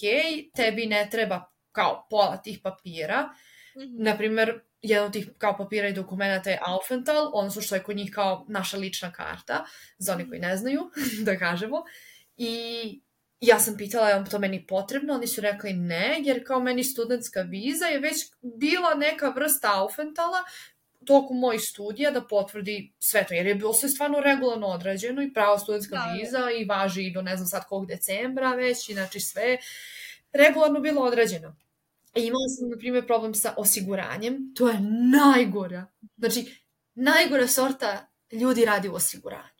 tebi 0.55 0.85
ne 0.85 1.07
treba 1.11 1.51
kao 1.71 2.07
pola 2.09 2.37
tih 2.37 2.59
papira, 2.63 3.21
mm 3.23 3.79
-hmm. 3.79 4.03
na 4.03 4.17
primer, 4.17 4.59
jedan 4.81 5.05
od 5.05 5.13
tih 5.13 5.29
kao 5.37 5.57
papira 5.57 5.87
i 5.87 5.93
dokumenta 5.93 6.49
je 6.49 6.61
Aufenthal, 6.65 7.31
odnosno 7.33 7.61
što 7.61 7.75
je 7.75 7.83
kod 7.83 7.95
njih 7.95 8.11
kao 8.13 8.45
naša 8.49 8.77
lična 8.77 9.11
karta, 9.11 9.65
za 9.97 10.13
oni 10.13 10.29
koji 10.29 10.39
ne 10.39 10.57
znaju, 10.57 10.81
da 11.25 11.37
kažemo, 11.37 11.83
i 12.37 13.01
ja 13.39 13.59
sam 13.59 13.77
pitala 13.77 14.09
je 14.09 14.25
to 14.31 14.39
meni 14.39 14.67
potrebno, 14.67 15.13
oni 15.13 15.27
su 15.27 15.41
rekli 15.41 15.73
ne, 15.73 16.19
jer 16.23 16.47
kao 16.47 16.59
meni 16.59 16.83
studentska 16.83 17.41
viza 17.41 17.85
je 17.85 17.99
već 17.99 18.15
bila 18.41 18.95
neka 18.95 19.29
vrsta 19.29 19.71
Aufentala 19.73 20.43
tokom 21.05 21.39
mojih 21.39 21.61
studija 21.61 22.11
da 22.11 22.27
potvrdi 22.27 22.93
sve 22.99 23.25
to, 23.27 23.33
jer 23.33 23.45
je 23.45 23.55
bilo 23.55 23.73
sve 23.73 23.89
stvarno 23.89 24.19
regularno 24.19 24.67
odrađeno 24.67 25.21
i 25.21 25.33
prava 25.33 25.59
studentska 25.59 25.95
da. 25.95 26.13
viza 26.13 26.51
i 26.51 26.65
važi 26.65 27.11
do 27.13 27.21
ne 27.21 27.35
znam 27.35 27.47
sad 27.47 27.65
kog 27.65 27.87
decembra 27.87 28.55
već, 28.55 28.91
znači 28.93 29.19
sve 29.19 29.57
regularno 30.33 30.79
bilo 30.79 31.01
odrađeno. 31.01 31.55
I 32.15 32.21
imala 32.21 32.47
sam, 32.47 32.69
na 32.69 32.77
primjer, 32.77 33.07
problem 33.07 33.33
sa 33.33 33.53
osiguranjem. 33.57 34.53
To 34.55 34.69
je 34.69 34.79
najgora. 35.11 35.87
Znači, 36.17 36.63
najgora 36.93 37.47
sorta 37.47 38.07
ljudi 38.31 38.65
radi 38.65 38.89
u 38.89 38.93
osiguranju. 38.93 39.54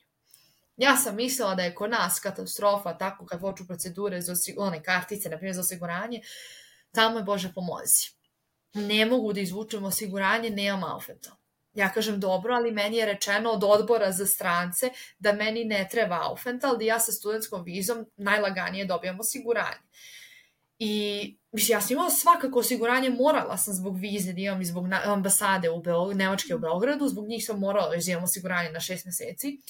Ja 0.76 0.96
sam 0.96 1.16
mislila 1.16 1.54
da 1.54 1.62
je 1.62 1.74
kod 1.74 1.90
nas 1.90 2.20
katastrofa 2.20 2.98
tako 2.98 3.26
kad 3.26 3.40
poču 3.40 3.66
procedure 3.66 4.20
za 4.20 4.34
one 4.56 4.82
kartice, 4.82 5.28
na 5.28 5.36
primjer 5.36 5.54
za 5.54 5.60
osiguranje, 5.60 6.20
tamo 6.94 7.18
je 7.18 7.24
Bože 7.24 7.52
pomozi. 7.54 8.10
Ne 8.74 9.06
mogu 9.06 9.32
da 9.32 9.40
izvučem 9.40 9.84
osiguranje, 9.84 10.50
nemam 10.50 10.84
Aufenthal. 10.84 11.36
Ja 11.74 11.92
kažem 11.92 12.20
dobro, 12.20 12.54
ali 12.54 12.72
meni 12.72 12.96
je 12.96 13.06
rečeno 13.06 13.50
od 13.50 13.64
odbora 13.64 14.12
za 14.12 14.26
strance 14.26 14.90
da 15.18 15.32
meni 15.32 15.64
ne 15.64 15.88
treba 15.90 16.20
Aufenthal, 16.30 16.76
da 16.76 16.84
ja 16.84 17.00
sa 17.00 17.12
studentskom 17.12 17.64
vizom 17.64 18.06
najlaganije 18.16 18.84
dobijam 18.84 19.20
osiguranje. 19.20 19.82
I 20.78 21.36
mislim, 21.52 21.76
ja 21.76 21.80
sam 21.80 21.92
imala 21.92 22.10
svakako 22.10 22.58
osiguranje, 22.58 23.10
morala 23.10 23.56
sam 23.56 23.74
zbog 23.74 23.98
vize 23.98 24.32
da 24.32 24.40
imam 24.40 24.60
i 24.60 24.64
zbog 24.64 24.86
ambasade 25.04 25.70
u 25.70 25.82
Beogradu, 25.82 26.18
Nemačke 26.18 26.54
u 26.54 26.58
Beogradu, 26.58 27.08
zbog 27.08 27.28
njih 27.28 27.44
sam 27.46 27.58
morala 27.58 27.96
da 27.96 28.10
imam 28.10 28.24
osiguranje 28.24 28.70
na 28.70 28.80
šest 28.80 29.04
meseci, 29.04 29.60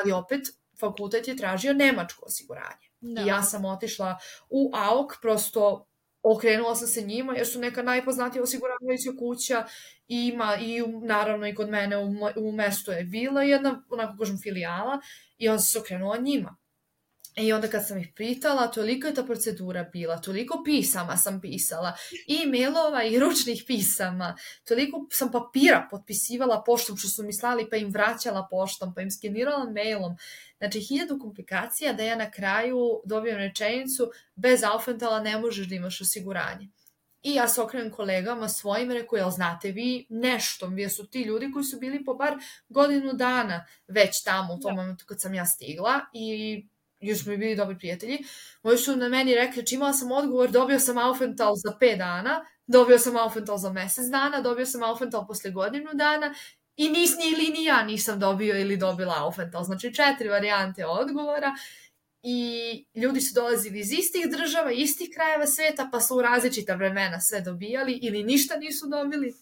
ali 0.00 0.12
opet 0.12 0.40
fakultet 0.80 1.28
je 1.28 1.36
tražio 1.36 1.72
nemačko 1.72 2.24
osiguranje. 2.26 2.90
Da. 3.00 3.22
I 3.22 3.26
ja 3.26 3.42
sam 3.42 3.64
otišla 3.64 4.18
u 4.50 4.70
AUK, 4.74 5.18
prosto 5.22 5.86
okrenula 6.22 6.76
sam 6.76 6.88
se 6.88 7.02
njima 7.02 7.34
jer 7.36 7.46
su 7.46 7.60
neka 7.60 7.82
najpoznatija 7.82 8.42
osiguravajuća 8.42 9.10
kuća 9.18 9.66
i 10.08 10.26
ima 10.26 10.56
i 10.60 10.82
naravno 11.02 11.48
i 11.48 11.54
kod 11.54 11.68
mene 11.68 11.96
u, 11.98 12.10
u 12.36 12.52
mestu 12.52 12.92
je 12.92 13.04
bila 13.04 13.42
jedna 13.42 13.82
onako 13.90 14.18
kažem 14.18 14.38
filijala 14.38 15.00
i 15.38 15.48
onda 15.48 15.62
se 15.62 15.78
okrenula 15.78 16.16
njima. 16.16 16.56
I 17.36 17.52
onda 17.52 17.68
kad 17.68 17.86
sam 17.86 17.98
ih 17.98 18.08
pitala, 18.16 18.66
toliko 18.66 19.06
je 19.06 19.14
ta 19.14 19.22
procedura 19.22 19.84
bila, 19.84 20.18
toliko 20.18 20.62
pisama 20.64 21.16
sam 21.16 21.40
pisala, 21.40 21.96
i 22.26 22.46
mailova 22.46 23.04
i 23.04 23.18
ručnih 23.18 23.64
pisama, 23.66 24.36
toliko 24.64 25.06
sam 25.10 25.30
papira 25.32 25.88
potpisivala 25.90 26.62
poštom 26.66 26.96
što 26.96 27.08
su 27.08 27.22
mi 27.22 27.32
slali, 27.32 27.70
pa 27.70 27.76
im 27.76 27.90
vraćala 27.90 28.48
poštom, 28.50 28.94
pa 28.94 29.00
im 29.00 29.10
skenirala 29.10 29.70
mailom. 29.70 30.16
Znači, 30.58 30.80
hiljadu 30.80 31.18
komplikacija 31.18 31.92
da 31.92 32.02
ja 32.02 32.16
na 32.16 32.30
kraju 32.30 33.00
dobijem 33.04 33.38
rečenicu, 33.38 34.10
bez 34.34 34.62
Aufenthala 34.64 35.20
ne 35.20 35.38
možeš 35.38 35.68
da 35.68 35.74
imaš 35.74 36.00
osiguranje. 36.00 36.68
I 37.22 37.34
ja 37.34 37.48
se 37.48 37.62
okrenem 37.62 37.90
kolegama 37.90 38.48
svojim, 38.48 38.90
reku, 38.90 39.16
jel 39.16 39.30
znate 39.30 39.72
vi 39.72 40.06
nešto, 40.08 40.66
vi 40.66 40.88
su 40.88 41.06
ti 41.06 41.22
ljudi 41.22 41.50
koji 41.52 41.64
su 41.64 41.78
bili 41.78 42.04
po 42.04 42.14
bar 42.14 42.38
godinu 42.68 43.12
dana 43.12 43.66
već 43.88 44.22
tamo 44.22 44.54
u 44.54 44.60
tom 44.60 44.76
da. 44.76 44.82
momentu 44.82 45.04
kad 45.06 45.20
sam 45.20 45.34
ja 45.34 45.46
stigla 45.46 46.00
i 46.12 46.66
još 47.00 47.22
smo 47.22 47.36
bili 47.36 47.56
dobri 47.56 47.78
prijatelji, 47.78 48.18
moji 48.62 48.78
su 48.78 48.96
na 48.96 49.08
meni 49.08 49.34
rekli, 49.34 49.66
či 49.66 49.74
imala 49.74 49.92
sam 49.92 50.12
odgovor, 50.12 50.50
dobio 50.50 50.78
sam 50.78 50.98
Aufenthal 50.98 51.54
za 51.56 51.72
5 51.80 51.98
dana, 51.98 52.44
dobio 52.66 52.98
sam 52.98 53.16
Aufenthal 53.16 53.58
za 53.58 53.72
mesec 53.72 54.04
dana, 54.10 54.40
dobio 54.40 54.66
sam 54.66 54.82
Aufenthal 54.82 55.26
posle 55.26 55.50
godinu 55.50 55.90
dana 55.94 56.34
i 56.76 56.88
nis 56.88 57.10
ni 57.16 57.30
ili 57.32 57.52
ni 57.52 57.64
ja 57.64 57.82
nisam 57.82 58.20
dobio 58.20 58.60
ili 58.60 58.76
dobila 58.76 59.14
Aufenthal. 59.18 59.64
Znači 59.64 59.94
četiri 59.94 60.28
varijante 60.28 60.86
odgovora 60.86 61.54
i 62.22 62.84
ljudi 62.94 63.20
su 63.20 63.34
dolazili 63.34 63.80
iz 63.80 63.92
istih 63.92 64.26
država, 64.30 64.72
istih 64.72 65.08
krajeva 65.14 65.46
sveta, 65.46 65.88
pa 65.92 66.00
su 66.00 66.16
u 66.16 66.22
različita 66.22 66.74
vremena 66.74 67.20
sve 67.20 67.40
dobijali 67.40 67.98
ili 68.02 68.22
ništa 68.22 68.56
nisu 68.56 68.86
dobili. 68.88 69.34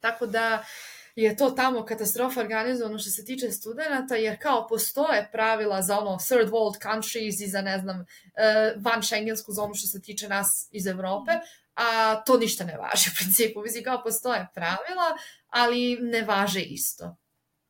Tako 0.00 0.26
da, 0.26 0.62
uh, 0.62 0.97
je 1.22 1.36
to 1.36 1.50
tamo 1.50 1.84
katastrofa 1.84 2.40
organizovano 2.40 2.98
što 2.98 3.10
se 3.10 3.24
tiče 3.24 3.50
studenta, 3.50 4.16
jer 4.16 4.42
kao 4.42 4.66
postoje 4.68 5.28
pravila 5.32 5.82
za 5.82 5.98
ono 5.98 6.18
third 6.28 6.50
world 6.50 6.82
countries 6.82 7.40
i 7.40 7.48
za 7.48 7.62
ne 7.62 7.78
znam 7.78 8.00
eh, 8.00 8.74
van 8.76 9.02
šengensku 9.02 9.52
zonu 9.52 9.74
što 9.74 9.86
se 9.86 10.02
tiče 10.02 10.28
nas 10.28 10.68
iz 10.72 10.86
Evrope, 10.86 11.32
a 11.74 12.16
to 12.26 12.38
ništa 12.38 12.64
ne 12.64 12.76
važi 12.76 13.10
u 13.12 13.16
principu. 13.18 13.62
Mislim, 13.62 13.84
kao 13.84 14.02
postoje 14.02 14.48
pravila, 14.54 15.16
ali 15.48 15.98
ne 16.00 16.22
važe 16.22 16.60
isto. 16.60 17.16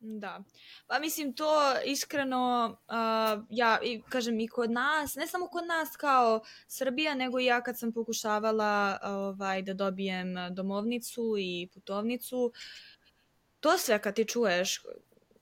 Da. 0.01 0.43
Pa 0.87 0.99
mislim 0.99 1.33
to 1.33 1.75
iskreno, 1.85 2.77
uh, 2.89 3.45
ja 3.51 3.79
i, 3.83 4.03
kažem 4.09 4.41
i 4.41 4.49
kod 4.49 4.71
nas, 4.71 5.15
ne 5.15 5.27
samo 5.27 5.47
kod 5.47 5.67
nas 5.67 5.97
kao 5.97 6.41
Srbija, 6.67 7.15
nego 7.15 7.41
i 7.41 7.45
ja 7.45 7.63
kad 7.63 7.79
sam 7.79 7.93
pokušavala 7.93 8.99
ovaj, 9.03 9.63
da 9.63 9.75
dobijem 9.75 10.35
domovnicu 10.51 11.35
i 11.39 11.69
putovnicu, 11.75 12.53
to 13.61 13.79
sve 13.79 14.03
kad 14.03 14.15
ti 14.15 14.25
čuješ 14.25 14.83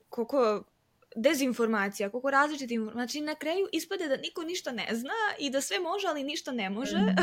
koliko 0.09 0.63
dezinformacija, 1.15 2.09
koliko 2.09 2.31
različitih 2.31 2.75
informacija, 2.75 3.05
znači 3.05 3.21
na 3.21 3.35
kraju 3.35 3.67
ispade 3.71 4.07
da 4.07 4.17
niko 4.17 4.43
ništa 4.43 4.71
ne 4.71 4.87
zna 4.91 5.13
i 5.39 5.49
da 5.49 5.61
sve 5.61 5.79
može, 5.79 6.07
ali 6.07 6.23
ništa 6.23 6.51
ne 6.51 6.69
može. 6.69 6.97
Mm. 6.97 7.15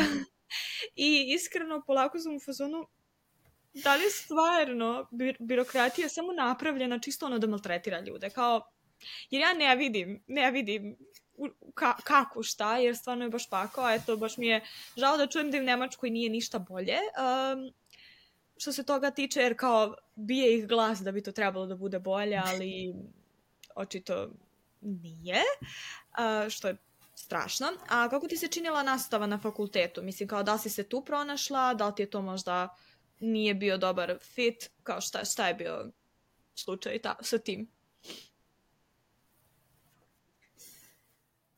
I 1.07 1.35
iskreno 1.35 1.83
polako 1.87 2.19
sam 2.19 2.37
u 2.37 2.41
fazonu 2.41 2.87
da 3.75 3.97
li 3.97 4.03
je 4.05 4.11
stvarno 4.11 5.09
bir 5.11 5.37
birokratija 5.41 6.09
samo 6.09 6.33
napravljena 6.33 6.99
čisto 6.99 7.27
ono 7.27 7.39
da 7.39 7.47
maltretira 7.47 8.01
ljude, 8.01 8.31
kao 8.31 8.61
jer 9.31 9.43
ja 9.43 9.53
ne 9.53 9.77
vidim, 9.77 10.25
ne 10.27 10.51
vidim 10.51 10.97
ka, 11.75 11.97
kako 12.05 12.43
šta, 12.43 12.79
jer 12.79 12.97
stvarno 12.97 13.25
je 13.25 13.31
baš 13.31 13.51
pakao, 13.51 13.91
eto, 13.91 14.17
baš 14.17 14.37
mi 14.37 14.47
je 14.47 14.61
žao 14.97 15.17
da 15.17 15.27
čujem 15.27 15.51
da 15.51 15.59
u 15.59 15.63
Nemačkoj 15.63 16.11
nije 16.11 16.31
ništa 16.31 16.59
bolje. 16.59 16.97
Um, 16.97 17.73
što 18.57 18.73
se 18.73 18.85
toga 18.85 19.11
tiče, 19.11 19.41
jer 19.41 19.57
kao 19.57 19.95
bije 20.15 20.59
ih 20.59 20.69
glas 20.69 21.01
da 21.01 21.13
bi 21.13 21.23
to 21.23 21.33
trebalo 21.33 21.67
da 21.67 21.77
bude 21.77 21.99
bolje, 21.99 22.41
ali 22.45 22.95
očito 23.75 24.31
nije, 24.81 25.43
što 26.49 26.69
je 26.69 26.77
strašno. 27.15 27.67
A 27.89 28.09
kako 28.09 28.29
ti 28.29 28.37
se 28.37 28.49
činila 28.49 28.83
nastava 28.83 29.27
na 29.27 29.39
fakultetu? 29.39 30.03
Mislim, 30.03 30.29
kao 30.29 30.43
da 30.43 30.59
si 30.59 30.71
se 30.71 30.89
tu 30.89 31.05
pronašla, 31.05 31.75
da 31.75 31.87
li 31.87 31.95
ti 31.95 32.03
je 32.03 32.11
to 32.11 32.23
možda 32.23 32.77
nije 33.21 33.55
bio 33.55 33.79
dobar 33.79 34.19
fit, 34.21 34.71
kao 34.83 35.01
šta, 35.01 35.25
šta 35.25 35.49
je 35.49 35.55
bio 35.55 35.91
slučaj 36.55 36.99
ta, 36.99 37.17
sa 37.21 37.39
tim? 37.39 37.74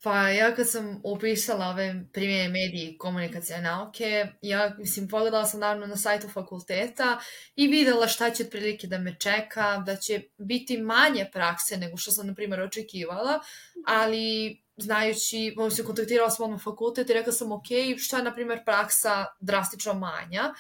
Pa 0.07 0.29
ja 0.29 0.55
kad 0.55 0.71
sam 0.71 1.01
upisala 1.05 1.67
ove 1.67 2.05
primjene 2.13 2.49
medije 2.49 2.91
i 2.91 2.99
komunikacije 2.99 3.61
nauke, 3.63 4.27
ja 4.43 4.75
mislim 4.79 5.09
pogledala 5.09 5.45
sam 5.45 5.61
naravno 5.61 5.87
na 5.87 5.97
sajtu 5.97 6.29
fakulteta 6.29 7.19
i 7.57 7.69
videla 7.69 8.09
šta 8.09 8.31
će 8.31 8.45
otprilike 8.45 8.87
da 8.87 8.99
me 8.99 9.17
čeka, 9.19 9.83
da 9.87 9.97
će 9.97 10.23
biti 10.39 10.79
manje 10.79 11.27
prakse 11.33 11.77
nego 11.77 11.97
što 11.97 12.11
sam 12.11 12.27
na 12.27 12.35
primjer 12.35 12.61
očekivala, 12.61 13.41
ali 13.87 14.57
znajući, 14.77 15.55
on 15.59 15.71
se 15.71 15.85
kontaktirala 15.85 16.31
s 16.31 16.39
mojom 16.39 16.59
fakultet 16.59 17.11
i 17.11 17.15
rekla 17.15 17.33
sam 17.33 17.53
ok, 17.53 17.67
šta 17.99 18.17
je 18.17 18.25
na 18.25 18.35
primjer 18.35 18.65
praksa 18.65 19.25
drastično 19.41 19.95
manja, 19.95 20.55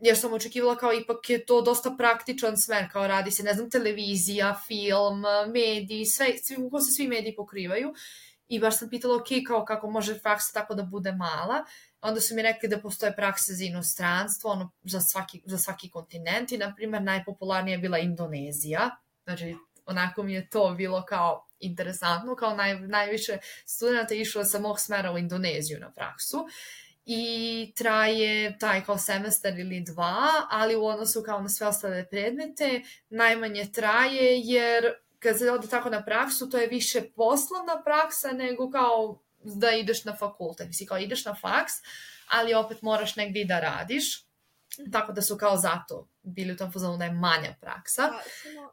jer 0.00 0.16
sam 0.16 0.32
očekivala 0.32 0.76
kao 0.76 0.92
ipak 0.92 1.30
je 1.30 1.46
to 1.46 1.62
dosta 1.62 1.94
praktičan 1.98 2.56
smer, 2.56 2.92
kao 2.92 3.06
radi 3.06 3.30
se, 3.30 3.42
ne 3.42 3.54
znam, 3.54 3.70
televizija, 3.70 4.60
film, 4.66 5.24
mediji, 5.52 6.06
sve, 6.06 6.26
svi, 6.42 6.56
se 6.56 6.92
svi 6.96 7.08
mediji 7.08 7.36
pokrivaju 7.36 7.94
i 8.48 8.60
baš 8.60 8.78
sam 8.78 8.90
pitala, 8.90 9.16
ok, 9.16 9.26
kao 9.46 9.64
kako 9.64 9.90
može 9.90 10.22
praksa 10.22 10.52
tako 10.52 10.74
da 10.74 10.82
bude 10.82 11.12
mala. 11.12 11.64
Onda 12.00 12.20
su 12.20 12.34
mi 12.34 12.42
rekli 12.42 12.68
da 12.68 12.80
postoje 12.80 13.16
prakse 13.16 13.54
za 13.54 13.64
inostranstvo, 13.64 14.50
ono, 14.50 14.70
za 14.82 15.00
svaki, 15.00 15.42
za 15.44 15.58
svaki 15.58 15.90
kontinent 15.90 16.52
i, 16.52 16.58
na 16.58 16.74
primjer, 16.74 17.02
najpopularnija 17.02 17.74
je 17.74 17.78
bila 17.78 17.98
Indonezija. 17.98 18.90
Znači, 19.24 19.56
onako 19.86 20.22
mi 20.22 20.34
je 20.34 20.48
to 20.48 20.74
bilo 20.74 21.04
kao 21.04 21.46
interesantno, 21.60 22.36
kao 22.36 22.56
naj, 22.56 22.80
najviše 22.80 23.38
studenta 23.66 24.14
išlo 24.14 24.44
sa 24.44 24.58
mog 24.58 24.80
smera 24.80 25.12
u 25.12 25.18
Indoneziju 25.18 25.80
na 25.80 25.92
praksu 25.92 26.46
i 27.10 27.72
traje 27.76 28.58
taj 28.58 28.84
kao 28.84 28.98
semestar 28.98 29.58
ili 29.58 29.80
dva, 29.80 30.26
ali 30.50 30.76
u 30.76 30.86
odnosu 30.86 31.22
kao 31.22 31.40
na 31.40 31.48
sve 31.48 31.66
ostale 31.66 32.06
predmete 32.10 32.82
najmanje 33.08 33.66
traje 33.72 34.40
jer 34.40 34.84
kad 35.18 35.38
se 35.38 35.50
ode 35.50 35.68
tako 35.68 35.90
na 35.90 36.04
praksu, 36.04 36.50
to 36.50 36.58
je 36.58 36.66
više 36.66 37.02
poslovna 37.16 37.82
praksa 37.84 38.32
nego 38.32 38.70
kao 38.70 39.18
da 39.44 39.70
ideš 39.70 40.04
na 40.04 40.16
fakultet. 40.16 40.66
Mislim, 40.66 40.86
kao 40.86 40.98
ideš 40.98 41.24
na 41.24 41.34
faks, 41.34 41.72
ali 42.28 42.54
opet 42.54 42.82
moraš 42.82 43.16
negdje 43.16 43.44
da 43.44 43.60
radiš. 43.60 44.24
Tako 44.92 45.12
da 45.12 45.22
su 45.22 45.36
kao 45.36 45.56
zato 45.56 46.08
bili 46.22 46.52
u 46.52 46.56
tom 46.56 46.72
fazonu 46.72 46.96
da 46.96 47.04
je 47.04 47.12
manja 47.12 47.54
praksa. 47.60 48.02
Da, 48.02 48.20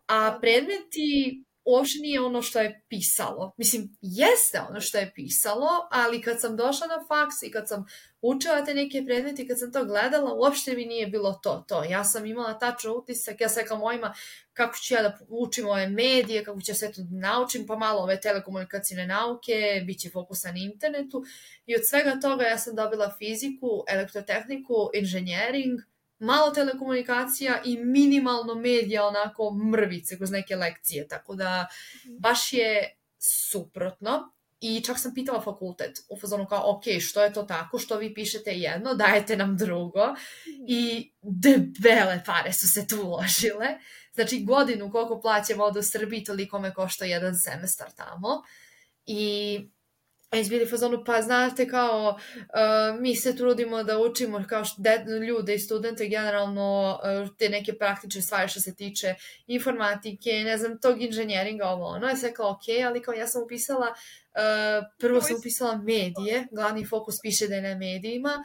A 0.07 0.37
predmeti 0.41 1.43
uopšte 1.65 1.99
nije 1.99 2.21
ono 2.21 2.41
što 2.41 2.59
je 2.59 2.83
pisalo. 2.87 3.53
Mislim, 3.57 3.97
jeste 4.01 4.61
ono 4.69 4.81
što 4.81 4.97
je 4.97 5.11
pisalo, 5.15 5.67
ali 5.91 6.21
kad 6.21 6.41
sam 6.41 6.57
došla 6.57 6.87
na 6.87 7.05
faks 7.07 7.43
i 7.43 7.51
kad 7.51 7.67
sam 7.67 7.85
učila 8.21 8.65
te 8.65 8.73
neke 8.73 9.03
predmete 9.05 9.41
i 9.41 9.47
kad 9.47 9.59
sam 9.59 9.71
to 9.71 9.85
gledala, 9.85 10.33
uopšte 10.33 10.73
mi 10.73 10.85
nije 10.85 11.07
bilo 11.07 11.39
to, 11.43 11.65
to. 11.67 11.83
Ja 11.83 12.03
sam 12.03 12.25
imala 12.25 12.59
tačno 12.59 12.93
utisak, 12.93 13.41
ja 13.41 13.49
sam 13.49 13.61
rekla 13.61 13.77
mojima 13.77 14.13
kako 14.53 14.77
ću 14.77 14.93
ja 14.93 15.01
da 15.01 15.17
učim 15.29 15.67
ove 15.67 15.87
medije, 15.87 16.43
kako 16.43 16.61
ću 16.61 16.71
ja 16.71 16.75
sve 16.75 16.91
to 16.91 17.01
da 17.01 17.19
naučim, 17.19 17.67
pa 17.67 17.75
malo 17.75 18.01
ove 18.01 18.21
telekomunikacijne 18.21 19.07
nauke, 19.07 19.83
bit 19.85 19.99
će 19.99 20.09
fokus 20.09 20.43
na 20.43 20.53
internetu. 20.55 21.23
I 21.65 21.75
od 21.75 21.81
svega 21.89 22.19
toga 22.21 22.43
ja 22.43 22.57
sam 22.57 22.75
dobila 22.75 23.15
fiziku, 23.17 23.83
elektrotehniku, 23.87 24.89
inženjering, 24.93 25.79
malo 26.19 26.51
telekomunikacija 26.51 27.61
i 27.65 27.77
minimalno 27.77 28.55
medija, 28.55 29.07
onako 29.07 29.53
mrvice 29.71 30.17
kroz 30.17 30.31
neke 30.31 30.55
lekcije, 30.55 31.07
tako 31.07 31.35
da 31.35 31.67
mhm. 32.05 32.15
baš 32.19 32.53
je 32.53 32.97
suprotno. 33.19 34.31
I 34.59 34.81
čak 34.81 34.99
sam 34.99 35.13
pitala 35.13 35.41
fakultet 35.41 35.97
u 36.09 36.19
fazonu 36.19 36.45
kao, 36.45 36.71
ok, 36.71 36.83
što 37.01 37.23
je 37.23 37.33
to 37.33 37.43
tako, 37.43 37.79
što 37.79 37.97
vi 37.97 38.13
pišete 38.13 38.51
jedno, 38.51 38.93
dajete 38.93 39.37
nam 39.37 39.57
drugo. 39.57 40.07
Mhm. 40.07 40.65
I 40.67 41.11
debele 41.21 42.23
pare 42.25 42.53
su 42.53 42.67
se 42.67 42.87
tu 42.87 43.01
uložile. 43.01 43.67
Znači 44.13 44.43
godinu 44.43 44.91
koliko 44.91 45.21
plaćam 45.21 45.61
ovde 45.61 45.79
u 45.79 45.83
Srbiji, 45.83 46.23
toliko 46.23 46.59
me 46.59 46.73
košta 46.73 47.05
jedan 47.05 47.35
semestar 47.35 47.91
tamo. 47.91 48.43
I 49.05 49.59
iz 50.33 50.49
bili 50.49 50.65
fazonu, 50.65 51.03
pa 51.05 51.21
znate 51.21 51.67
kao, 51.67 52.09
uh, 52.09 53.01
mi 53.01 53.15
se 53.15 53.35
trudimo 53.35 53.83
da 53.83 53.99
učimo 53.99 54.43
kao 54.49 54.63
de, 54.77 55.05
ljude 55.27 55.55
i 55.55 55.59
studente 55.59 56.07
generalno 56.07 56.99
uh, 57.23 57.37
te 57.37 57.49
neke 57.49 57.77
praktične 57.77 58.21
stvari 58.21 58.47
što 58.47 58.59
se 58.59 58.75
tiče 58.75 59.15
informatike, 59.47 60.31
ne 60.31 60.57
znam, 60.57 60.79
tog 60.79 61.01
inženjeringa, 61.01 61.65
ovo 61.65 61.85
ono, 61.85 62.07
je 62.07 62.17
sve 62.17 62.33
kao 62.33 62.51
ok, 62.51 62.85
ali 62.87 63.01
kao 63.01 63.13
ja 63.13 63.27
sam 63.27 63.43
upisala, 63.43 63.87
uh, 63.87 64.85
prvo 64.99 65.21
sam 65.21 65.37
upisala 65.39 65.77
medije, 65.77 66.47
glavni 66.51 66.85
fokus 66.85 67.15
piše 67.21 67.47
da 67.47 67.55
je 67.55 67.61
na 67.61 67.75
medijima, 67.75 68.43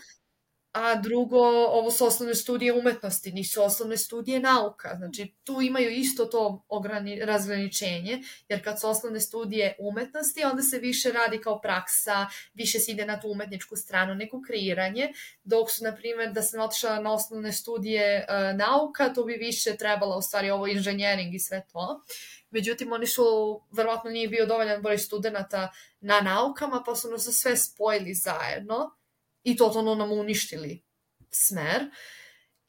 a 0.73 0.95
drugo, 0.95 1.41
ovo 1.67 1.91
su 1.91 2.07
osnovne 2.07 2.35
studije 2.35 2.73
umetnosti, 2.73 3.33
nisu 3.33 3.63
osnovne 3.63 3.97
studije 3.97 4.41
nauka. 4.41 4.95
Znači, 4.97 5.35
tu 5.45 5.61
imaju 5.61 5.91
isto 5.91 6.25
to 6.25 6.65
ograni, 6.69 7.25
razgraničenje, 7.25 8.23
jer 8.49 8.65
kad 8.65 8.81
su 8.81 8.89
osnovne 8.89 9.21
studije 9.21 9.77
umetnosti, 9.79 10.45
onda 10.45 10.63
se 10.63 10.79
više 10.79 11.13
radi 11.13 11.41
kao 11.41 11.61
praksa, 11.61 12.27
više 12.55 12.79
se 12.79 12.93
ide 12.93 13.07
na 13.07 13.21
tu 13.21 13.31
umetničku 13.31 13.77
stranu, 13.77 14.15
neko 14.15 14.43
kreiranje, 14.47 15.13
dok 15.45 15.71
su, 15.71 15.85
na 15.85 15.97
primjer, 15.97 16.33
da 16.33 16.43
sam 16.43 16.61
otišla 16.61 17.01
na 17.01 17.13
osnovne 17.13 17.53
studije 17.53 18.27
uh, 18.29 18.59
nauka, 18.59 19.15
to 19.15 19.25
bi 19.25 19.33
više 19.33 19.77
trebalo, 19.77 20.19
u 20.19 20.23
stvari, 20.23 20.51
ovo 20.51 20.67
inženjering 20.67 21.35
i 21.35 21.39
sve 21.39 21.67
to. 21.73 22.03
Međutim, 22.51 22.93
oni 22.93 23.07
su, 23.07 23.23
verovatno 23.71 24.11
nije 24.11 24.29
bio 24.29 24.47
dovoljan 24.47 24.83
broj 24.83 24.99
studenta 24.99 25.73
na 26.01 26.21
naukama, 26.21 26.83
pa 26.87 26.97
su 26.97 27.11
nas 27.11 27.25
sve 27.25 27.57
spojili 27.57 28.15
zajedno 28.15 29.00
i 29.43 29.57
totalno 29.57 29.95
nam 29.95 30.13
uništili 30.13 30.83
smer. 31.31 31.91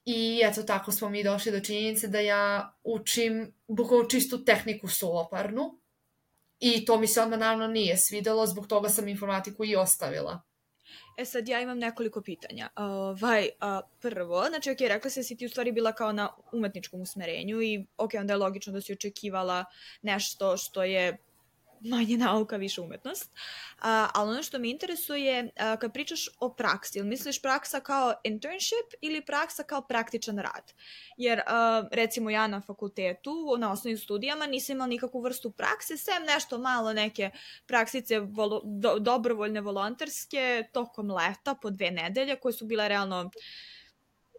I 0.06 0.42
eto 0.46 0.64
tako 0.64 0.92
smo 0.92 1.10
mi 1.10 1.24
došli 1.24 1.52
do 1.52 1.60
činjenice 1.60 2.08
da 2.08 2.20
ja 2.20 2.78
učim 2.84 3.54
bukvalno 3.68 4.10
čistu 4.10 4.46
tehniku 4.46 4.88
soloparnu 4.88 5.80
i 6.60 6.86
to 6.86 7.00
mi 7.00 7.08
se 7.08 7.22
onda 7.22 7.38
naravno 7.38 7.68
nije 7.68 7.98
svidelo, 7.98 8.48
zbog 8.48 8.68
toga 8.68 8.90
sam 8.90 9.08
informatiku 9.08 9.66
i 9.66 9.76
ostavila. 9.76 10.42
E 11.18 11.26
sad 11.26 11.48
ja 11.48 11.62
imam 11.62 11.80
nekoliko 11.80 12.22
pitanja. 12.22 12.70
Ovaj, 12.76 13.44
uh, 13.44 13.90
prvo, 14.00 14.46
znači 14.50 14.72
ok, 14.72 14.78
rekla 14.80 15.10
se 15.10 15.20
da 15.20 15.24
si 15.24 15.38
ti 15.38 15.46
u 15.46 15.50
stvari 15.50 15.72
bila 15.72 15.94
kao 15.94 16.12
na 16.12 16.30
umetničkom 16.52 17.02
usmerenju 17.02 17.62
i 17.62 17.86
ok, 17.98 18.12
onda 18.20 18.34
je 18.34 18.38
logično 18.38 18.74
da 18.74 18.82
si 18.82 18.94
očekivala 18.94 19.66
nešto 20.02 20.58
što 20.58 20.84
je 20.84 21.18
manje 21.84 22.18
nauka, 22.18 22.58
više 22.58 22.82
umetnost. 22.82 23.32
A, 23.82 24.08
ali 24.14 24.32
ono 24.32 24.44
što 24.44 24.60
me 24.60 24.70
interesuje, 24.70 25.52
a, 25.58 25.78
kad 25.78 25.94
pričaš 25.94 26.30
o 26.40 26.50
praksi, 26.50 27.00
ili 27.00 27.08
misliš 27.08 27.42
praksa 27.42 27.80
kao 27.80 28.14
internship 28.24 28.94
ili 29.02 29.26
praksa 29.26 29.64
kao 29.64 29.82
praktičan 29.82 30.38
rad? 30.38 30.74
Jer, 31.18 31.42
a, 31.48 31.84
recimo, 31.92 32.30
ja 32.30 32.48
na 32.48 32.62
fakultetu, 32.62 33.56
na 33.60 33.72
osnovnim 33.72 33.98
studijama, 33.98 34.48
nisam 34.48 34.76
imala 34.76 34.88
nikakvu 34.88 35.22
vrstu 35.22 35.52
prakse, 35.52 35.98
sem 35.98 36.24
nešto 36.28 36.58
malo 36.58 36.94
neke 36.94 37.30
praksice 37.66 38.20
volo, 38.20 38.62
do, 38.66 39.00
dobrovoljne 39.00 39.62
volonterske 39.62 40.64
tokom 40.74 41.12
leta 41.12 41.56
po 41.62 41.70
dve 41.70 41.92
nedelje, 41.92 42.36
koje 42.36 42.54
su 42.54 42.66
bile 42.66 42.88
realno 42.88 43.32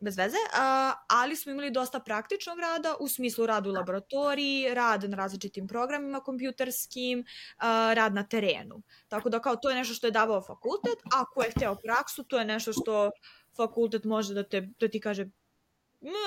bez 0.03 0.19
veze, 0.19 0.37
a, 0.55 0.93
ali 1.09 1.37
smo 1.37 1.53
imali 1.53 1.71
dosta 1.71 2.01
praktičnog 2.01 2.59
rada 2.61 2.95
u 3.01 3.09
smislu 3.09 3.47
rada 3.47 3.71
u 3.71 3.73
laboratoriji, 3.73 4.75
rad 4.75 5.11
na 5.11 5.17
različitim 5.17 5.69
programima 5.69 6.21
kompjuterskim, 6.21 7.25
a, 7.57 7.93
rad 7.95 8.15
na 8.15 8.27
terenu. 8.27 8.83
Tako 9.09 9.29
da 9.29 9.41
kao 9.41 9.57
to 9.57 9.71
je 9.71 9.77
nešto 9.77 9.95
što 9.95 10.07
je 10.07 10.11
davao 10.11 10.43
fakultet, 10.43 10.99
a 11.15 11.25
ko 11.25 11.43
je 11.43 11.51
hteo 11.51 11.75
praksu, 11.75 12.25
to 12.25 12.39
je 12.39 12.45
nešto 12.45 12.73
što 12.73 13.11
fakultet 13.57 14.05
može 14.05 14.35
da, 14.35 14.43
te, 14.49 14.69
da 14.81 14.89
ti 14.89 15.01
kaže 15.01 15.27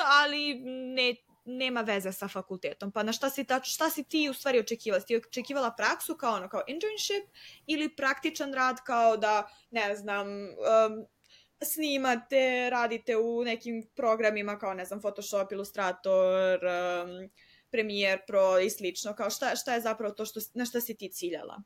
ali 0.06 0.56
ne, 0.96 1.16
nema 1.46 1.82
veze 1.82 2.12
sa 2.12 2.28
fakultetom. 2.28 2.92
Pa 2.92 3.04
na 3.04 3.14
šta 3.14 3.30
si, 3.30 3.44
ta, 3.44 3.60
šta 3.64 3.90
si 3.90 4.04
ti 4.04 4.30
u 4.30 4.34
stvari 4.34 4.60
očekivala? 4.60 5.02
Si 5.02 5.08
ti 5.08 5.18
očekivala 5.18 5.72
praksu 5.78 6.16
kao 6.18 6.36
ono, 6.36 6.50
kao 6.50 6.62
internship 6.68 7.24
ili 7.66 7.96
praktičan 7.96 8.54
rad 8.54 8.78
kao 8.86 9.18
da, 9.18 9.48
ne 9.72 9.96
znam, 9.96 10.28
um, 10.28 11.06
snimate, 11.64 12.70
radite 12.70 13.18
u 13.18 13.44
nekim 13.44 13.84
programima 13.96 14.58
kao, 14.60 14.74
ne 14.74 14.86
znam, 14.86 15.00
Photoshop, 15.02 15.52
Illustrator, 15.52 16.60
um, 16.66 17.30
Premiere 17.72 18.24
Pro 18.28 18.60
i 18.60 18.70
slično, 18.70 19.16
kao 19.16 19.30
šta, 19.30 19.56
šta 19.56 19.74
je 19.74 19.82
zapravo 19.82 20.14
to 20.14 20.26
što, 20.26 20.40
na 20.54 20.66
šta 20.66 20.82
si 20.82 20.98
ti 20.98 21.10
ciljala? 21.12 21.64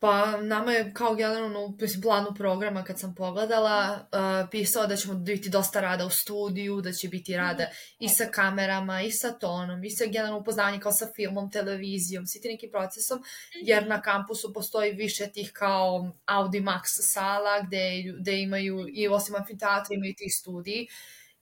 Pa 0.00 0.40
nama 0.40 0.72
je 0.72 0.92
kao 0.94 1.14
generalno 1.14 1.60
u 1.60 1.76
planu 2.02 2.34
programa 2.36 2.84
kad 2.84 2.98
sam 2.98 3.14
pogledala 3.14 4.08
uh, 4.12 4.48
pisao 4.50 4.86
da 4.86 4.96
ćemo 4.96 5.14
biti 5.14 5.50
dosta 5.50 5.80
rada 5.80 6.06
u 6.06 6.10
studiju, 6.10 6.80
da 6.80 6.92
će 6.92 7.08
biti 7.08 7.36
rada 7.36 7.66
i 7.98 8.08
sa 8.08 8.26
kamerama 8.26 9.02
i 9.02 9.10
sa 9.10 9.32
tonom 9.32 9.84
i 9.84 9.90
sa 9.90 10.04
generalno 10.04 10.38
upoznanje 10.38 10.80
kao 10.80 10.92
sa 10.92 11.06
filmom, 11.16 11.50
televizijom, 11.50 12.26
svi 12.26 12.40
ti 12.40 12.48
nekim 12.48 12.70
procesom, 12.70 13.22
jer 13.62 13.86
na 13.86 14.02
kampusu 14.02 14.52
postoji 14.52 14.92
više 14.92 15.26
tih 15.26 15.50
kao 15.54 16.12
Audi 16.26 16.60
Max 16.60 16.82
sala 16.84 17.60
gde, 17.66 18.02
gde 18.20 18.40
imaju 18.40 18.86
i 18.92 19.08
osim 19.08 19.34
amfiteatra 19.34 19.94
imaju 19.94 20.14
tih 20.16 20.34
studiji 20.40 20.88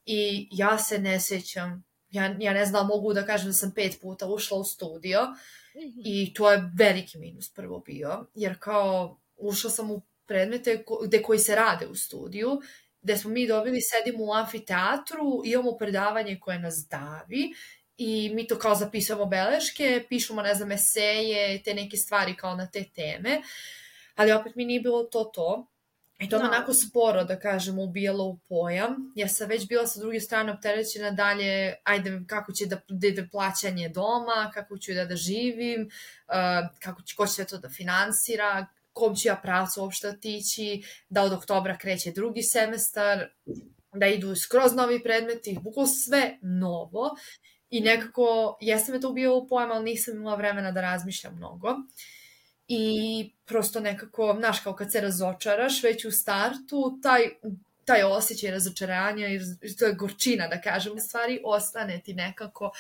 i 0.07 0.49
ja 0.51 0.79
se 0.79 0.99
ne 0.99 1.21
sećam, 1.21 1.88
ja, 2.11 2.37
ja 2.39 2.53
ne 2.53 2.67
znam, 2.67 2.87
mogu 2.87 3.13
da 3.13 3.27
kažem 3.27 3.47
da 3.47 3.53
sam 3.53 3.73
pet 3.75 3.99
puta 4.01 4.27
ušla 4.27 4.59
u 4.59 4.65
studio, 4.65 5.21
-hmm. 5.79 6.03
I 6.05 6.35
to 6.35 6.51
je 6.51 6.71
veliki 6.79 7.19
minus 7.19 7.55
prvo 7.55 7.79
bio, 7.79 8.27
jer 8.35 8.59
kao 8.59 9.21
ušla 9.37 9.71
sam 9.71 9.91
u 9.91 10.03
predmete 10.27 10.85
ko, 10.85 11.01
gde 11.05 11.23
koji 11.23 11.39
se 11.39 11.55
rade 11.55 11.87
u 11.87 11.95
studiju, 11.95 12.61
gde 13.03 13.17
smo 13.17 13.31
mi 13.31 13.47
dobili, 13.47 13.81
sedimo 13.81 14.25
u 14.25 14.33
amfiteatru, 14.33 15.43
imamo 15.45 15.77
predavanje 15.77 16.39
koje 16.41 16.59
nas 16.59 16.87
davi 16.91 17.53
i 17.97 18.31
mi 18.35 18.47
to 18.47 18.59
kao 18.59 18.75
zapisujemo 18.75 19.27
beleške, 19.27 20.07
pišemo, 20.09 20.43
ne 20.43 20.55
znam, 20.55 20.73
eseje, 20.73 21.63
te 21.63 21.75
neke 21.75 21.97
stvari 21.97 22.37
kao 22.37 22.55
na 22.55 22.67
te 22.67 22.85
teme, 22.95 23.43
ali 24.15 24.33
opet 24.33 24.55
mi 24.55 24.65
nije 24.65 24.81
bilo 24.81 25.03
to 25.03 25.25
to. 25.25 25.67
I 26.19 26.29
to 26.29 26.37
me 26.37 26.43
no. 26.43 26.49
Da. 26.49 26.57
onako 26.57 26.75
sporo, 26.75 27.25
da 27.25 27.39
kažem, 27.39 27.79
ubijalo 27.79 28.25
u 28.25 28.39
pojam, 28.49 29.13
jer 29.15 29.29
sam 29.33 29.49
već 29.49 29.69
bila 29.69 29.87
sa 29.87 30.01
druge 30.01 30.21
strane 30.21 30.53
opterećena 30.53 31.11
dalje, 31.11 31.75
ajde, 31.85 32.21
kako 32.27 32.53
će 32.53 32.67
da, 32.67 32.81
da 32.89 33.07
ide 33.07 33.29
plaćanje 33.33 33.89
doma, 33.89 34.51
kako 34.55 34.79
ću 34.79 34.95
da 34.95 35.05
da 35.05 35.17
živim, 35.17 35.83
uh, 36.29 36.35
kako 36.79 37.03
će, 37.03 37.17
ko 37.17 37.27
će 37.27 37.33
sve 37.33 37.45
to 37.45 37.59
da 37.59 37.69
finansira, 37.69 38.67
kom 38.93 39.17
ću 39.17 39.29
ja 39.29 39.37
pravcu 39.37 39.83
uopšte 39.83 40.09
otići, 40.09 40.83
da 41.09 41.23
od 41.23 41.33
oktobra 41.33 41.79
kreće 41.79 42.13
drugi 42.13 42.43
semestar, 42.43 43.29
da 43.93 44.07
idu 44.07 44.37
skroz 44.37 44.75
novi 44.75 45.03
predmeti, 45.03 45.59
bukvalo 45.63 45.87
sve 45.87 46.39
novo. 46.43 47.17
I 47.71 47.81
nekako, 47.81 48.59
jesam 48.61 48.95
me 48.95 49.01
to 49.01 49.09
ubio 49.09 49.37
u 49.37 49.49
pojam, 49.49 49.71
ali 49.71 49.85
nisam 49.85 50.17
imala 50.17 50.37
vremena 50.37 50.73
da 50.73 50.81
razmišljam 50.81 51.37
mnogo. 51.37 51.69
Uh, 51.69 51.79
i 52.69 53.31
prosto 53.45 53.81
nekako, 53.81 54.37
znaš, 54.39 54.61
kao 54.61 54.75
kad 54.75 54.93
se 54.93 55.01
razočaraš 55.01 55.83
već 55.83 56.05
u 56.05 56.11
startu, 56.11 56.99
taj, 57.03 57.23
taj 57.85 58.03
osjećaj 58.03 58.51
razočaranja 58.51 59.29
i 59.63 59.77
to 59.79 59.85
je 59.85 59.95
gorčina, 59.95 60.49
da 60.49 60.61
kažem, 60.61 60.93
u 60.93 61.01
stvari 61.01 61.41
ostane 61.45 62.01
ti 62.05 62.15
nekako 62.15 62.71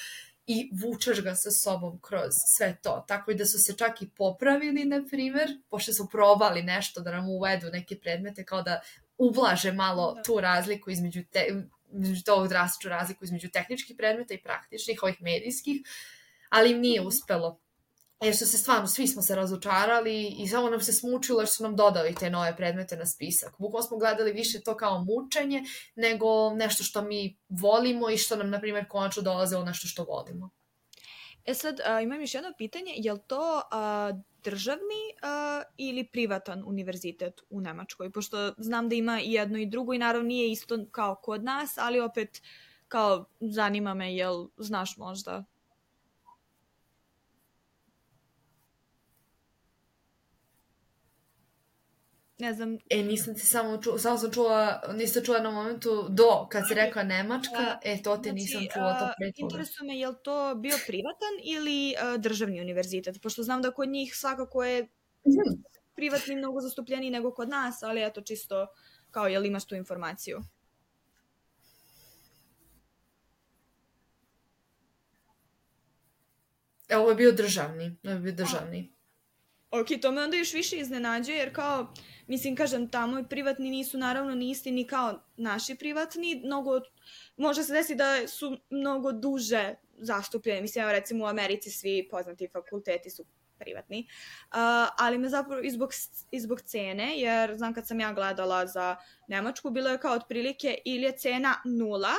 i 0.46 0.70
vučeš 0.72 1.22
ga 1.22 1.34
sa 1.34 1.50
sobom 1.50 2.00
kroz 2.00 2.32
sve 2.56 2.76
to. 2.82 3.04
Tako 3.08 3.30
i 3.30 3.34
da 3.34 3.46
su 3.46 3.58
se 3.58 3.76
čak 3.76 4.02
i 4.02 4.08
popravili, 4.08 4.84
na 4.84 5.04
primer, 5.10 5.48
pošto 5.70 5.92
su 5.92 6.08
probali 6.08 6.62
nešto 6.62 7.00
da 7.00 7.10
nam 7.10 7.28
uvedu 7.28 7.66
neke 7.72 7.98
predmete, 8.00 8.44
kao 8.44 8.62
da 8.62 8.80
ublaže 9.18 9.72
malo 9.72 10.14
da. 10.14 10.22
tu 10.22 10.40
razliku 10.40 10.90
između 10.90 11.22
te, 11.32 11.46
između 11.92 12.22
tog 12.24 12.48
drastičnu 12.48 12.90
razliku 12.90 13.24
između 13.24 13.48
tehničkih 13.48 13.96
predmeta 13.96 14.34
i 14.34 14.42
praktičnih, 14.42 15.02
ovih 15.02 15.22
medijskih, 15.22 15.80
ali 16.48 16.70
im 16.70 16.80
nije 16.80 17.00
mhm. 17.00 17.08
uspelo 17.08 17.60
jer 18.20 18.36
su 18.36 18.46
se 18.46 18.58
stvarno, 18.58 18.86
svi 18.86 19.06
smo 19.06 19.22
se 19.22 19.34
razočarali 19.34 20.34
i 20.38 20.48
samo 20.48 20.70
nam 20.70 20.80
se 20.80 20.92
smučilo 20.92 21.40
jer 21.40 21.48
su 21.48 21.62
nam 21.62 21.76
dodali 21.76 22.14
te 22.14 22.30
nove 22.30 22.56
predmete 22.56 22.96
na 22.96 23.06
spisak. 23.06 23.54
Bukvalno 23.58 23.86
smo 23.86 23.98
gledali 23.98 24.32
više 24.32 24.60
to 24.60 24.76
kao 24.76 25.04
mučenje 25.04 25.62
nego 25.96 26.54
nešto 26.54 26.84
što 26.84 27.02
mi 27.02 27.38
volimo 27.48 28.10
i 28.10 28.16
što 28.16 28.36
nam, 28.36 28.50
na 28.50 28.60
primjer, 28.60 28.88
konačno 28.88 29.22
dolaze 29.22 29.56
o 29.56 29.64
nešto 29.64 29.88
što 29.88 30.04
volimo. 30.04 30.50
E 31.44 31.54
sad, 31.54 31.80
a, 31.84 32.00
imam 32.00 32.20
još 32.20 32.34
jedno 32.34 32.52
pitanje, 32.58 32.92
je 32.96 33.12
li 33.12 33.20
to 33.26 33.62
a, 33.70 34.12
državni 34.42 35.02
a, 35.22 35.62
ili 35.76 36.08
privatan 36.12 36.62
univerzitet 36.66 37.40
u 37.50 37.60
Nemačkoj? 37.60 38.10
Pošto 38.10 38.54
znam 38.58 38.88
da 38.88 38.94
ima 38.94 39.20
i 39.20 39.32
jedno 39.32 39.58
i 39.58 39.66
drugo 39.66 39.94
i 39.94 39.98
naravno 39.98 40.28
nije 40.28 40.50
isto 40.50 40.78
kao 40.90 41.14
kod 41.14 41.44
nas, 41.44 41.78
ali 41.78 42.00
opet 42.00 42.42
kao 42.88 43.24
zanima 43.40 43.94
me 43.94 44.14
jel 44.14 44.48
znaš 44.56 44.96
možda 44.96 45.44
ne 52.38 52.54
znam. 52.54 52.78
E, 52.90 53.02
nisam 53.02 53.34
ti 53.34 53.40
samo 53.40 53.82
čula, 53.82 53.98
samo 53.98 54.18
sam 54.18 54.32
čula, 54.32 54.82
niste 54.94 55.24
čula 55.24 55.38
na 55.40 55.50
momentu 55.50 56.06
do, 56.08 56.48
kad 56.50 56.62
si 56.68 56.74
rekla 56.74 57.02
Nemačka, 57.02 57.58
a, 57.58 57.78
e, 57.82 58.02
to 58.02 58.16
te 58.16 58.22
znači, 58.22 58.34
nisam 58.34 58.60
čula 58.72 58.98
to 58.98 59.12
pre 59.18 59.32
toga. 59.32 59.48
Interesuje 59.50 59.86
me, 59.86 59.98
je 59.98 60.08
li 60.08 60.14
to 60.24 60.54
bio 60.54 60.76
privatan 60.86 61.34
ili 61.44 61.94
a, 62.00 62.16
državni 62.16 62.60
univerzitet? 62.60 63.22
Pošto 63.22 63.42
znam 63.42 63.62
da 63.62 63.70
kod 63.70 63.88
njih 63.88 64.16
svakako 64.16 64.64
je 64.64 64.82
mm. 64.82 65.62
privatni 65.94 66.36
mnogo 66.36 66.60
zastupljeniji 66.60 67.10
nego 67.10 67.34
kod 67.34 67.48
nas, 67.48 67.82
ali 67.82 68.04
eto, 68.04 68.20
čisto 68.20 68.66
Kao, 69.10 69.26
jel 69.26 69.46
imaš 69.46 69.64
tu 69.64 69.74
informaciju? 69.74 70.40
E, 76.88 76.96
ovo 76.96 77.08
je 77.08 77.14
bio 77.14 77.32
državni. 77.32 77.96
Ovo 78.04 78.12
je 78.12 78.20
bio 78.20 78.32
državni. 78.32 78.97
Ok, 79.70 79.86
to 80.02 80.12
me 80.12 80.22
onda 80.22 80.36
još 80.36 80.52
više 80.52 80.76
iznenađuje, 80.76 81.36
jer 81.36 81.54
kao, 81.54 81.94
mislim, 82.26 82.56
kažem, 82.56 82.88
tamo 82.88 83.18
i 83.18 83.28
privatni 83.28 83.70
nisu 83.70 83.98
naravno 83.98 84.34
ni 84.34 84.50
isti 84.50 84.70
ni 84.70 84.86
kao 84.86 85.20
naši 85.36 85.74
privatni, 85.74 86.40
mnogo, 86.44 86.80
može 87.36 87.62
se 87.62 87.72
desiti 87.72 87.94
da 87.94 88.28
su 88.28 88.58
mnogo 88.70 89.12
duže 89.12 89.74
zastupljeni, 89.98 90.62
mislim, 90.62 90.82
evo 90.82 90.92
recimo 90.92 91.24
u 91.24 91.28
Americi 91.28 91.70
svi 91.70 92.08
poznati 92.10 92.48
fakulteti 92.52 93.10
su 93.10 93.24
privatni, 93.58 93.98
uh, 94.00 94.56
ali 94.98 95.18
me 95.18 95.28
zapravo 95.28 95.62
i 95.62 95.70
zbog, 95.70 95.90
i 96.30 96.40
zbog 96.40 96.60
cene, 96.60 97.20
jer 97.20 97.56
znam 97.56 97.74
kad 97.74 97.86
sam 97.86 98.00
ja 98.00 98.12
gledala 98.12 98.66
za 98.66 98.96
Nemačku, 99.28 99.70
bilo 99.70 99.90
je 99.90 99.98
kao 99.98 100.14
otprilike 100.14 100.78
ili 100.84 101.04
je 101.04 101.18
cena 101.18 101.54
nula, 101.64 102.14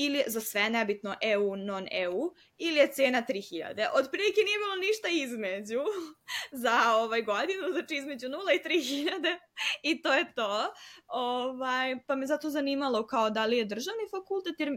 ili 0.00 0.22
za 0.26 0.40
sve, 0.40 0.70
nebitno 0.70 1.14
EU, 1.22 1.56
non-EU, 1.56 2.34
ili 2.58 2.76
je 2.76 2.92
cena 2.92 3.22
3000. 3.28 3.86
Otprilike 3.94 4.40
nije 4.46 4.58
bilo 4.58 4.76
ništa 4.76 5.08
između 5.08 5.80
za 6.64 6.94
ovaj 6.96 7.22
godinu, 7.22 7.62
znači 7.72 7.96
između 7.96 8.28
0 8.28 8.32
i 8.54 8.68
3000 8.68 9.36
i 9.90 10.02
to 10.02 10.14
je 10.14 10.32
to. 10.34 10.72
Ovaj, 11.08 11.96
pa 12.06 12.16
me 12.16 12.26
zato 12.26 12.50
zanimalo 12.50 13.06
kao 13.06 13.30
da 13.30 13.46
li 13.46 13.58
je 13.58 13.64
državni 13.64 14.04
fakultet, 14.10 14.54
jer 14.58 14.76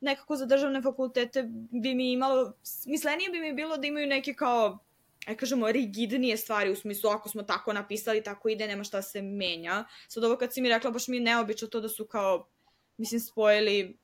nekako 0.00 0.36
za 0.36 0.46
državne 0.46 0.82
fakultete 0.82 1.44
bi 1.82 1.94
mi 1.94 2.12
imalo, 2.12 2.52
mislenije 2.86 3.30
bi 3.30 3.40
mi 3.40 3.52
bilo 3.52 3.76
da 3.76 3.86
imaju 3.86 4.06
neke 4.06 4.34
kao 4.34 4.78
aj 5.26 5.36
kažemo, 5.36 5.72
rigidnije 5.72 6.36
stvari, 6.36 6.70
u 6.70 6.76
smislu 6.76 7.10
ako 7.10 7.28
smo 7.28 7.42
tako 7.42 7.72
napisali, 7.72 8.22
tako 8.22 8.48
ide, 8.48 8.66
nema 8.66 8.84
šta 8.84 9.02
se 9.02 9.22
menja. 9.22 9.84
Sad 10.08 10.24
ovo 10.24 10.36
kad 10.36 10.54
si 10.54 10.60
mi 10.60 10.68
rekla, 10.68 10.90
baš 10.90 11.08
mi 11.08 11.16
je 11.16 11.22
neobično 11.22 11.68
to 11.68 11.80
da 11.80 11.88
su 11.88 12.06
kao, 12.06 12.48
mislim, 12.96 13.20
spojili 13.20 14.01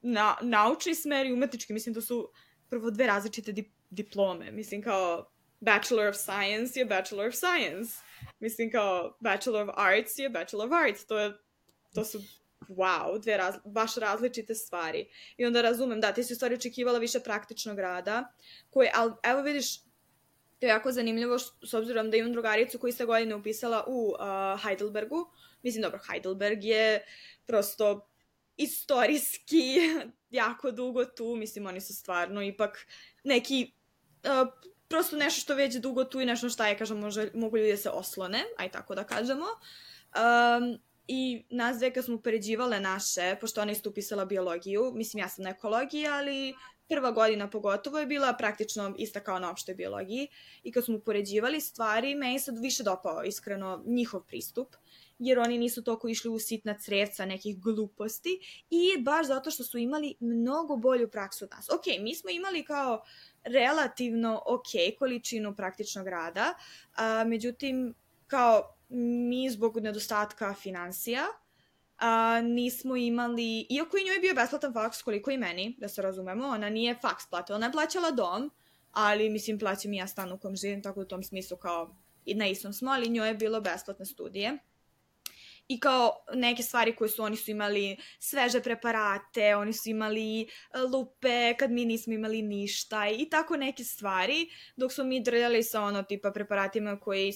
na, 0.00 0.36
naučni 0.42 0.94
smer 0.94 1.26
i 1.26 1.32
umetnički, 1.32 1.72
mislim 1.72 1.92
da 1.92 2.00
su 2.00 2.30
prvo 2.68 2.90
dve 2.90 3.06
različite 3.06 3.52
dip 3.52 3.78
diplome. 3.90 4.50
Mislim 4.50 4.82
kao 4.82 5.30
Bachelor 5.60 6.06
of 6.06 6.16
Science 6.16 6.80
je 6.80 6.84
Bachelor 6.84 7.28
of 7.28 7.34
Science. 7.34 7.94
Mislim 8.40 8.70
kao 8.70 9.16
Bachelor 9.20 9.68
of 9.68 9.74
Arts 9.76 10.18
je 10.18 10.28
Bachelor 10.28 10.66
of 10.66 10.72
Arts. 10.72 11.06
To, 11.06 11.18
je, 11.18 11.32
to 11.94 12.04
su 12.04 12.22
wow, 12.68 13.22
dve 13.22 13.36
raz, 13.36 13.54
baš 13.64 13.96
različite 13.96 14.54
stvari. 14.54 15.08
I 15.36 15.46
onda 15.46 15.62
razumem, 15.62 16.00
da, 16.00 16.12
ti 16.12 16.24
si 16.24 16.32
u 16.32 16.36
stvari 16.36 16.54
očekivala 16.54 16.98
više 16.98 17.20
praktičnog 17.20 17.78
rada, 17.78 18.32
koje, 18.70 18.90
ali 18.94 19.12
evo 19.22 19.42
vidiš, 19.42 19.78
to 20.58 20.66
je 20.66 20.68
jako 20.68 20.92
zanimljivo 20.92 21.38
s 21.38 21.74
obzirom 21.74 22.10
da 22.10 22.16
imam 22.16 22.32
drugaricu 22.32 22.78
koja 22.78 22.88
iste 22.88 23.04
godine 23.04 23.34
upisala 23.34 23.84
u 23.86 24.08
uh, 24.08 24.62
Heidelbergu. 24.62 25.30
Mislim, 25.62 25.82
dobro, 25.82 26.00
Heidelberg 26.10 26.64
je 26.64 27.04
prosto 27.46 28.08
istorijski 28.58 29.78
jako 30.30 30.70
dugo 30.70 31.04
tu, 31.04 31.36
mislim 31.36 31.66
oni 31.66 31.80
su 31.80 31.94
stvarno 31.94 32.42
ipak 32.42 32.86
neki 33.24 33.72
uh, 34.24 34.48
prosto 34.88 35.16
nešto 35.16 35.40
što 35.40 35.54
već 35.54 35.74
dugo 35.74 36.04
tu 36.04 36.20
i 36.20 36.26
nešto 36.26 36.48
šta 36.48 36.68
je, 36.68 36.78
kažem, 36.78 36.98
može, 36.98 37.30
mogu 37.34 37.56
ljudi 37.56 37.70
da 37.70 37.76
se 37.76 37.90
oslone, 37.90 38.44
aj 38.56 38.68
tako 38.68 38.94
da 38.94 39.04
kažemo. 39.04 39.44
Um, 39.44 40.78
I 41.08 41.44
nas 41.50 41.78
dve 41.78 41.92
kad 41.92 42.04
smo 42.04 42.14
upoređivale 42.14 42.80
naše, 42.80 43.36
pošto 43.40 43.60
ona 43.60 43.72
isto 43.72 43.90
upisala 43.90 44.24
biologiju, 44.24 44.92
mislim 44.94 45.20
ja 45.20 45.28
sam 45.28 45.44
na 45.44 45.50
ekologiji, 45.50 46.06
ali 46.06 46.54
prva 46.88 47.10
godina 47.10 47.50
pogotovo 47.50 47.98
je 47.98 48.06
bila 48.06 48.32
praktično 48.32 48.94
ista 48.98 49.20
kao 49.20 49.38
na 49.38 49.50
opštoj 49.50 49.74
biologiji 49.74 50.28
i 50.62 50.72
kad 50.72 50.84
smo 50.84 50.96
upoređivali 50.96 51.60
stvari, 51.60 52.14
meni 52.14 52.40
sad 52.40 52.58
više 52.58 52.82
dopao 52.82 53.24
iskreno 53.24 53.82
njihov 53.86 54.22
pristup 54.22 54.76
jer 55.18 55.38
oni 55.38 55.58
nisu 55.58 55.84
toliko 55.84 56.08
išli 56.08 56.30
u 56.30 56.38
sitna 56.38 56.78
crevca 56.78 57.26
nekih 57.26 57.60
gluposti 57.60 58.40
i 58.70 59.02
baš 59.02 59.26
zato 59.26 59.50
što 59.50 59.64
su 59.64 59.78
imali 59.78 60.14
mnogo 60.20 60.76
bolju 60.76 61.08
praksu 61.08 61.44
od 61.44 61.50
nas. 61.50 61.70
Ok, 61.70 61.84
mi 62.00 62.14
smo 62.14 62.30
imali 62.30 62.64
kao 62.64 63.04
relativno 63.44 64.42
ok 64.46 64.98
količinu 64.98 65.56
praktičnog 65.56 66.08
rada, 66.08 66.54
a, 66.94 67.24
međutim, 67.24 67.94
kao 68.26 68.74
mi 68.88 69.50
zbog 69.50 69.80
nedostatka 69.80 70.54
financija, 70.54 71.26
a, 71.98 72.40
nismo 72.40 72.96
imali, 72.96 73.66
iako 73.70 73.96
i 73.96 74.04
njoj 74.04 74.14
je 74.14 74.20
bio 74.20 74.34
besplatan 74.34 74.72
faks 74.72 75.02
koliko 75.02 75.30
i 75.30 75.38
meni, 75.38 75.76
da 75.78 75.88
se 75.88 76.02
razumemo, 76.02 76.46
ona 76.46 76.70
nije 76.70 76.98
faks 77.02 77.26
platila, 77.26 77.56
ona 77.56 77.66
je 77.66 77.72
plaćala 77.72 78.10
dom, 78.10 78.50
ali 78.92 79.30
mislim 79.30 79.58
plaćam 79.58 79.92
i 79.92 79.96
ja 79.96 80.06
stan 80.06 80.32
u 80.32 80.38
kom 80.38 80.56
živim, 80.56 80.82
tako 80.82 81.00
u 81.00 81.04
tom 81.04 81.22
smislu 81.22 81.56
kao 81.56 81.96
i 82.24 82.34
na 82.34 82.46
istom 82.46 82.72
smo, 82.72 82.90
ali 82.90 83.08
njoj 83.08 83.28
je 83.28 83.34
bilo 83.34 83.60
besplatne 83.60 84.06
studije 84.06 84.58
i 85.68 85.80
kao 85.80 86.12
neke 86.34 86.62
stvari 86.62 86.96
koje 86.96 87.08
su, 87.08 87.22
oni 87.22 87.36
su 87.36 87.50
imali 87.50 87.96
sveže 88.18 88.62
preparate, 88.62 89.56
oni 89.56 89.72
su 89.72 89.90
imali 89.90 90.40
e, 90.42 90.46
lupe 90.92 91.54
kad 91.58 91.70
mi 91.70 91.84
nismo 91.84 92.12
imali 92.12 92.42
ništa 92.42 93.08
i 93.08 93.30
tako 93.30 93.56
neke 93.56 93.84
stvari, 93.84 94.50
dok 94.76 94.92
smo 94.92 95.04
mi 95.04 95.22
drljali 95.22 95.62
sa 95.62 95.82
ono 95.82 96.02
tipa 96.02 96.30
preparatima 96.30 97.00
koji 97.00 97.32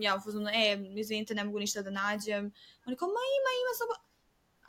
ja 0.00 0.22
uzmano, 0.26 0.50
e, 0.50 0.78
izvinite, 0.96 1.34
ne 1.34 1.44
mogu 1.44 1.58
ništa 1.58 1.82
da 1.82 1.90
nađem. 1.90 2.52
Oni 2.86 2.96
kao, 2.96 3.08
ma 3.08 3.22
ima, 3.38 3.50
ima, 3.60 3.72
samo 3.78 4.11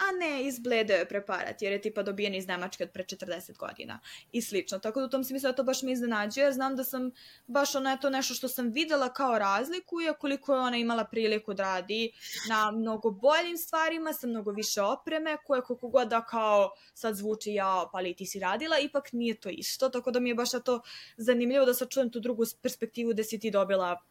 a 0.10 0.12
ne, 0.20 0.44
izbledeo 0.44 0.98
je 0.98 1.10
preparat, 1.10 1.62
jer 1.62 1.72
je 1.72 1.82
tipa 1.82 2.04
dobijen 2.04 2.36
iz 2.36 2.48
Nemačke 2.48 2.84
od 2.84 2.92
pre 2.92 3.04
40 3.04 3.58
godina 3.58 4.00
i 4.32 4.42
slično. 4.42 4.80
Tako 4.80 5.00
da 5.00 5.06
u 5.06 5.10
tom 5.10 5.24
smislu 5.24 5.54
to 5.54 5.64
baš 5.64 5.82
me 5.82 5.92
iznenađuje, 5.92 6.44
jer 6.44 6.54
znam 6.54 6.76
da 6.76 6.84
sam 6.84 7.12
baš 7.48 7.76
ono 7.76 7.98
to 7.98 8.10
nešto 8.10 8.34
što 8.34 8.48
sam 8.48 8.72
videla 8.72 9.14
kao 9.14 9.40
razliku 9.40 10.02
je 10.02 10.14
koliko 10.14 10.54
je 10.54 10.60
ona 10.60 10.78
imala 10.78 11.04
priliku 11.04 11.54
da 11.54 11.64
radi 11.64 12.12
na 12.50 12.72
mnogo 12.72 13.12
boljim 13.12 13.58
stvarima, 13.58 14.14
sa 14.14 14.28
mnogo 14.28 14.52
više 14.52 14.82
opreme, 14.82 15.38
koje 15.46 15.62
koliko 15.62 15.88
god 15.88 16.08
da 16.08 16.26
kao 16.26 16.72
sad 16.94 17.16
zvuči 17.16 17.54
ja, 17.54 17.90
pa 17.92 18.00
li 18.00 18.16
ti 18.16 18.26
si 18.26 18.40
radila, 18.40 18.80
ipak 18.80 19.14
nije 19.14 19.40
to 19.40 19.50
isto, 19.50 19.90
tako 19.90 20.12
da 20.12 20.20
mi 20.20 20.30
je 20.30 20.36
baš 20.36 20.50
to 20.66 20.82
zanimljivo 21.18 21.66
da 21.66 21.74
sačujem 21.74 22.12
tu 22.12 22.20
drugu 22.20 22.44
perspektivu 22.62 23.14
da 23.14 23.24
si 23.24 23.40
ti 23.40 23.52
dobila 23.52 24.02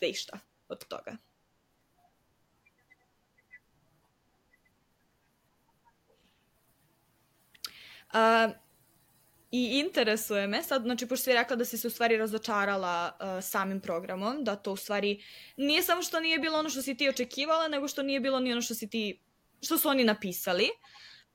višta 0.00 0.38
od 0.68 0.84
toga. 0.84 1.31
Uh, 8.12 8.52
I 9.52 9.80
interesuje 9.80 10.46
me, 10.46 10.62
sad, 10.62 10.82
znači, 10.82 11.06
pošto 11.06 11.24
si 11.24 11.32
rekla 11.32 11.56
da 11.56 11.64
si 11.64 11.78
se 11.78 11.86
u 11.86 11.90
stvari 11.90 12.16
razočarala 12.16 13.12
uh, 13.20 13.44
samim 13.44 13.80
programom, 13.80 14.44
da 14.44 14.56
to 14.56 14.72
u 14.72 14.76
stvari 14.76 15.24
nije 15.56 15.82
samo 15.82 16.02
što 16.02 16.20
nije 16.20 16.38
bilo 16.38 16.58
ono 16.58 16.68
što 16.68 16.82
si 16.82 16.96
ti 16.96 17.08
očekivala, 17.08 17.68
nego 17.68 17.88
što 17.88 18.02
nije 18.02 18.20
bilo 18.20 18.40
ni 18.40 18.52
ono 18.52 18.62
što 18.62 18.74
si 18.74 18.90
ti, 18.90 19.20
što 19.62 19.78
su 19.78 19.88
oni 19.88 20.04
napisali. 20.04 20.70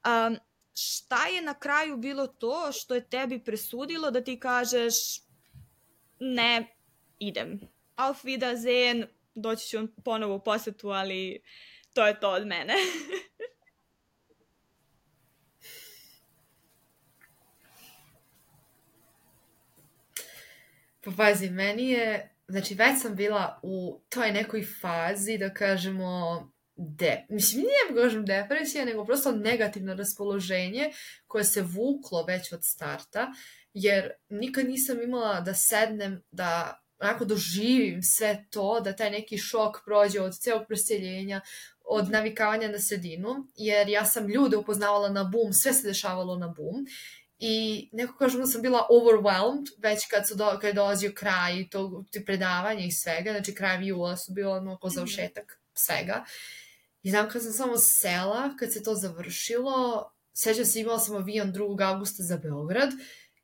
Um, 0.05 0.37
šta 0.73 1.27
je 1.27 1.41
na 1.41 1.53
kraju 1.53 1.97
bilo 1.97 2.27
to 2.27 2.71
što 2.71 2.95
je 2.95 3.09
tebi 3.09 3.39
presudilo 3.39 4.11
da 4.11 4.23
ti 4.23 4.39
kažeš 4.39 4.93
ne, 6.19 6.75
idem. 7.19 7.59
Auf 7.95 8.23
Wiedersehen, 8.23 9.05
doći 9.35 9.67
ću 9.67 9.87
ponovo 10.03 10.35
u 10.35 10.43
posetu, 10.43 10.89
ali 10.89 11.41
to 11.93 12.07
je 12.07 12.19
to 12.19 12.29
od 12.29 12.47
mene. 12.47 12.73
Pa 21.07 21.13
pazi, 21.17 21.49
meni 21.49 21.89
je, 21.89 22.35
znači 22.47 22.73
već 22.73 23.01
sam 23.01 23.15
bila 23.15 23.59
u 23.63 24.01
toj 24.09 24.31
nekoj 24.31 24.65
fazi, 24.81 25.37
da 25.37 25.53
kažemo, 25.53 26.51
de, 26.75 27.25
mislim, 27.29 27.61
nije 27.61 27.95
da 27.95 28.01
kažem 28.01 28.25
depresija, 28.25 28.85
nego 28.85 29.05
prosto 29.05 29.31
negativno 29.31 29.93
raspoloženje 29.93 30.91
koje 31.27 31.43
se 31.43 31.61
vuklo 31.61 32.23
već 32.23 32.51
od 32.51 32.59
starta, 32.63 33.27
jer 33.73 34.11
nikad 34.29 34.67
nisam 34.67 35.01
imala 35.01 35.41
da 35.41 35.53
sednem, 35.53 36.23
da 36.31 36.81
onako 36.99 37.25
doživim 37.25 38.03
sve 38.03 38.45
to, 38.49 38.79
da 38.79 38.95
taj 38.95 39.11
neki 39.11 39.37
šok 39.37 39.77
prođe 39.85 40.21
od 40.21 40.39
celog 40.39 40.67
preseljenja, 40.67 41.41
od 41.85 42.11
navikavanja 42.11 42.67
na 42.67 42.79
sredinu, 42.79 43.47
jer 43.55 43.89
ja 43.89 44.05
sam 44.05 44.27
ljude 44.27 44.57
upoznavala 44.57 45.09
na 45.09 45.23
boom, 45.23 45.53
sve 45.53 45.73
se 45.73 45.87
dešavalo 45.87 46.37
na 46.37 46.47
boom 46.47 46.85
I 47.39 47.89
neko 47.91 48.17
kažem 48.17 48.41
da 48.41 48.47
sam 48.47 48.61
bila 48.61 48.87
overwhelmed 48.89 49.67
već 49.77 50.07
kad, 50.07 50.27
su 50.27 50.35
do, 50.35 50.57
kad 50.61 50.63
je 50.63 50.73
dolazio 50.73 51.11
kraj 51.15 51.69
tog 51.69 52.05
ti 52.11 52.25
predavanja 52.25 52.85
i 52.85 52.91
svega, 52.91 53.31
znači 53.31 53.55
kraj 53.55 53.87
jula 53.87 54.17
su 54.17 54.33
bilo 54.33 54.55
ono 54.55 54.77
ko 54.77 54.87
mhm. 54.87 54.93
završetak 54.93 55.61
svega. 55.73 56.25
I 57.03 57.09
znam 57.09 57.29
kad 57.29 57.43
sam 57.43 57.53
samo 57.53 57.77
sela, 57.77 58.55
kad 58.59 58.73
se 58.73 58.83
to 58.83 58.95
završilo, 58.95 60.09
sećam 60.33 60.65
se 60.65 60.79
imala 60.79 60.99
sam 60.99 61.15
avion 61.15 61.53
2. 61.53 61.83
augusta 61.93 62.23
za 62.23 62.37
Beograd 62.37 62.89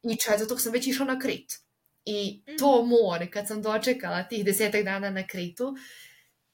i 0.03 0.15
četvrtog 0.15 0.61
sam 0.61 0.71
već 0.71 0.87
išla 0.87 1.05
na 1.05 1.19
Krit. 1.19 1.59
I 2.05 2.41
to 2.59 2.81
mhm. 2.81 2.89
more, 2.89 3.31
kad 3.31 3.47
sam 3.47 3.61
dočekala 3.61 4.23
tih 4.23 4.45
desetak 4.45 4.83
dana 4.83 5.09
na 5.09 5.27
Kritu, 5.27 5.75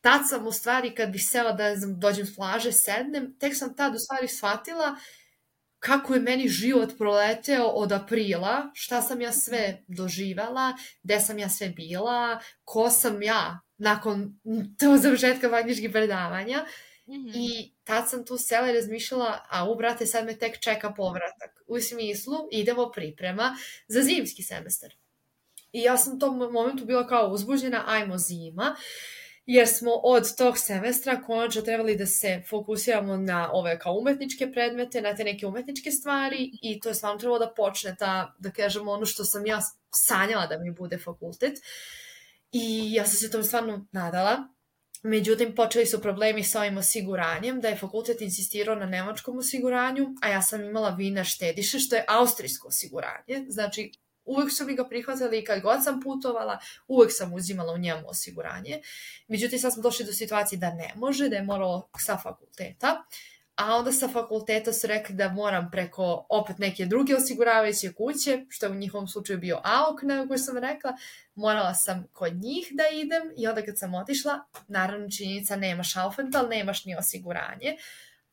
tad 0.02 0.22
sam 0.30 0.48
u 0.48 0.52
stvari 0.52 0.96
kad 0.96 1.10
bih 1.10 1.22
sela 1.30 1.52
da 1.52 1.76
dođem 1.98 2.26
s 2.26 2.36
plaže, 2.36 2.72
sednem, 2.72 3.36
tek 3.40 3.56
sam 3.56 3.76
tad 3.76 3.96
u 3.96 4.00
stvari 4.00 4.28
shvatila 4.28 4.96
kako 5.80 6.14
je 6.14 6.20
meni 6.20 6.48
život 6.48 6.98
proleteo 6.98 7.66
od 7.66 7.92
aprila, 7.92 8.72
šta 8.74 9.02
sam 9.02 9.22
ja 9.22 9.32
sve 9.32 9.84
doživala, 9.88 10.74
gde 11.04 11.20
sam 11.20 11.40
ja 11.40 11.50
sve 11.50 11.70
bila, 11.70 12.40
ko 12.64 12.90
sam 12.90 13.24
ja 13.24 13.60
nakon 13.78 14.40
tog 14.80 14.98
završetka 14.98 15.48
vanjiških 15.48 15.92
predavanja 15.92 16.66
Mm 17.10 17.14
-hmm. 17.14 17.32
I 17.36 17.74
tad 17.84 18.10
sam 18.10 18.26
tu 18.26 18.38
sela 18.38 18.70
i 18.70 18.74
razmišljala, 18.74 19.46
a 19.50 19.70
u 19.70 19.76
brate 19.76 20.06
sad 20.06 20.26
me 20.26 20.38
tek 20.38 20.60
čeka 20.60 20.94
povratak. 20.94 21.64
U 21.68 21.80
smislu 21.80 22.36
idemo 22.52 22.92
priprema 22.92 23.58
za 23.88 24.02
zimski 24.02 24.44
semestar. 24.44 24.90
I 25.72 25.82
ja 25.82 25.98
sam 25.98 26.16
u 26.16 26.20
tom 26.20 26.38
momentu 26.38 26.86
bila 26.86 27.08
kao 27.08 27.28
uzbuđena, 27.28 27.84
ajmo 27.88 28.18
zima 28.18 28.76
jer 29.52 29.68
smo 29.68 29.92
od 29.92 30.36
tog 30.36 30.58
semestra 30.58 31.22
konačno 31.22 31.62
trebali 31.62 31.96
da 31.98 32.06
se 32.06 32.42
fokusiramo 32.50 33.18
na 33.18 33.50
ove 33.54 33.80
kao 33.80 33.94
umetničke 33.94 34.52
predmete, 34.52 35.02
na 35.02 35.16
te 35.16 35.24
neke 35.24 35.48
umetničke 35.48 35.92
stvari 35.92 36.52
i 36.62 36.80
to 36.80 36.90
je 36.90 36.96
stvarno 36.96 37.20
trebalo 37.20 37.40
da 37.40 37.54
počne 37.58 37.96
ta, 38.00 38.36
da 38.40 38.52
kažemo, 38.52 38.92
ono 38.92 39.06
što 39.06 39.26
sam 39.26 39.46
ja 39.46 39.60
sanjala 39.96 40.48
da 40.48 40.58
mi 40.60 40.72
bude 40.72 40.98
fakultet. 40.98 41.54
I 42.52 42.94
ja 42.94 43.06
sam 43.06 43.16
se 43.16 43.32
tom 43.32 43.44
stvarno 43.44 43.88
nadala. 43.92 44.38
Međutim, 45.04 45.56
počeli 45.56 45.86
su 45.86 46.02
problemi 46.02 46.44
sa 46.44 46.60
ovim 46.60 46.78
osiguranjem, 46.78 47.62
da 47.62 47.68
je 47.68 47.78
fakultet 47.78 48.22
insistirao 48.22 48.76
na 48.76 48.86
nemačkom 48.86 49.38
osiguranju, 49.38 50.08
a 50.22 50.30
ja 50.30 50.42
sam 50.42 50.64
imala 50.64 50.90
vina 50.90 51.24
štediše, 51.24 51.80
što 51.80 51.96
je 51.96 52.06
austrijsko 52.08 52.68
osiguranje. 52.68 53.46
Znači, 53.48 53.92
uvek 54.30 54.52
su 54.52 54.66
mi 54.66 54.76
ga 54.76 54.88
prihvatali 54.88 55.44
kad 55.44 55.62
god 55.62 55.84
sam 55.84 56.02
putovala, 56.02 56.60
uvek 56.88 57.12
sam 57.14 57.34
uzimala 57.34 57.74
u 57.74 57.78
njemu 57.78 58.10
osiguranje. 58.10 58.82
Međutim, 59.28 59.60
sad 59.60 59.74
smo 59.74 59.84
došli 59.84 60.06
do 60.06 60.12
situacije 60.12 60.60
da 60.60 60.74
ne 60.74 60.94
može, 60.96 61.30
da 61.30 61.36
je 61.36 61.44
moralo 61.44 61.90
sa 61.98 62.18
fakulteta, 62.18 63.04
a 63.56 63.76
onda 63.76 63.92
sa 63.92 64.08
fakulteta 64.08 64.74
su 64.74 64.88
rekli 64.88 65.16
da 65.16 65.30
moram 65.30 65.70
preko 65.72 66.26
opet 66.30 66.58
neke 66.58 66.86
druge 66.86 67.16
osiguravajuće 67.16 67.94
kuće, 67.94 68.46
što 68.50 68.66
je 68.66 68.72
u 68.72 68.76
njihovom 68.76 69.08
slučaju 69.08 69.40
bio 69.40 69.62
AOK, 69.64 70.02
na 70.04 70.28
koju 70.28 70.38
sam 70.38 70.58
rekla, 70.58 70.94
morala 71.36 71.74
sam 71.74 72.08
kod 72.14 72.34
njih 72.34 72.68
da 72.72 72.84
idem 72.94 73.34
i 73.38 73.48
onda 73.48 73.66
kad 73.66 73.78
sam 73.78 73.96
otišla, 73.96 74.40
naravno 74.68 75.10
činjenica 75.10 75.56
nemaš 75.56 75.96
Aufenthal, 75.96 76.50
nemaš 76.50 76.86
ni 76.86 76.96
osiguranje, 76.96 77.78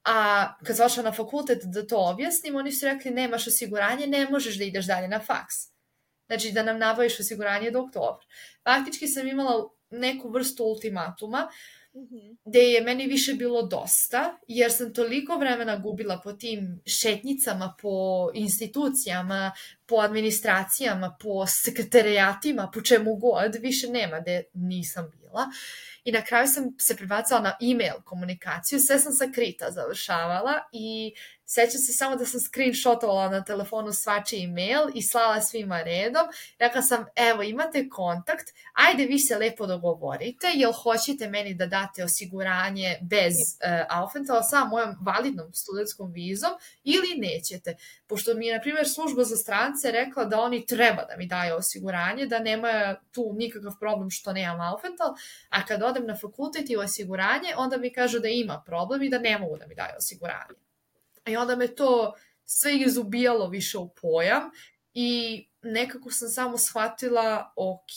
a 0.04 0.48
kad 0.64 0.76
sam 0.76 1.04
na 1.04 1.12
fakultet 1.12 1.58
da 1.64 1.86
to 1.86 1.96
objasnim, 1.98 2.56
oni 2.56 2.72
su 2.72 2.86
rekli 2.86 3.10
nemaš 3.10 3.46
osiguranje, 3.46 4.06
ne 4.06 4.30
možeš 4.30 4.58
da 4.58 4.64
ideš 4.64 4.86
dalje 4.86 5.08
na 5.08 5.20
faks. 5.20 5.75
Znači 6.26 6.52
da 6.52 6.62
nam 6.62 6.78
nabaviš 6.78 7.20
osiguranje 7.20 7.70
do 7.70 7.80
oktobra. 7.80 8.26
Faktički 8.64 9.08
sam 9.08 9.28
imala 9.28 9.68
neku 9.90 10.28
vrstu 10.28 10.64
ultimatuma 10.64 11.48
-hmm. 11.96 12.36
gde 12.44 12.58
je 12.58 12.80
meni 12.80 13.06
više 13.06 13.34
bilo 13.34 13.62
dosta, 13.62 14.38
jer 14.48 14.72
sam 14.72 14.94
toliko 14.94 15.36
vremena 15.36 15.76
gubila 15.76 16.20
po 16.24 16.32
tim 16.32 16.80
šetnicama, 16.86 17.74
po 17.82 18.28
institucijama, 18.34 19.52
po 19.86 19.96
administracijama, 19.96 21.16
po 21.20 21.46
sekretarijatima, 21.46 22.70
po 22.74 22.80
čemu 22.80 23.16
god, 23.16 23.54
više 23.60 23.88
nema 23.88 24.20
gde 24.20 24.42
nisam 24.54 25.10
bila. 25.10 25.25
I 26.04 26.12
na 26.12 26.22
kraju 26.22 26.46
sam 26.48 26.64
se 26.78 26.96
prebacala 26.96 27.40
na 27.40 27.56
e-mail 27.60 28.02
komunikaciju, 28.04 28.80
sve 28.80 28.98
sam 28.98 29.12
sa 29.12 29.32
krita 29.34 29.70
završavala 29.70 30.52
i 30.72 31.14
Sećam 31.48 31.80
se 31.80 31.92
samo 31.92 32.16
da 32.16 32.26
sam 32.26 32.40
screenshotovala 32.40 33.28
na 33.28 33.44
telefonu 33.44 33.92
svačiji 33.92 34.44
email 34.44 34.80
i 34.94 35.02
slala 35.02 35.40
svima 35.40 35.82
redom. 35.82 36.26
Rekla 36.58 36.82
sam, 36.82 37.04
evo 37.16 37.42
imate 37.42 37.88
kontakt, 37.88 38.46
ajde 38.72 39.06
vi 39.06 39.18
se 39.18 39.38
lepo 39.38 39.66
dogovorite, 39.66 40.46
jel 40.54 40.72
hoćete 40.72 41.28
meni 41.28 41.54
da 41.54 41.66
date 41.66 42.04
osiguranje 42.04 42.98
bez 43.02 43.32
uh, 43.32 43.86
Aufenthala 43.90 44.42
sa 44.42 44.64
mojom 44.64 44.96
validnom 45.00 45.52
studentskom 45.54 46.12
vizom 46.12 46.50
ili 46.84 47.14
nećete. 47.16 47.76
Pošto 48.06 48.34
mi 48.34 48.46
je, 48.46 48.54
na 48.54 48.60
primjer, 48.60 48.88
služba 48.88 49.24
za 49.24 49.36
strance 49.36 49.90
rekla 49.90 50.24
da 50.24 50.40
oni 50.40 50.66
treba 50.66 51.04
da 51.04 51.16
mi 51.16 51.26
daju 51.26 51.54
osiguranje, 51.56 52.26
da 52.26 52.38
nema 52.38 52.96
tu 53.12 53.32
nikakav 53.38 53.72
problem 53.80 54.10
što 54.10 54.32
nemam 54.32 54.60
Aufenthal, 54.60 55.14
a 55.48 55.66
kad 55.66 55.82
odem 55.82 56.06
na 56.06 56.16
fakultet 56.16 56.70
i 56.70 56.76
osiguranje, 56.76 57.54
onda 57.56 57.76
mi 57.76 57.92
kažu 57.92 58.18
da 58.18 58.28
ima 58.28 58.62
problem 58.66 59.02
i 59.02 59.10
da 59.10 59.18
ne 59.18 59.38
mogu 59.38 59.56
da 59.58 59.66
mi 59.66 59.74
daju 59.74 59.94
osiguranje. 59.98 60.60
I 61.26 61.36
onda 61.36 61.56
me 61.56 61.74
to 61.74 62.14
sve 62.44 62.76
izubijalo 62.76 63.48
više 63.48 63.78
u 63.78 63.88
pojam 63.88 64.50
i 64.94 65.42
nekako 65.62 66.10
sam 66.10 66.28
samo 66.28 66.58
shvatila, 66.58 67.52
ok, 67.56 67.90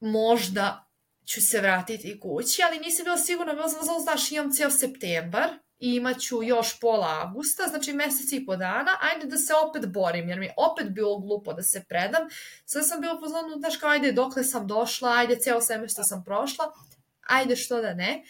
možda 0.00 0.90
ću 1.26 1.46
se 1.46 1.60
vratiti 1.60 2.20
kući, 2.20 2.62
ali 2.62 2.78
nisam 2.78 3.04
bila 3.04 3.18
sigurna, 3.18 3.52
bila 3.52 3.68
sam 3.68 3.84
znala, 3.84 4.00
znaš, 4.00 4.32
imam 4.32 4.52
ceo 4.52 4.70
septembar 4.70 5.48
i 5.80 5.94
imaću 5.94 6.42
još 6.42 6.80
pola 6.80 7.20
avgusta, 7.22 7.62
znači 7.68 7.92
mesec 7.92 8.32
i 8.32 8.46
po 8.46 8.56
dana, 8.56 8.90
ajde 9.00 9.26
da 9.26 9.36
se 9.36 9.52
opet 9.68 9.92
borim, 9.92 10.28
jer 10.28 10.38
mi 10.38 10.46
je 10.46 10.54
opet 10.56 10.90
bilo 10.90 11.18
glupo 11.18 11.52
da 11.52 11.62
se 11.62 11.84
predam. 11.88 12.22
Sve 12.64 12.82
sam 12.82 13.00
bila 13.00 13.20
pozvanu, 13.20 13.48
znaš, 13.58 13.76
kao, 13.76 13.90
ajde, 13.90 14.12
dokle 14.12 14.44
sam 14.44 14.66
došla, 14.66 15.12
ajde, 15.16 15.36
ceo 15.36 15.60
semestar 15.60 16.04
sam 16.08 16.24
prošla, 16.24 16.72
ajde, 17.28 17.56
što 17.56 17.82
da 17.82 17.94
ne. 17.94 18.22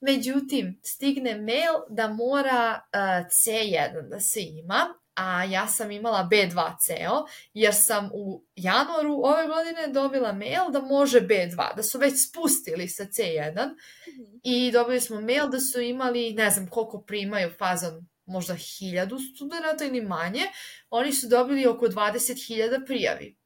Međutim, 0.00 0.80
stigne 0.82 1.34
mail 1.34 1.74
da 1.88 2.08
mora 2.08 2.80
uh, 2.80 3.26
C1 3.26 4.08
da 4.08 4.20
se 4.20 4.40
ima, 4.42 4.94
a 5.14 5.44
ja 5.44 5.66
sam 5.66 5.90
imala 5.90 6.28
B2 6.30 6.72
ceo, 6.80 7.24
jer 7.54 7.74
sam 7.74 8.10
u 8.14 8.44
januaru 8.56 9.20
ove 9.24 9.46
godine 9.46 9.88
dobila 9.92 10.32
mail 10.32 10.70
da 10.72 10.80
može 10.80 11.20
B2, 11.20 11.76
da 11.76 11.82
su 11.82 11.98
već 11.98 12.28
spustili 12.28 12.88
sa 12.88 13.04
C1 13.04 13.66
mm 13.66 13.70
-hmm. 14.10 14.40
i 14.42 14.72
dobili 14.72 15.00
smo 15.00 15.20
mail 15.20 15.48
da 15.48 15.60
su 15.60 15.80
imali, 15.80 16.32
ne 16.32 16.50
znam 16.50 16.66
koliko 16.66 17.02
primaju 17.02 17.50
fazon, 17.58 18.06
možda 18.26 18.54
hiljadu 18.54 19.18
studenta 19.18 19.84
ili 19.84 20.00
manje, 20.00 20.42
oni 20.90 21.12
su 21.12 21.28
dobili 21.28 21.66
oko 21.66 21.86
20.000 21.86 22.86
prijavi. 22.86 23.36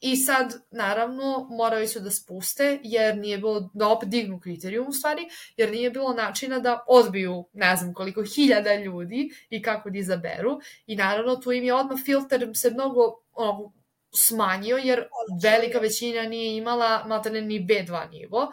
I 0.00 0.16
sad, 0.16 0.54
naravno, 0.70 1.48
morali 1.50 1.88
su 1.88 2.00
da 2.00 2.10
spuste, 2.10 2.80
jer 2.82 3.16
nije 3.16 3.38
bilo, 3.38 3.70
da 3.74 3.88
opet 3.88 4.08
dignu 4.08 4.40
kriterijum 4.40 4.88
u 4.88 4.92
stvari, 4.92 5.22
jer 5.56 5.70
nije 5.70 5.90
bilo 5.90 6.12
načina 6.14 6.58
da 6.58 6.84
odbiju, 6.88 7.48
ne 7.52 7.76
znam 7.76 7.94
koliko, 7.94 8.22
hiljada 8.34 8.74
ljudi 8.74 9.30
i 9.50 9.62
kako 9.62 9.90
da 9.90 9.98
izaberu. 9.98 10.60
I 10.86 10.96
naravno, 10.96 11.36
tu 11.36 11.52
im 11.52 11.64
je 11.64 11.74
odmah 11.74 11.98
filter 12.04 12.50
se 12.54 12.70
mnogo 12.70 13.00
ono, 13.32 13.72
smanjio, 14.14 14.76
jer 14.76 15.08
velika 15.42 15.78
većina 15.78 16.22
nije 16.22 16.56
imala 16.56 17.04
materne 17.06 17.40
ni 17.40 17.60
B2 17.60 18.10
nivo. 18.10 18.52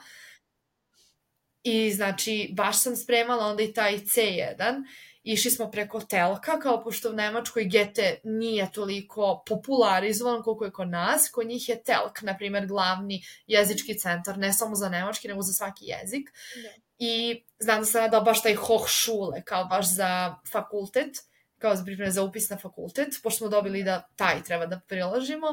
I 1.63 1.91
znači, 1.91 2.49
baš 2.53 2.83
sam 2.83 2.95
spremala 2.95 3.45
onda 3.45 3.63
i 3.63 3.73
taj 3.73 3.97
C1 3.97 4.83
išli 5.25 5.51
smo 5.51 5.71
preko 5.71 6.01
telka, 6.01 6.59
kao 6.59 6.83
pošto 6.83 7.09
u 7.09 7.13
Nemačkoj 7.13 7.65
gete 7.65 8.19
nije 8.23 8.71
toliko 8.71 9.43
popularizovan 9.47 10.43
koliko 10.43 10.65
je 10.65 10.71
kod 10.71 10.89
nas, 10.89 11.29
kod 11.29 11.47
njih 11.47 11.69
je 11.69 11.83
telk, 11.83 12.21
na 12.21 12.37
primjer, 12.37 12.67
glavni 12.67 13.23
jezički 13.47 13.99
centar, 13.99 14.37
ne 14.37 14.53
samo 14.53 14.75
za 14.75 14.89
nemački, 14.89 15.27
nego 15.27 15.41
za 15.41 15.53
svaki 15.53 15.85
jezik. 15.85 16.29
Da. 16.63 16.69
I 16.99 17.43
znam 17.59 17.79
da 17.79 17.85
sam 17.85 18.01
nadao 18.01 18.21
baš 18.21 18.43
taj 18.43 18.55
Hochschule, 18.55 19.43
kao 19.43 19.65
baš 19.65 19.95
za 19.95 20.35
fakultet, 20.51 21.17
kao 21.57 21.75
za 21.75 21.83
pripreme 21.83 22.11
za 22.11 22.23
upis 22.23 22.49
na 22.49 22.57
fakultet, 22.57 23.19
pošto 23.23 23.37
smo 23.37 23.49
dobili 23.49 23.83
da 23.83 24.07
taj 24.15 24.43
treba 24.43 24.65
da 24.65 24.79
priložimo. 24.87 25.47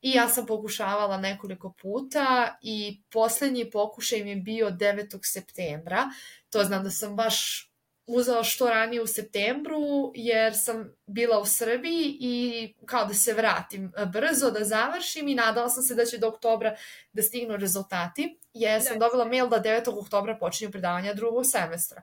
I 0.00 0.10
ja 0.10 0.28
sam 0.28 0.46
pokušavala 0.46 1.16
nekoliko 1.16 1.72
puta 1.82 2.58
i 2.62 3.02
poslednji 3.10 3.70
pokušaj 3.70 4.24
mi 4.24 4.30
je 4.30 4.36
bio 4.36 4.70
9. 4.70 5.18
septembra. 5.22 6.04
To 6.50 6.64
znam 6.64 6.84
da 6.84 6.90
sam 6.90 7.16
baš 7.16 7.68
uzela 8.06 8.44
što 8.44 8.68
ranije 8.68 9.02
u 9.02 9.06
septembru, 9.06 10.12
jer 10.14 10.52
sam 10.56 10.96
bila 11.06 11.40
u 11.40 11.46
Srbiji 11.46 12.16
i 12.20 12.74
kao 12.86 13.04
da 13.04 13.14
se 13.14 13.32
vratim 13.32 13.92
brzo, 14.12 14.50
da 14.50 14.64
završim 14.64 15.28
i 15.28 15.34
nadala 15.34 15.68
sam 15.68 15.82
se 15.82 15.94
da 15.94 16.04
će 16.04 16.18
do 16.18 16.28
oktobra 16.28 16.76
da 17.12 17.22
stignu 17.22 17.56
rezultati, 17.56 18.38
jer 18.52 18.82
sam 18.82 18.98
da. 18.98 19.06
dobila 19.06 19.24
mail 19.24 19.48
da 19.48 19.62
9. 19.62 19.98
oktobra 20.00 20.36
počinju 20.38 20.70
predavanja 20.70 21.14
drugog 21.14 21.44
semestra. 21.46 22.02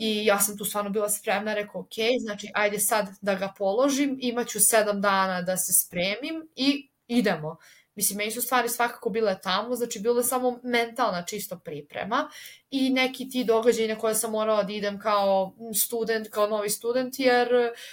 I 0.00 0.26
ja 0.26 0.38
sam 0.38 0.58
tu 0.58 0.64
stvarno 0.64 0.90
bila 0.90 1.08
spremna, 1.08 1.54
rekao, 1.54 1.80
ok, 1.80 1.94
znači 2.20 2.48
ajde 2.54 2.78
sad 2.78 3.06
da 3.20 3.34
ga 3.34 3.52
položim, 3.58 4.18
imaću 4.20 4.58
sedam 4.60 5.00
dana 5.00 5.42
da 5.42 5.56
se 5.56 5.72
spremim 5.72 6.48
i 6.56 6.90
idemo. 7.06 7.56
Mislim, 7.98 8.16
meni 8.16 8.30
su 8.30 8.42
stvari 8.42 8.68
svakako 8.68 9.10
bile 9.10 9.38
tamo, 9.42 9.74
znači 9.74 10.00
bilo 10.00 10.20
je 10.20 10.24
samo 10.24 10.60
mentalna 10.62 11.22
čisto 11.22 11.58
priprema 11.58 12.30
i 12.70 12.90
neki 12.90 13.28
ti 13.28 13.44
događaji 13.44 13.88
na 13.88 13.98
koje 13.98 14.14
sam 14.14 14.30
morala 14.30 14.62
da 14.62 14.72
idem 14.72 14.98
kao 14.98 15.54
student, 15.84 16.28
kao 16.30 16.46
novi 16.46 16.70
student, 16.70 17.18
jer 17.18 17.48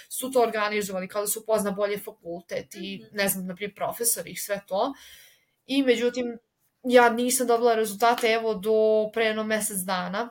su 0.08 0.30
to 0.30 0.42
organizovali, 0.42 1.08
kao 1.08 1.20
da 1.22 1.26
su 1.26 1.46
pozna 1.46 1.70
bolje 1.70 1.98
fakultet 1.98 2.74
i 2.74 3.00
mhm. 3.02 3.16
ne 3.16 3.28
znam, 3.28 3.46
naprijed 3.46 3.74
profesori 3.74 4.30
i 4.30 4.36
sve 4.36 4.60
to. 4.66 4.92
I 5.66 5.82
međutim, 5.82 6.38
ja 6.82 7.10
nisam 7.10 7.46
dobila 7.46 7.74
rezultate 7.74 8.26
evo 8.26 8.54
do 8.54 9.10
pre 9.12 9.24
jedno 9.24 9.44
mesec 9.44 9.78
dana, 9.78 10.28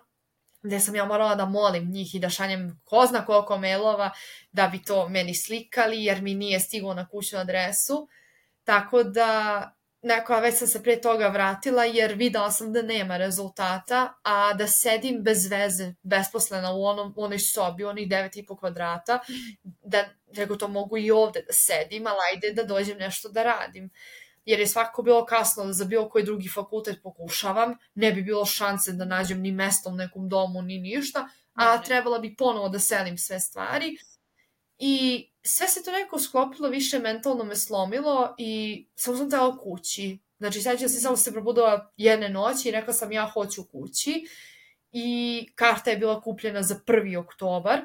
gde 0.62 0.80
sam 0.80 0.96
ja 0.96 1.06
morala 1.06 1.36
da 1.36 1.46
molim 1.46 1.92
njih 1.92 2.16
i 2.16 2.20
da 2.20 2.30
šanjem 2.30 2.82
ko 2.86 3.06
zna 3.06 3.26
koliko 3.26 3.58
mailova 3.58 4.12
da 4.52 4.68
bi 4.68 4.84
to 4.84 5.10
meni 5.10 5.36
slikali, 5.36 6.04
jer 6.04 6.22
mi 6.22 6.34
nije 6.34 6.60
stiglo 6.60 6.94
na 6.94 7.08
kućnu 7.08 7.40
adresu. 7.40 8.08
Tako 8.66 9.04
da, 9.04 9.72
neko, 10.02 10.40
već 10.40 10.58
sam 10.58 10.68
se 10.68 10.84
pre 10.84 11.02
toga 11.02 11.28
vratila 11.28 11.86
jer 11.86 12.14
videla 12.14 12.52
sam 12.52 12.74
da 12.74 12.82
nema 12.82 13.18
rezultata, 13.18 14.14
a 14.24 14.54
da 14.54 14.68
sedim 14.68 15.24
bez 15.24 15.48
veze, 15.52 15.94
besposlena 16.04 16.74
u 16.74 16.84
onom, 16.86 17.14
u 17.18 17.24
onoj 17.24 17.40
sobi, 17.40 17.84
u 17.84 17.88
onih 17.88 18.08
9,5 18.08 18.60
kvadrata, 18.60 19.20
da 19.64 20.06
nego 20.38 20.56
to 20.56 20.68
mogu 20.68 20.98
i 20.98 21.12
ovde 21.12 21.42
da 21.48 21.54
sedim, 21.54 22.08
ali 22.08 22.18
ajde 22.32 22.54
da 22.54 22.64
dođem 22.64 22.98
nešto 22.98 23.30
da 23.30 23.44
radim. 23.44 23.90
jer 24.46 24.60
je 24.60 24.68
svakako 24.68 25.04
bilo 25.04 25.26
kasno 25.26 25.66
da 25.66 25.74
za 25.74 25.86
bilo 25.86 26.10
koji 26.10 26.26
drugi 26.26 26.50
fakultet 26.50 27.00
pokušavam, 27.04 27.78
ne 27.96 28.12
bi 28.12 28.22
bilo 28.22 28.46
šanse 28.46 28.92
da 28.94 29.06
nađem 29.06 29.42
ni 29.42 29.52
mesto 29.52 29.90
u 29.90 29.96
nekom 29.96 30.30
domu, 30.30 30.62
ni 30.62 30.78
ništa, 30.80 31.30
a 31.54 31.82
trebala 31.82 32.20
bi 32.20 32.36
ponovo 32.36 32.70
da 32.70 32.80
selim 32.80 33.18
sve 33.18 33.40
stvari. 33.40 33.98
I 34.78 35.28
sve 35.46 35.68
se 35.68 35.84
to 35.84 35.92
neko 35.92 36.20
sklopilo, 36.20 36.70
više 36.70 37.00
mentalno 37.00 37.44
me 37.44 37.56
slomilo 37.56 38.36
i 38.38 38.86
samo 38.96 39.18
sam 39.18 39.30
tela 39.30 39.58
kući. 39.58 40.20
Znači, 40.38 40.62
sećam 40.62 40.90
se, 40.90 41.00
samo 41.00 41.18
se 41.18 41.32
probudila 41.32 41.94
jedne 41.98 42.30
noći 42.30 42.70
i 42.70 42.72
rekla 42.72 42.94
sam 42.94 43.12
ja 43.12 43.32
hoću 43.34 43.64
kući. 43.64 44.28
I 44.92 45.50
karta 45.56 45.92
je 45.92 45.98
bila 45.98 46.22
kupljena 46.22 46.64
za 46.64 46.76
1. 46.88 47.18
oktobar, 47.18 47.82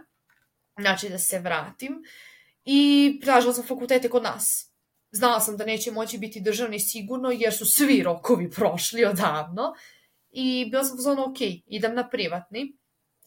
znači 0.80 1.08
da 1.08 1.18
se 1.18 1.38
vratim. 1.38 2.02
I 2.64 3.20
tražila 3.24 3.54
sam 3.54 3.66
fakultete 3.66 4.08
kod 4.08 4.22
nas. 4.22 4.70
Znala 5.10 5.40
sam 5.40 5.56
da 5.56 5.64
neće 5.64 5.90
moći 5.90 6.18
biti 6.18 6.40
državni 6.40 6.80
sigurno, 6.80 7.30
jer 7.30 7.54
su 7.54 7.66
svi 7.66 8.02
rokovi 8.02 8.50
prošli 8.50 9.04
odavno. 9.04 9.74
I 10.30 10.66
bila 10.70 10.84
sam 10.84 10.96
pozvano, 10.96 11.24
ok, 11.24 11.36
idem 11.66 11.94
na 11.94 12.08
privatni 12.08 12.76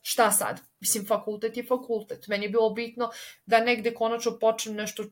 šta 0.02 0.32
sad? 0.32 0.62
Mislim, 0.84 1.06
fakultet 1.06 1.58
je 1.58 1.64
fakultet. 1.64 2.28
Meni 2.28 2.46
je 2.46 2.50
bilo 2.50 2.70
bitno 2.70 3.10
da 3.46 3.60
negde 3.60 3.94
konačno 3.94 4.40
počnem 4.40 4.76
nešto 4.76 5.04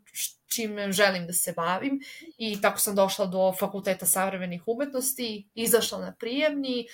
čim 0.47 0.91
želim 0.91 1.27
da 1.27 1.33
se 1.33 1.53
bavim 1.55 1.99
i 2.37 2.61
tako 2.61 2.79
sam 2.79 2.95
došla 2.95 3.25
do 3.25 3.53
fakulteta 3.59 4.05
savremenih 4.05 4.63
umetnosti, 4.67 5.47
izašla 5.55 5.99
na 5.99 6.15
prijemni, 6.19 6.87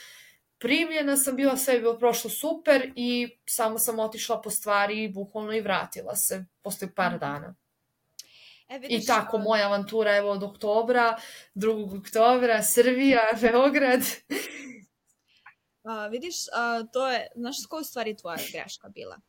primljena 0.60 1.18
sam 1.18 1.36
bila, 1.36 1.58
sve 1.58 1.74
je 1.74 1.80
bilo 1.80 1.98
prošlo 1.98 2.30
super 2.30 2.92
i 2.96 3.30
samo 3.46 3.80
sam 3.80 4.00
otišla 4.00 4.42
po 4.42 4.50
stvari 4.50 5.04
i 5.04 5.10
bukvalno 5.10 5.54
i 5.54 5.62
vratila 5.62 6.16
se 6.16 6.46
posle 6.62 6.94
par 6.96 7.12
mhm. 7.12 7.20
dana. 7.20 7.56
E, 8.70 8.80
vidiš, 8.80 9.04
I 9.04 9.08
tako, 9.08 9.38
moja 9.38 9.66
avantura 9.66 10.16
evo 10.16 10.30
od 10.32 10.44
oktobra, 10.44 11.18
2. 11.56 12.00
oktobra, 12.00 12.64
Srbija, 12.64 13.22
Beograd 13.42 14.02
A, 15.88 16.08
vidiš, 16.08 16.36
a, 16.54 16.84
to 16.94 17.08
je, 17.08 17.28
znaš 17.36 17.56
koja 17.70 17.82
u 17.82 17.84
stvari 17.84 18.16
tvoja 18.16 18.38
greška 18.52 18.90
bila? 18.90 19.20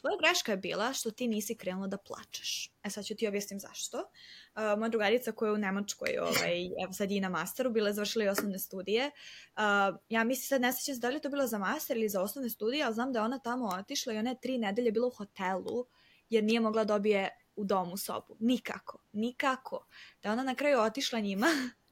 Tvoja 0.00 0.16
greška 0.16 0.52
je 0.52 0.56
bila 0.56 0.92
što 0.92 1.10
ti 1.10 1.26
nisi 1.26 1.54
krenula 1.54 1.86
da 1.86 1.96
plačeš. 1.96 2.70
E 2.82 2.90
sad 2.90 3.04
ću 3.04 3.14
ti 3.14 3.28
objasnim 3.28 3.60
zašto. 3.60 3.98
Uh, 3.98 4.78
moja 4.78 4.88
drugarica 4.88 5.32
koja 5.32 5.48
je 5.48 5.54
u 5.54 5.58
Nemačkoj, 5.58 6.18
ovaj, 6.18 6.66
evo 6.84 6.92
sad 6.92 7.10
i 7.10 7.20
na 7.20 7.28
masteru, 7.28 7.70
bila 7.70 7.88
je 7.88 7.94
završila 7.94 8.24
i 8.24 8.28
osnovne 8.28 8.58
studije. 8.58 9.10
Uh, 9.56 9.62
ja 10.08 10.24
mislim 10.24 10.46
sad 10.46 10.60
ne 10.60 10.72
sećam 10.72 10.94
se 10.94 11.00
da 11.00 11.08
li 11.08 11.14
je 11.14 11.20
to 11.20 11.28
bilo 11.28 11.46
za 11.46 11.58
master 11.58 11.96
ili 11.96 12.08
za 12.08 12.22
osnovne 12.22 12.50
studije, 12.50 12.84
ali 12.84 12.94
znam 12.94 13.12
da 13.12 13.18
je 13.18 13.24
ona 13.24 13.38
tamo 13.38 13.66
otišla 13.66 14.12
i 14.12 14.18
ona 14.18 14.30
je 14.30 14.40
tri 14.40 14.58
nedelje 14.58 14.92
bila 14.92 15.06
u 15.06 15.10
hotelu 15.10 15.86
jer 16.30 16.44
nije 16.44 16.60
mogla 16.60 16.84
da 16.84 16.94
dobije 16.94 17.30
u 17.56 17.64
domu 17.64 17.96
sobu. 17.96 18.36
Nikako, 18.40 18.98
nikako. 19.12 19.86
Da 20.22 20.32
ona 20.32 20.42
na 20.42 20.54
kraju 20.54 20.80
otišla 20.80 21.20
njima 21.20 21.46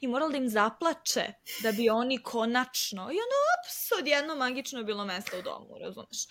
i 0.00 0.06
morala 0.06 0.30
da 0.30 0.36
im 0.36 0.48
zaplače 0.48 1.32
da 1.62 1.72
bi 1.72 1.90
oni 1.90 2.18
konačno 2.22 3.02
i 3.02 3.18
ono, 3.24 3.38
ops, 3.54 3.92
odjedno 3.98 4.36
magično 4.36 4.78
je 4.78 4.84
bilo 4.84 5.04
mesto 5.04 5.38
u 5.38 5.42
domu, 5.42 5.78
razumeš? 5.80 6.26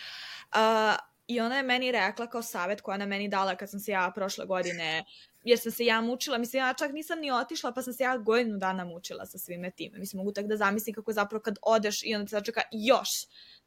Uh, 0.55 1.13
I 1.27 1.39
ona 1.39 1.57
je 1.57 1.63
meni 1.63 1.91
rekla 1.91 2.27
kao 2.27 2.41
savet 2.41 2.81
koja 2.81 2.95
ona 2.95 3.05
meni 3.05 3.27
dala 3.27 3.55
kad 3.55 3.69
sam 3.69 3.79
se 3.79 3.91
ja 3.91 4.11
prošle 4.15 4.45
godine 4.45 5.05
jer 5.43 5.59
sam 5.59 5.71
se 5.71 5.85
ja 5.85 6.01
mučila, 6.01 6.37
mislim 6.37 6.59
ja 6.59 6.73
čak 6.73 6.91
nisam 6.91 7.19
ni 7.19 7.31
otišla 7.31 7.71
pa 7.71 7.81
sam 7.81 7.93
se 7.93 8.03
ja 8.03 8.17
godinu 8.17 8.57
dana 8.57 8.85
mučila 8.85 9.25
sa 9.25 9.37
svime 9.37 9.71
time. 9.71 9.99
Mislim 9.99 10.17
mogu 10.17 10.31
tak 10.31 10.47
da 10.47 10.57
zamislim 10.57 10.95
kako 10.95 11.11
je 11.11 11.15
zapravo 11.15 11.41
kad 11.41 11.57
odeš 11.61 12.03
i 12.03 12.15
onda 12.15 12.25
te 12.25 12.29
začeka 12.29 12.61
još 12.71 13.09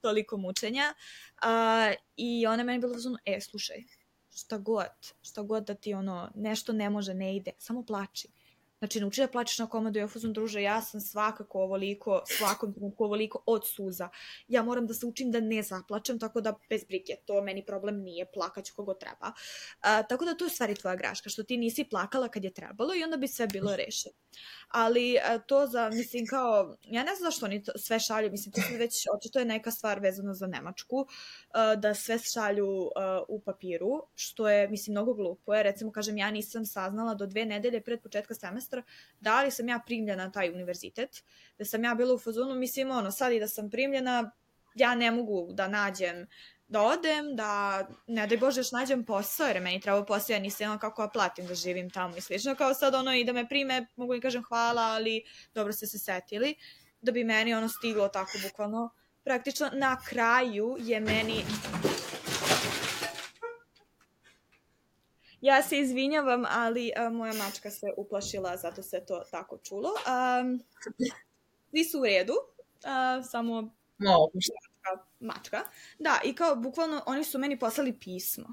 toliko 0.01 0.37
mučenja. 0.37 0.95
Uh, 1.43 1.95
I 2.17 2.47
ona 2.47 2.65
meni 2.65 2.79
bila 2.79 2.99
zvonu, 2.99 3.19
e 3.25 3.41
slušaj, 3.41 3.85
šta 4.37 4.59
god, 4.59 5.15
šta 5.23 5.43
god 5.43 5.65
da 5.65 5.75
ti 5.75 5.95
ono, 5.95 6.31
nešto 6.35 6.73
ne 6.73 6.91
može, 6.91 7.15
ne 7.15 7.37
ide, 7.37 7.51
samo 7.59 7.83
plači. 7.83 8.29
Znači, 8.79 9.01
nauči 9.01 9.21
da 9.21 9.29
plaćaš 9.29 9.59
na 9.59 9.67
komodu, 9.67 9.99
ja 9.99 10.09
fuzom 10.09 10.33
druže, 10.33 10.63
ja 10.63 10.83
sam 10.83 11.01
svakako 11.01 11.59
ovoliko, 11.63 12.23
svakom 12.39 12.75
trenutku 12.75 13.05
ovoliko 13.05 13.43
od 13.47 13.63
suza. 13.67 14.09
Ja 14.49 14.63
moram 14.63 14.87
da 14.87 14.95
se 14.95 15.07
učim 15.07 15.31
da 15.31 15.41
ne 15.41 15.63
zaplačem, 15.63 16.19
tako 16.19 16.41
da 16.41 16.55
bez 16.69 16.85
brike, 16.85 17.17
to 17.27 17.43
meni 17.43 17.67
problem 17.67 18.03
nije, 18.03 18.27
plakaću 18.35 18.73
kogo 18.77 18.95
treba. 18.95 19.33
A, 19.81 20.03
tako 20.03 20.25
da 20.25 20.35
to 20.35 20.45
je 20.45 20.51
stvari 20.51 20.75
tvoja 20.75 20.97
graška, 20.97 21.29
što 21.31 21.43
ti 21.43 21.57
nisi 21.57 21.85
plakala 21.85 22.29
kad 22.29 22.45
je 22.45 22.55
trebalo 22.55 22.95
i 22.95 23.05
onda 23.05 23.17
bi 23.17 23.29
sve 23.29 23.47
bilo 23.47 23.77
rešeno. 23.77 24.15
Ali 24.69 25.19
a, 25.19 25.39
to 25.39 25.67
za, 25.67 25.91
mislim, 25.91 26.27
kao, 26.27 26.77
ja 26.83 27.05
ne 27.05 27.15
znam 27.15 27.31
zašto 27.31 27.47
oni 27.47 27.63
to 27.63 27.73
sve 27.79 28.01
šalju, 28.01 28.31
mislim, 28.31 28.53
to 28.53 28.61
se 28.61 28.77
već, 28.77 28.93
očito 29.17 29.39
je 29.39 29.45
neka 29.45 29.71
stvar 29.71 30.01
vezana 30.01 30.35
za 30.35 30.47
Nemačku, 30.47 31.07
da 31.77 31.95
sve 31.95 32.19
šalju 32.19 32.91
u 33.29 33.41
papiru, 33.41 34.03
što 34.15 34.49
je, 34.49 34.69
mislim, 34.69 34.93
mnogo 34.93 35.15
glupo 35.15 35.55
je. 35.55 35.63
Recimo, 35.63 35.93
kažem, 35.93 36.19
ja 36.19 36.31
nisam 36.31 36.67
saznala 36.67 37.15
do 37.15 37.27
dve 37.27 37.45
nedelje 37.45 37.81
pred 37.81 38.03
početka 38.03 38.35
semestra 38.35 38.83
da 39.21 39.43
li 39.43 39.51
sam 39.51 39.69
ja 39.69 39.81
primljena 39.87 40.25
na 40.25 40.33
taj 40.33 40.51
univerzitet, 40.51 41.25
da 41.59 41.65
sam 41.65 41.85
ja 41.85 41.95
bila 41.95 42.15
u 42.15 42.19
fazonu, 42.19 42.55
mislim, 42.55 42.91
ono, 42.91 43.11
sad 43.11 43.33
i 43.33 43.41
da 43.41 43.49
sam 43.49 43.71
primljena, 43.71 44.31
ja 44.75 44.95
ne 44.95 45.11
mogu 45.11 45.53
da 45.53 45.69
nađem 45.69 46.27
da 46.69 46.83
odem, 46.83 47.37
da 47.37 47.83
ne 48.07 48.27
daj 48.27 48.39
Bože 48.39 48.61
još 48.61 48.73
nađem 48.73 49.05
posao, 49.05 49.47
jer 49.47 49.61
meni 49.61 49.81
treba 49.81 50.05
posao, 50.05 50.35
ja 50.35 50.41
nisam 50.41 50.71
ono 50.71 50.79
kako 50.79 51.11
platim 51.13 51.47
da 51.47 51.55
živim 51.55 51.91
tamo 51.91 52.17
i 52.17 52.21
slično, 52.21 52.55
kao 52.55 52.75
sad 52.75 52.95
ono 52.95 53.15
i 53.15 53.25
da 53.25 53.33
me 53.33 53.49
prime, 53.49 53.87
mogu 53.97 54.15
i 54.15 54.21
kažem 54.21 54.45
hvala, 54.45 54.83
ali 54.83 55.25
dobro 55.55 55.73
ste 55.73 55.87
se 55.87 55.99
setili, 55.99 56.55
da 57.01 57.13
bi 57.13 57.25
meni 57.25 57.55
ono 57.55 57.69
stiglo 57.69 58.09
tako 58.09 58.39
bukvalno, 58.43 58.91
praktično 59.27 59.71
na 59.73 60.01
kraju 60.09 60.77
je 60.81 61.01
meni 61.01 61.45
Ja 65.41 65.63
se 65.63 65.79
izvinjavam, 65.79 66.45
ali 66.49 66.93
a, 66.97 67.11
moja 67.11 67.33
mačka 67.33 67.71
se 67.71 67.87
uplašila, 67.97 68.57
zato 68.57 68.83
se 68.83 69.05
to 69.07 69.23
tako 69.31 69.59
čulo. 69.59 69.91
A, 70.07 70.45
svi 71.71 71.85
su 71.85 72.01
u 72.01 72.05
redu, 72.05 72.33
a, 72.85 73.23
samo 73.23 73.63
no. 73.99 74.31
mačka, 74.35 75.05
mačka. 75.21 75.65
Da, 75.99 76.21
i 76.25 76.35
kao, 76.35 76.57
bukvalno, 76.57 77.03
oni 77.07 77.25
su 77.25 77.39
meni 77.39 77.59
poslali 77.59 77.99
pismo. 77.99 78.49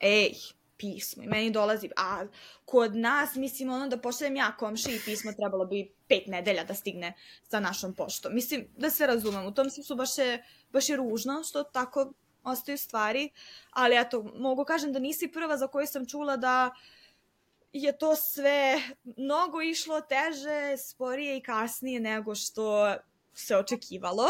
Ej, 0.00 0.34
pismo. 0.76 1.22
I 1.22 1.26
meni 1.26 1.50
dolazi, 1.50 1.90
a 1.96 2.26
kod 2.64 2.96
nas, 2.96 3.34
mislim, 3.34 3.70
ono 3.70 3.88
da 3.88 3.98
pošaljem 4.00 4.36
ja 4.36 4.52
komši 4.58 4.94
i 4.94 5.00
pismo 5.04 5.32
trebalo 5.32 5.66
bi 5.66 5.92
pet 6.08 6.26
nedelja 6.26 6.64
da 6.64 6.74
stigne 6.74 7.14
sa 7.48 7.60
našom 7.60 7.94
poštom. 7.94 8.34
Mislim, 8.34 8.66
da 8.76 8.90
se 8.90 9.06
razumem, 9.06 9.46
u 9.46 9.54
tom 9.54 9.70
smislu 9.70 9.96
baš 9.96 10.18
je, 10.18 10.44
baš 10.72 10.88
je 10.88 10.96
ružno 10.96 11.42
što 11.44 11.62
tako 11.62 12.12
ostaju 12.44 12.78
stvari, 12.78 13.30
ali 13.70 13.96
eto, 14.00 14.22
mogu 14.36 14.64
kažem 14.64 14.92
da 14.92 14.98
nisi 14.98 15.28
prva 15.32 15.56
za 15.56 15.66
koju 15.66 15.86
sam 15.86 16.06
čula 16.06 16.36
da 16.36 16.70
je 17.72 17.98
to 17.98 18.16
sve 18.16 18.80
mnogo 19.16 19.62
išlo 19.62 20.00
teže, 20.00 20.76
sporije 20.76 21.36
i 21.36 21.42
kasnije 21.42 22.00
nego 22.00 22.34
što 22.34 22.94
se 23.34 23.56
očekivalo. 23.56 24.26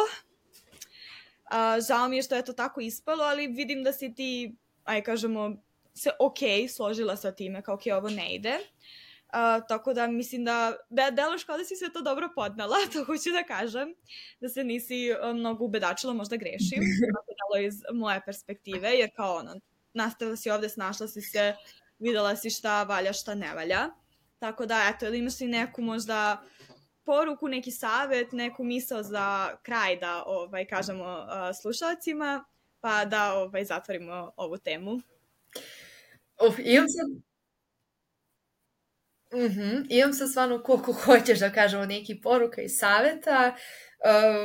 A, 1.45 1.81
žao 1.81 2.09
mi 2.09 2.17
je 2.17 2.23
što 2.23 2.35
je 2.35 2.45
to 2.45 2.53
tako 2.53 2.81
ispalo, 2.81 3.25
ali 3.25 3.47
vidim 3.47 3.85
da 3.85 3.93
si 3.93 4.15
ti, 4.15 4.57
aj 4.85 5.03
kažemo, 5.03 5.57
se 5.95 6.11
ok 6.19 6.39
složila 6.69 7.17
sa 7.17 7.33
time, 7.33 7.63
kao 7.63 7.75
ok, 7.75 7.83
ovo 7.97 8.11
ne 8.11 8.35
ide. 8.35 8.59
Uh, 9.35 9.67
tako 9.69 9.95
da 9.95 10.07
mislim 10.07 10.45
da, 10.45 10.77
da 10.91 11.11
deloš 11.11 11.45
kao 11.45 11.59
da 11.59 11.65
si 11.65 11.77
sve 11.77 11.93
to 11.93 12.03
dobro 12.03 12.29
podnala, 12.35 12.77
to 12.93 13.05
hoću 13.05 13.31
da 13.33 13.43
kažem, 13.43 13.95
da 14.41 14.49
se 14.49 14.65
nisi 14.65 15.11
mnogo 15.35 15.65
ubedačila, 15.65 16.13
možda 16.13 16.37
grešim, 16.37 16.83
tako 17.15 17.33
delo 17.39 17.67
iz 17.67 17.75
moje 17.93 18.23
perspektive, 18.27 18.91
jer 18.91 19.11
kao 19.17 19.37
ono, 19.37 19.61
nastavila 19.95 20.37
si 20.37 20.51
ovde, 20.51 20.69
snašla 20.69 21.09
si 21.09 21.21
se, 21.21 21.55
videla 21.99 22.37
si 22.37 22.51
šta 22.51 22.83
valja, 22.83 23.13
šta 23.13 23.35
ne 23.35 23.55
valja. 23.55 23.89
Tako 24.39 24.67
da, 24.67 24.93
eto, 24.95 25.07
ili 25.07 25.19
imaš 25.19 25.41
li 25.41 25.47
neku 25.47 25.83
možda 25.83 26.43
poruku, 27.05 27.49
neki 27.49 27.71
savet, 27.71 28.33
neku 28.33 28.65
misao 28.65 29.03
za 29.03 29.57
kraj 29.63 29.97
da 29.97 30.23
ovaj, 30.27 30.67
kažemo 30.67 31.05
uh, 31.05 31.57
slušalcima, 31.63 32.45
pa 32.81 33.05
da 33.05 33.35
ovaj, 33.35 33.65
zatvorimo 33.65 34.33
ovu 34.37 34.59
temu. 34.59 35.01
Uf, 36.41 36.59
imam 36.59 36.89
sad 36.89 37.25
Mm 39.35 39.49
-hmm. 39.49 39.87
Imam 39.89 40.13
sad 40.13 40.31
stvarno 40.31 40.63
koliko 40.63 40.93
hoćeš 41.05 41.39
da 41.39 41.53
kažemo 41.53 41.87
neki 41.87 42.21
poruka 42.21 42.63
i 42.63 42.69
saveta. 42.69 43.57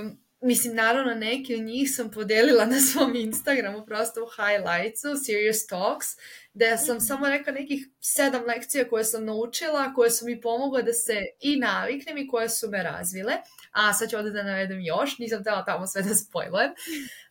Um, 0.01 0.19
mislim, 0.41 0.75
naravno 0.75 1.13
neke 1.13 1.55
od 1.55 1.61
njih 1.61 1.95
sam 1.95 2.11
podelila 2.11 2.65
na 2.65 2.79
svom 2.79 3.15
Instagramu, 3.15 3.85
prosto 3.85 4.23
u 4.23 4.27
highlightsu, 4.35 5.07
Serious 5.25 5.67
Talks, 5.67 6.07
gde 6.53 6.77
sam 6.77 6.95
mm 6.95 6.99
-hmm. 6.99 7.07
samo 7.07 7.29
rekla 7.29 7.53
nekih 7.53 7.87
sedam 7.99 8.43
lekcija 8.47 8.89
koje 8.89 9.03
sam 9.03 9.25
naučila, 9.25 9.93
koje 9.93 10.11
su 10.11 10.25
mi 10.25 10.41
pomogle 10.41 10.83
da 10.83 10.93
se 10.93 11.25
i 11.39 11.55
naviknem 11.55 12.17
i 12.17 12.27
koje 12.27 12.49
su 12.49 12.69
me 12.69 12.83
razvile. 12.83 13.33
A 13.71 13.93
sad 13.93 14.09
ću 14.09 14.17
ovde 14.17 14.31
da 14.31 14.43
navedem 14.43 14.79
još, 14.79 15.17
nisam 15.17 15.43
tela 15.43 15.65
tamo 15.65 15.87
sve 15.87 16.01
da 16.01 16.15
spojlujem. 16.15 16.71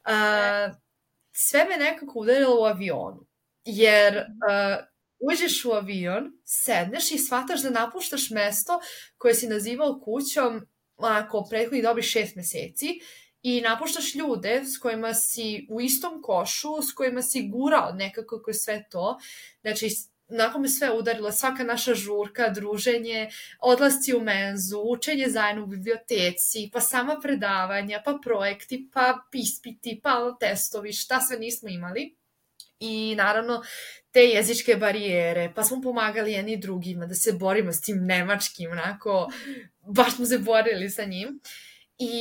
Uh, 0.09 0.75
sve 1.33 1.65
me 1.65 1.77
nekako 1.77 2.19
udarilo 2.19 2.61
u 2.61 2.65
avionu. 2.65 3.28
Jer 3.71 4.17
uh, 4.17 4.85
uđeš 5.19 5.65
u 5.65 5.73
avion, 5.73 6.33
sedneš 6.45 7.11
i 7.11 7.19
shvataš 7.19 7.63
da 7.63 7.71
napuštaš 7.71 8.31
mesto 8.31 8.81
koje 9.19 9.35
si 9.35 9.49
nazivao 9.49 10.01
kućom 10.05 10.67
ako 10.97 11.47
prethodnih 11.51 11.83
dobri 11.83 12.03
šest 12.03 12.37
meseci 12.37 13.01
i 13.43 13.61
napuštaš 13.61 14.15
ljude 14.15 14.65
s 14.65 14.79
kojima 14.79 15.15
si 15.15 15.67
u 15.71 15.81
istom 15.81 16.23
košu, 16.23 16.83
s 16.83 16.93
kojima 16.95 17.23
si 17.23 17.49
gurao 17.49 17.93
nekako 17.93 18.43
kroz 18.43 18.57
sve 18.57 18.85
to. 18.91 19.19
Znači, 19.61 19.89
nakon 20.29 20.63
me 20.63 20.69
sve 20.69 20.93
udarilo, 20.93 21.33
svaka 21.33 21.65
naša 21.65 21.95
žurka, 21.95 22.49
druženje, 22.49 23.31
odlasci 23.61 24.15
u 24.15 24.21
menzu, 24.21 24.81
učenje 24.85 25.29
zajedno 25.29 25.65
u 25.65 25.67
biblioteci, 25.67 26.71
pa 26.73 26.81
sama 26.81 27.21
predavanja, 27.23 28.03
pa 28.05 28.19
projekti, 28.25 28.89
pa 28.93 29.19
ispiti, 29.33 30.01
pa 30.03 30.37
testovi, 30.41 30.93
šta 30.93 31.21
sve 31.21 31.39
nismo 31.39 31.69
imali. 31.69 32.18
I 32.81 33.15
naravno, 33.15 33.63
te 34.13 34.21
jezičke 34.21 34.77
barijere, 34.77 35.53
pa 35.55 35.65
smo 35.65 35.81
pomagali 35.83 36.33
jedni 36.33 36.57
drugima 36.57 37.07
da 37.07 37.15
se 37.15 37.33
borimo 37.33 37.73
s 37.73 37.81
tim 37.81 37.97
nemačkim, 38.07 38.71
onako, 38.71 39.29
baš 39.97 40.17
smo 40.17 40.27
se 40.27 40.39
borili 40.39 40.91
sa 40.91 41.05
njim. 41.05 41.41
I 41.99 42.15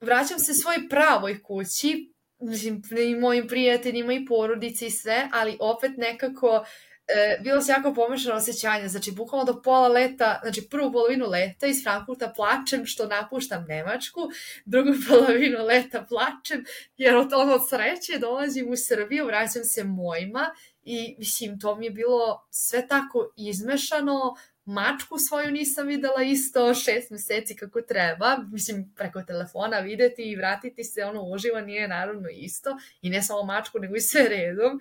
vraćam 0.00 0.38
se 0.38 0.54
svoj 0.54 0.88
pravoj 0.90 1.42
kući, 1.42 2.12
mislim, 2.40 2.82
i 3.08 3.14
mojim 3.14 3.48
prijateljima 3.48 4.12
i 4.12 4.24
porodici 4.26 4.86
i 4.86 4.90
sve, 4.90 5.28
ali 5.32 5.56
opet 5.60 5.90
nekako 5.96 6.64
e, 7.08 7.38
bilo 7.42 7.60
se 7.60 7.72
jako 7.72 7.94
pomešano 7.94 8.36
osjećanje, 8.36 8.88
znači 8.88 9.12
bukvalno 9.12 9.52
do 9.52 9.62
pola 9.62 9.88
leta, 9.88 10.40
znači 10.42 10.68
prvu 10.70 10.92
polovinu 10.92 11.26
leta 11.26 11.66
iz 11.66 11.82
Frankfurta 11.82 12.32
plačem 12.36 12.86
što 12.86 13.06
napuštam 13.06 13.64
Nemačku, 13.68 14.20
drugu 14.64 14.90
polovinu 15.08 15.64
leta 15.64 16.06
plačem 16.08 16.64
jer 16.96 17.16
od 17.16 17.32
ono 17.32 17.58
sreće 17.58 18.18
dolazim 18.18 18.70
u 18.70 18.76
Srbiju, 18.76 19.26
vraćam 19.26 19.64
se 19.64 19.84
mojima 19.84 20.50
i 20.82 21.14
mislim 21.18 21.60
to 21.60 21.76
mi 21.76 21.86
je 21.86 21.90
bilo 21.90 22.46
sve 22.50 22.88
tako 22.88 23.32
izmešano, 23.36 24.34
mačku 24.64 25.18
svoju 25.18 25.50
nisam 25.50 25.86
videla 25.86 26.22
isto 26.22 26.74
šest 26.74 27.10
meseci 27.10 27.56
kako 27.56 27.80
treba, 27.80 28.38
mislim 28.52 28.92
preko 28.96 29.22
telefona 29.22 29.78
videti 29.78 30.22
i 30.22 30.36
vratiti 30.36 30.84
se 30.84 31.04
ono 31.04 31.22
uživo 31.22 31.60
nije 31.60 31.88
naravno 31.88 32.28
isto. 32.32 32.76
I 33.02 33.10
ne 33.10 33.22
samo 33.22 33.42
mačku 33.42 33.78
nego 33.78 33.96
i 33.96 34.00
sve 34.00 34.28
redom 34.28 34.80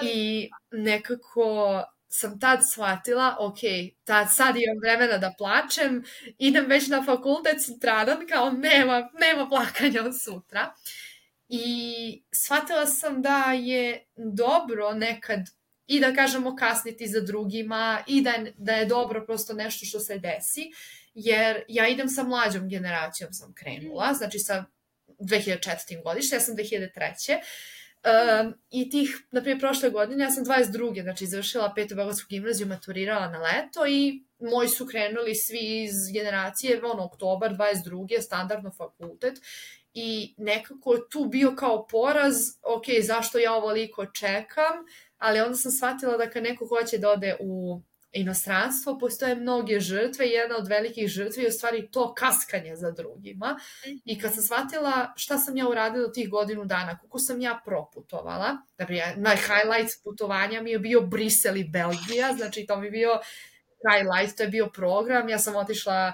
Ali... 0.00 0.10
i 0.10 0.50
nekako 0.70 1.82
sam 2.08 2.40
tad 2.40 2.60
shvatila, 2.72 3.36
ok, 3.40 3.58
tad 4.04 4.26
sad 4.34 4.56
imam 4.56 4.78
vremena 4.82 5.18
da 5.18 5.34
plačem, 5.38 6.04
idem 6.38 6.66
već 6.66 6.88
na 6.88 7.04
fakultet 7.04 7.64
sutradan, 7.66 8.26
kao 8.28 8.50
nema, 8.50 9.10
nema 9.20 9.48
plakanja 9.48 10.02
od 10.04 10.22
sutra. 10.22 10.74
I 11.48 12.22
shvatila 12.44 12.86
sam 12.86 13.22
da 13.22 13.52
je 13.52 14.06
dobro 14.16 14.94
nekad 14.94 15.40
i 15.86 16.00
da 16.00 16.14
kažemo 16.14 16.56
kasniti 16.56 17.06
za 17.06 17.20
drugima 17.20 18.04
i 18.06 18.22
da 18.22 18.30
je, 18.30 18.54
da 18.56 18.72
je 18.72 18.86
dobro 18.86 19.24
prosto 19.26 19.52
nešto 19.52 19.86
što 19.86 20.00
se 20.00 20.18
desi, 20.18 20.70
jer 21.14 21.62
ja 21.68 21.88
idem 21.88 22.08
sa 22.08 22.22
mlađom 22.22 22.68
generacijom 22.68 23.32
sam 23.32 23.54
krenula, 23.54 24.10
mm. 24.10 24.14
znači 24.14 24.38
sa 24.38 24.64
2004. 25.18 26.02
godište, 26.04 26.36
ja 26.36 26.40
sam 26.40 26.56
2003. 26.56 27.38
Um, 28.04 28.54
I 28.70 28.90
tih, 28.90 29.26
na 29.30 29.40
primjer, 29.40 29.60
prošle 29.60 29.90
godine, 29.90 30.24
ja 30.24 30.30
sam 30.30 30.44
22. 30.44 31.02
znači 31.02 31.26
završila 31.26 31.72
petu 31.76 31.94
Beogradsku 31.94 32.26
gimnaziju, 32.28 32.66
maturirala 32.66 33.28
na 33.28 33.38
leto 33.38 33.86
i 33.86 34.24
moji 34.38 34.68
su 34.68 34.86
krenuli 34.86 35.34
svi 35.34 35.82
iz 35.82 35.92
generacije, 36.14 36.80
ono, 36.84 37.04
oktobar 37.04 37.50
22. 37.50 38.20
standardno 38.20 38.70
fakultet 38.70 39.34
i 39.94 40.34
nekako 40.38 40.94
je 40.94 41.00
tu 41.10 41.24
bio 41.24 41.54
kao 41.56 41.86
poraz, 41.86 42.34
ok, 42.76 42.84
zašto 43.02 43.38
ja 43.38 43.54
ovoliko 43.54 44.06
čekam, 44.06 44.74
ali 45.18 45.40
onda 45.40 45.54
sam 45.54 45.72
shvatila 45.72 46.16
da 46.16 46.30
kad 46.30 46.42
neko 46.42 46.66
hoće 46.66 46.98
da 46.98 47.10
ode 47.10 47.36
u 47.40 47.80
inostranstvo, 48.14 48.98
postoje 48.98 49.34
mnoge 49.34 49.80
žrtve 49.80 50.26
jedna 50.26 50.56
od 50.56 50.68
velikih 50.68 51.08
žrtvi 51.08 51.42
je 51.42 51.48
u 51.48 51.52
stvari 51.52 51.88
to 51.90 52.14
kaskanje 52.14 52.76
za 52.76 52.90
drugima. 52.90 53.58
I 54.04 54.18
kad 54.20 54.34
sam 54.34 54.42
shvatila 54.42 55.12
šta 55.16 55.38
sam 55.38 55.56
ja 55.56 55.68
uradila 55.68 56.12
tih 56.12 56.30
godinu 56.30 56.64
dana, 56.64 56.98
kako 56.98 57.18
sam 57.18 57.40
ja 57.40 57.60
proputovala, 57.64 58.56
dakle, 58.78 58.96
moj 59.16 59.36
highlight 59.36 60.02
putovanja 60.04 60.62
mi 60.62 60.70
je 60.70 60.78
bio 60.78 61.00
Brisel 61.00 61.56
i 61.56 61.64
Belgija, 61.64 62.32
znači 62.36 62.66
to 62.66 62.76
mi 62.76 62.90
bio 62.90 63.20
highlight, 63.90 64.36
to 64.36 64.42
je 64.42 64.48
bio 64.48 64.66
program, 64.66 65.28
ja 65.28 65.38
sam 65.38 65.56
otišla 65.56 66.12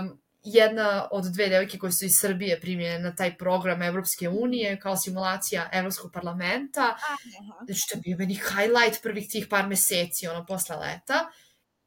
um, 0.00 0.20
jedna 0.44 1.08
od 1.10 1.24
dve 1.24 1.48
devojke 1.48 1.78
koje 1.78 1.92
su 1.92 2.04
iz 2.04 2.12
Srbije 2.20 2.60
primljene 2.60 2.98
na 2.98 3.14
taj 3.14 3.36
program 3.36 3.82
Evropske 3.82 4.28
unije 4.28 4.80
kao 4.80 4.96
simulacija 4.96 5.68
Evropskog 5.72 6.12
parlamenta. 6.12 6.80
Aha. 6.80 7.16
Znači, 7.64 7.80
to 7.90 7.98
je 7.98 8.00
bio 8.00 8.16
meni 8.18 8.34
highlight 8.34 9.02
prvih 9.02 9.28
tih 9.28 9.46
par 9.50 9.66
meseci, 9.66 10.26
ono, 10.26 10.46
posle 10.46 10.76
leta. 10.76 11.30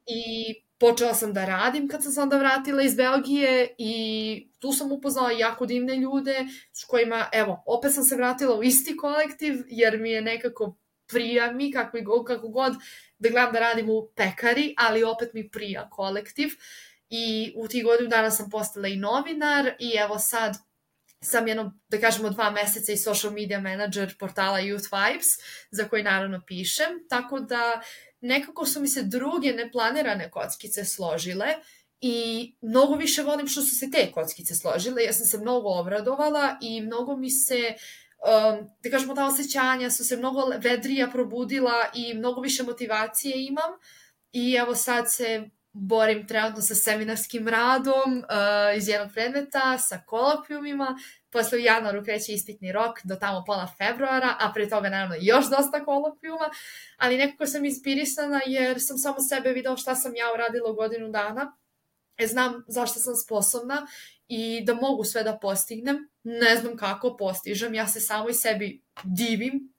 I 0.05 0.53
počela 0.79 1.13
sam 1.13 1.33
da 1.33 1.45
radim 1.45 1.87
kad 1.87 2.03
sam 2.03 2.11
se 2.11 2.21
onda 2.21 2.37
vratila 2.37 2.83
iz 2.83 2.95
Belgije 2.95 3.75
i 3.77 4.49
tu 4.59 4.71
sam 4.71 4.91
upoznala 4.91 5.31
jako 5.31 5.65
divne 5.65 5.95
ljude 5.95 6.45
s 6.73 6.85
kojima, 6.85 7.29
evo, 7.31 7.63
opet 7.65 7.93
sam 7.93 8.03
se 8.03 8.15
vratila 8.15 8.55
u 8.55 8.63
isti 8.63 8.97
kolektiv 8.97 9.55
jer 9.67 9.99
mi 9.99 10.11
je 10.11 10.21
nekako 10.21 10.75
prija 11.07 11.51
mi 11.51 11.71
kako, 11.71 12.23
kako 12.27 12.47
god 12.47 12.73
da 13.19 13.29
gledam 13.29 13.53
da 13.53 13.59
radim 13.59 13.89
u 13.89 14.07
pekari, 14.15 14.73
ali 14.77 15.03
opet 15.03 15.33
mi 15.33 15.49
prija 15.49 15.89
kolektiv. 15.89 16.47
Uh, 16.47 16.92
i 17.15 17.53
u 17.55 17.67
tih 17.67 17.83
godinu 17.83 18.09
dana 18.09 18.31
sam 18.31 18.49
postala 18.49 18.87
i 18.87 18.97
novinar 18.97 19.73
i 19.79 19.91
evo 19.97 20.19
sad 20.19 20.57
sam 21.21 21.47
jedno, 21.47 21.79
da 21.89 21.99
kažemo, 21.99 22.29
dva 22.29 22.51
meseca 22.51 22.91
i 22.91 22.97
social 22.97 23.33
media 23.33 23.59
manager 23.59 24.17
portala 24.19 24.59
Youth 24.59 24.89
Vibes, 24.91 25.27
za 25.71 25.87
koji 25.87 26.03
naravno 26.03 26.41
pišem, 26.47 27.05
tako 27.09 27.39
da 27.39 27.81
nekako 28.21 28.65
su 28.65 28.81
mi 28.81 28.87
se 28.87 29.03
druge 29.03 29.53
neplanirane 29.53 30.31
kockice 30.31 30.85
složile 30.85 31.47
i 32.01 32.55
mnogo 32.61 32.95
više 32.95 33.21
volim 33.21 33.47
što 33.47 33.61
su 33.61 33.75
se 33.75 33.91
te 33.91 34.11
kockice 34.11 34.55
složile, 34.55 35.03
ja 35.03 35.13
sam 35.13 35.25
se 35.25 35.37
mnogo 35.37 35.69
obradovala 35.69 36.57
i 36.61 36.81
mnogo 36.81 37.15
mi 37.15 37.29
se 37.29 37.73
um, 37.73 38.69
da 38.83 38.89
kažemo, 38.89 39.15
ta 39.15 39.25
osjećanja 39.25 39.89
su 39.89 40.05
se 40.05 40.17
mnogo 40.17 40.41
vedrija 40.57 41.07
probudila 41.07 41.85
i 41.93 42.13
mnogo 42.13 42.41
više 42.41 42.63
motivacije 42.63 43.45
imam. 43.45 43.71
I 44.31 44.53
evo 44.53 44.75
sad 44.75 45.11
se 45.11 45.49
borim 45.73 46.27
trenutno 46.27 46.61
sa 46.61 46.75
seminarskim 46.75 47.47
radom 47.47 48.17
uh, 48.17 48.77
iz 48.77 48.87
jednog 48.87 49.11
predmeta, 49.13 49.77
sa 49.77 50.01
kolokvijumima, 50.05 50.97
posle 51.29 51.57
u 51.57 51.61
januaru 51.61 52.03
kreće 52.03 52.33
ispitni 52.33 52.71
rok 52.71 52.99
do 53.03 53.15
tamo 53.15 53.43
pola 53.45 53.67
februara, 53.77 54.35
a 54.39 54.51
pre 54.53 54.69
toga 54.69 54.89
naravno 54.89 55.15
još 55.21 55.45
dosta 55.49 55.85
kolokvijuma, 55.85 56.49
ali 56.97 57.17
nekako 57.17 57.47
sam 57.47 57.65
inspirisana 57.65 58.41
jer 58.45 58.77
sam 58.79 58.97
samo 58.97 59.17
sebe 59.29 59.49
video 59.49 59.77
šta 59.77 59.95
sam 59.95 60.15
ja 60.15 60.25
uradila 60.33 60.71
u 60.71 60.75
godinu 60.75 61.09
dana, 61.09 61.57
e, 62.17 62.27
znam 62.27 62.63
zašto 62.67 62.99
sam 62.99 63.15
sposobna 63.15 63.87
i 64.27 64.63
da 64.65 64.73
mogu 64.73 65.03
sve 65.03 65.23
da 65.23 65.37
postignem, 65.41 66.09
ne 66.23 66.55
znam 66.57 66.77
kako 66.77 67.17
postižem, 67.17 67.73
ja 67.73 67.87
se 67.87 67.99
samo 67.99 68.29
i 68.29 68.33
sebi 68.33 68.81
divim, 69.03 69.73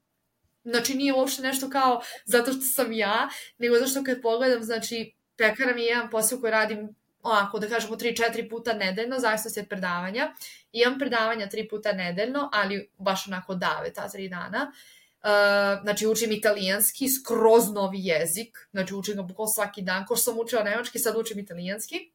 znači 0.65 0.95
nije 0.95 1.15
uopšte 1.15 1.43
nešto 1.43 1.71
kao 1.71 2.03
zato 2.25 2.53
što 2.53 2.63
sam 2.63 2.93
ja, 2.93 3.29
nego 3.59 3.75
zato 3.75 3.91
što 3.91 4.05
kad 4.05 4.23
pogledam, 4.23 4.63
znači 4.63 5.15
pekara 5.37 5.75
mi 5.75 5.83
je 5.83 5.89
jedan 5.89 6.11
posao 6.11 6.41
koji 6.41 6.51
radim 6.51 6.95
onako 7.23 7.59
da 7.59 7.69
kažemo 7.69 7.97
3-4 7.97 8.51
puta 8.51 8.73
nedeljno, 8.73 9.19
zavisno 9.19 9.51
se 9.51 9.61
od 9.61 9.69
predavanja. 9.69 10.33
Imam 10.73 10.99
predavanja 10.99 11.49
3 11.49 11.71
puta 11.71 11.93
nedeljno, 11.93 12.49
ali 12.53 12.91
baš 12.99 13.27
onako 13.27 13.55
dave 13.55 13.93
ta 13.93 14.09
3 14.09 14.31
dana. 14.31 14.73
Uh, 15.25 15.83
znači 15.83 16.07
učim 16.07 16.33
italijanski, 16.33 17.09
skroz 17.09 17.71
novi 17.73 17.99
jezik, 18.07 18.69
znači 18.71 18.95
učim 18.95 19.17
ga 19.17 19.23
bukvalno 19.23 19.53
svaki 19.53 19.83
dan, 19.83 20.07
ko 20.07 20.17
što 20.17 20.25
sam 20.25 20.39
učila 20.39 20.63
nemački, 20.63 20.99
sad 20.99 21.17
učim 21.17 21.39
italijanski 21.39 22.15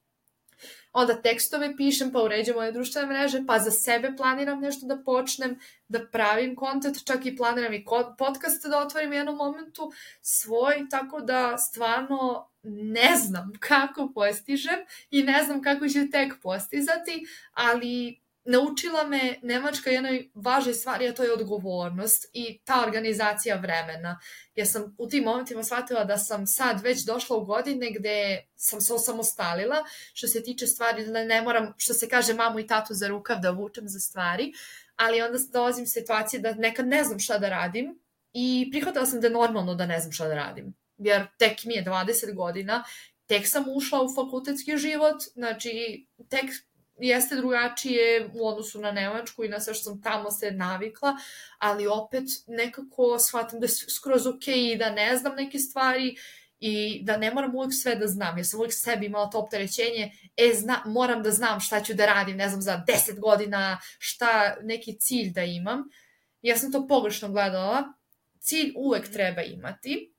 onda 0.93 1.21
tekstove 1.21 1.75
pišem, 1.77 2.11
pa 2.11 2.23
uređujem 2.23 2.57
moje 2.57 2.71
društvene 2.71 3.07
mreže, 3.07 3.43
pa 3.47 3.59
za 3.59 3.71
sebe 3.71 4.13
planiram 4.17 4.59
nešto 4.59 4.87
da 4.87 4.97
počnem, 5.05 5.59
da 5.87 6.07
pravim 6.07 6.55
kontent, 6.55 7.05
čak 7.05 7.25
i 7.25 7.35
planiram 7.35 7.73
i 7.73 7.85
podcast 8.17 8.67
da 8.67 8.79
otvorim 8.79 9.13
jednom 9.13 9.35
momentu 9.35 9.91
svoj, 10.21 10.85
tako 10.89 11.21
da 11.21 11.57
stvarno 11.57 12.49
ne 12.63 13.15
znam 13.15 13.51
kako 13.59 14.11
postižem 14.13 14.79
i 15.11 15.23
ne 15.23 15.43
znam 15.43 15.61
kako 15.61 15.87
ću 15.87 16.11
tek 16.11 16.33
postizati, 16.41 17.25
ali 17.53 18.19
naučila 18.45 19.03
me 19.07 19.35
Nemačka 19.41 19.89
jednoj 19.89 20.29
važnoj 20.33 20.73
stvari, 20.73 21.07
a 21.07 21.13
to 21.13 21.23
je 21.23 21.33
odgovornost 21.33 22.25
i 22.33 22.59
ta 22.63 22.83
organizacija 22.87 23.55
vremena. 23.55 24.19
Ja 24.55 24.65
sam 24.65 24.95
u 24.97 25.07
tim 25.07 25.23
momentima 25.23 25.63
shvatila 25.63 26.03
da 26.03 26.17
sam 26.17 26.47
sad 26.47 26.81
već 26.81 27.05
došla 27.05 27.37
u 27.37 27.45
godine 27.45 27.91
gde 27.91 28.45
sam 28.55 28.81
se 28.81 28.93
osamostalila, 28.93 29.83
što 30.13 30.27
se 30.27 30.43
tiče 30.43 30.67
stvari, 30.67 31.05
da 31.05 31.23
ne 31.23 31.41
moram, 31.41 31.73
što 31.77 31.93
se 31.93 32.09
kaže, 32.09 32.33
mamu 32.33 32.59
i 32.59 32.67
tatu 32.67 32.93
za 32.93 33.07
rukav 33.07 33.39
da 33.39 33.51
vučem 33.51 33.87
za 33.87 33.99
stvari, 33.99 34.53
ali 34.95 35.21
onda 35.21 35.37
dolazim 35.53 35.83
u 35.83 35.87
situacije 35.87 36.39
da 36.39 36.53
nekad 36.53 36.87
ne 36.87 37.03
znam 37.03 37.19
šta 37.19 37.37
da 37.37 37.49
radim 37.49 37.99
i 38.33 38.69
prihvatila 38.71 39.05
sam 39.05 39.21
da 39.21 39.27
je 39.27 39.33
normalno 39.33 39.75
da 39.75 39.85
ne 39.85 39.99
znam 39.99 40.11
šta 40.11 40.27
da 40.27 40.35
radim. 40.35 40.78
Jer 40.99 41.27
tek 41.37 41.65
mi 41.65 41.73
je 41.73 41.83
20 41.83 42.33
godina, 42.33 42.83
tek 43.25 43.47
sam 43.47 43.65
ušla 43.67 44.01
u 44.01 44.15
fakultetski 44.15 44.77
život, 44.77 45.23
znači 45.33 46.05
tek 46.29 46.45
jeste 46.99 47.35
drugačije 47.35 48.29
u 48.33 48.47
odnosu 48.47 48.79
na 48.79 48.91
Nemačku 48.91 49.43
i 49.43 49.49
na 49.49 49.59
sve 49.59 49.73
što 49.73 49.83
sam 49.83 50.01
tamo 50.01 50.31
se 50.31 50.51
navikla, 50.51 51.17
ali 51.57 51.87
opet 51.87 52.23
nekako 52.47 53.19
shvatam 53.19 53.59
da 53.59 53.65
je 53.65 53.69
skroz 53.69 54.27
ok 54.27 54.47
i 54.47 54.75
da 54.79 54.89
ne 54.89 55.17
znam 55.17 55.35
neke 55.35 55.59
stvari 55.59 56.15
i 56.59 57.03
da 57.03 57.17
ne 57.17 57.33
moram 57.33 57.55
uvijek 57.55 57.73
sve 57.81 57.95
da 57.95 58.07
znam. 58.07 58.37
Ja 58.37 58.43
sam 58.43 58.59
uvijek 58.59 58.73
sebi 58.73 59.05
imala 59.05 59.29
to 59.29 59.39
opterećenje, 59.39 60.11
e, 60.37 60.53
zna, 60.53 60.83
moram 60.85 61.23
da 61.23 61.31
znam 61.31 61.59
šta 61.59 61.81
ću 61.81 61.93
da 61.93 62.05
radim, 62.05 62.37
ne 62.37 62.49
znam, 62.49 62.61
za 62.61 62.83
10 62.87 63.19
godina, 63.19 63.79
šta, 63.99 64.55
neki 64.61 64.99
cilj 64.99 65.31
da 65.31 65.43
imam. 65.43 65.83
Ja 66.41 66.57
sam 66.57 66.71
to 66.71 66.87
pogrešno 66.87 67.29
gledala. 67.29 67.93
Cilj 68.39 68.73
uvek 68.75 69.11
treba 69.11 69.41
imati, 69.41 70.13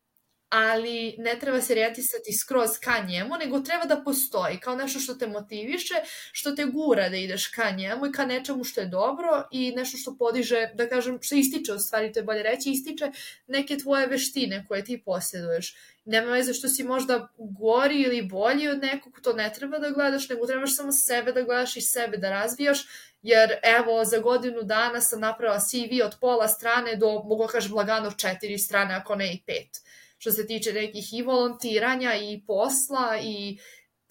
ali 0.51 1.15
ne 1.19 1.39
treba 1.41 1.61
se 1.61 1.75
retisati 1.75 2.33
skroz 2.33 2.71
ka 2.85 3.05
njemu, 3.09 3.35
nego 3.45 3.61
treba 3.61 3.85
da 3.85 4.03
postoji 4.05 4.61
kao 4.61 4.77
nešto 4.77 5.01
što 5.01 5.15
te 5.15 5.27
motiviše, 5.27 5.95
što 6.33 6.53
te 6.53 6.65
gura 6.65 7.09
da 7.09 7.17
ideš 7.17 7.49
ka 7.49 7.71
njemu 7.71 8.07
i 8.07 8.13
ka 8.13 8.27
nečemu 8.27 8.65
što 8.65 8.81
je 8.81 8.87
dobro 8.87 9.49
i 9.51 9.73
nešto 9.77 9.99
što 9.99 10.17
podiže, 10.17 10.71
da 10.75 10.89
kažem, 10.89 11.19
što 11.23 11.35
ističe 11.35 11.73
u 11.73 11.79
stvari, 11.79 12.13
to 12.13 12.19
je 12.19 12.25
bolje 12.25 12.43
reći, 12.43 12.71
ističe 12.71 13.11
neke 13.47 13.77
tvoje 13.79 14.07
veštine 14.07 14.65
koje 14.69 14.85
ti 14.85 15.03
posjeduješ. 15.05 15.77
Nema 16.05 16.31
veze 16.31 16.55
što 16.55 16.69
si 16.69 16.85
možda 16.85 17.29
gori 17.39 18.03
ili 18.03 18.23
bolji 18.23 18.69
od 18.69 18.79
nekog, 18.79 19.21
to 19.23 19.33
ne 19.33 19.53
treba 19.53 19.79
da 19.79 19.91
gledaš, 19.91 20.29
nego 20.29 20.47
trebaš 20.47 20.77
samo 20.77 20.93
sebe 20.93 21.33
da 21.33 21.43
gledaš 21.43 21.77
i 21.77 21.81
sebe 21.81 22.17
da 22.17 22.31
razvijaš, 22.31 22.87
jer 23.23 23.51
evo 23.63 24.05
za 24.05 24.19
godinu 24.19 24.63
dana 24.63 25.01
sam 25.01 25.21
napravila 25.21 25.61
CV 25.61 26.05
od 26.05 26.17
pola 26.21 26.49
strane 26.49 26.97
do, 26.97 27.13
mogu 27.13 27.47
da 27.47 27.53
kažem, 27.53 27.75
lagano 27.75 28.11
četiri 28.11 28.59
strane, 28.59 28.95
ako 28.95 29.15
ne 29.15 29.35
i 29.35 29.43
pet 29.47 29.81
što 30.21 30.33
se 30.33 30.47
tiče 30.47 30.73
nekih 30.73 31.05
i 31.13 31.23
volontiranja 31.23 32.15
i 32.15 32.43
posla 32.47 33.19
i 33.23 33.59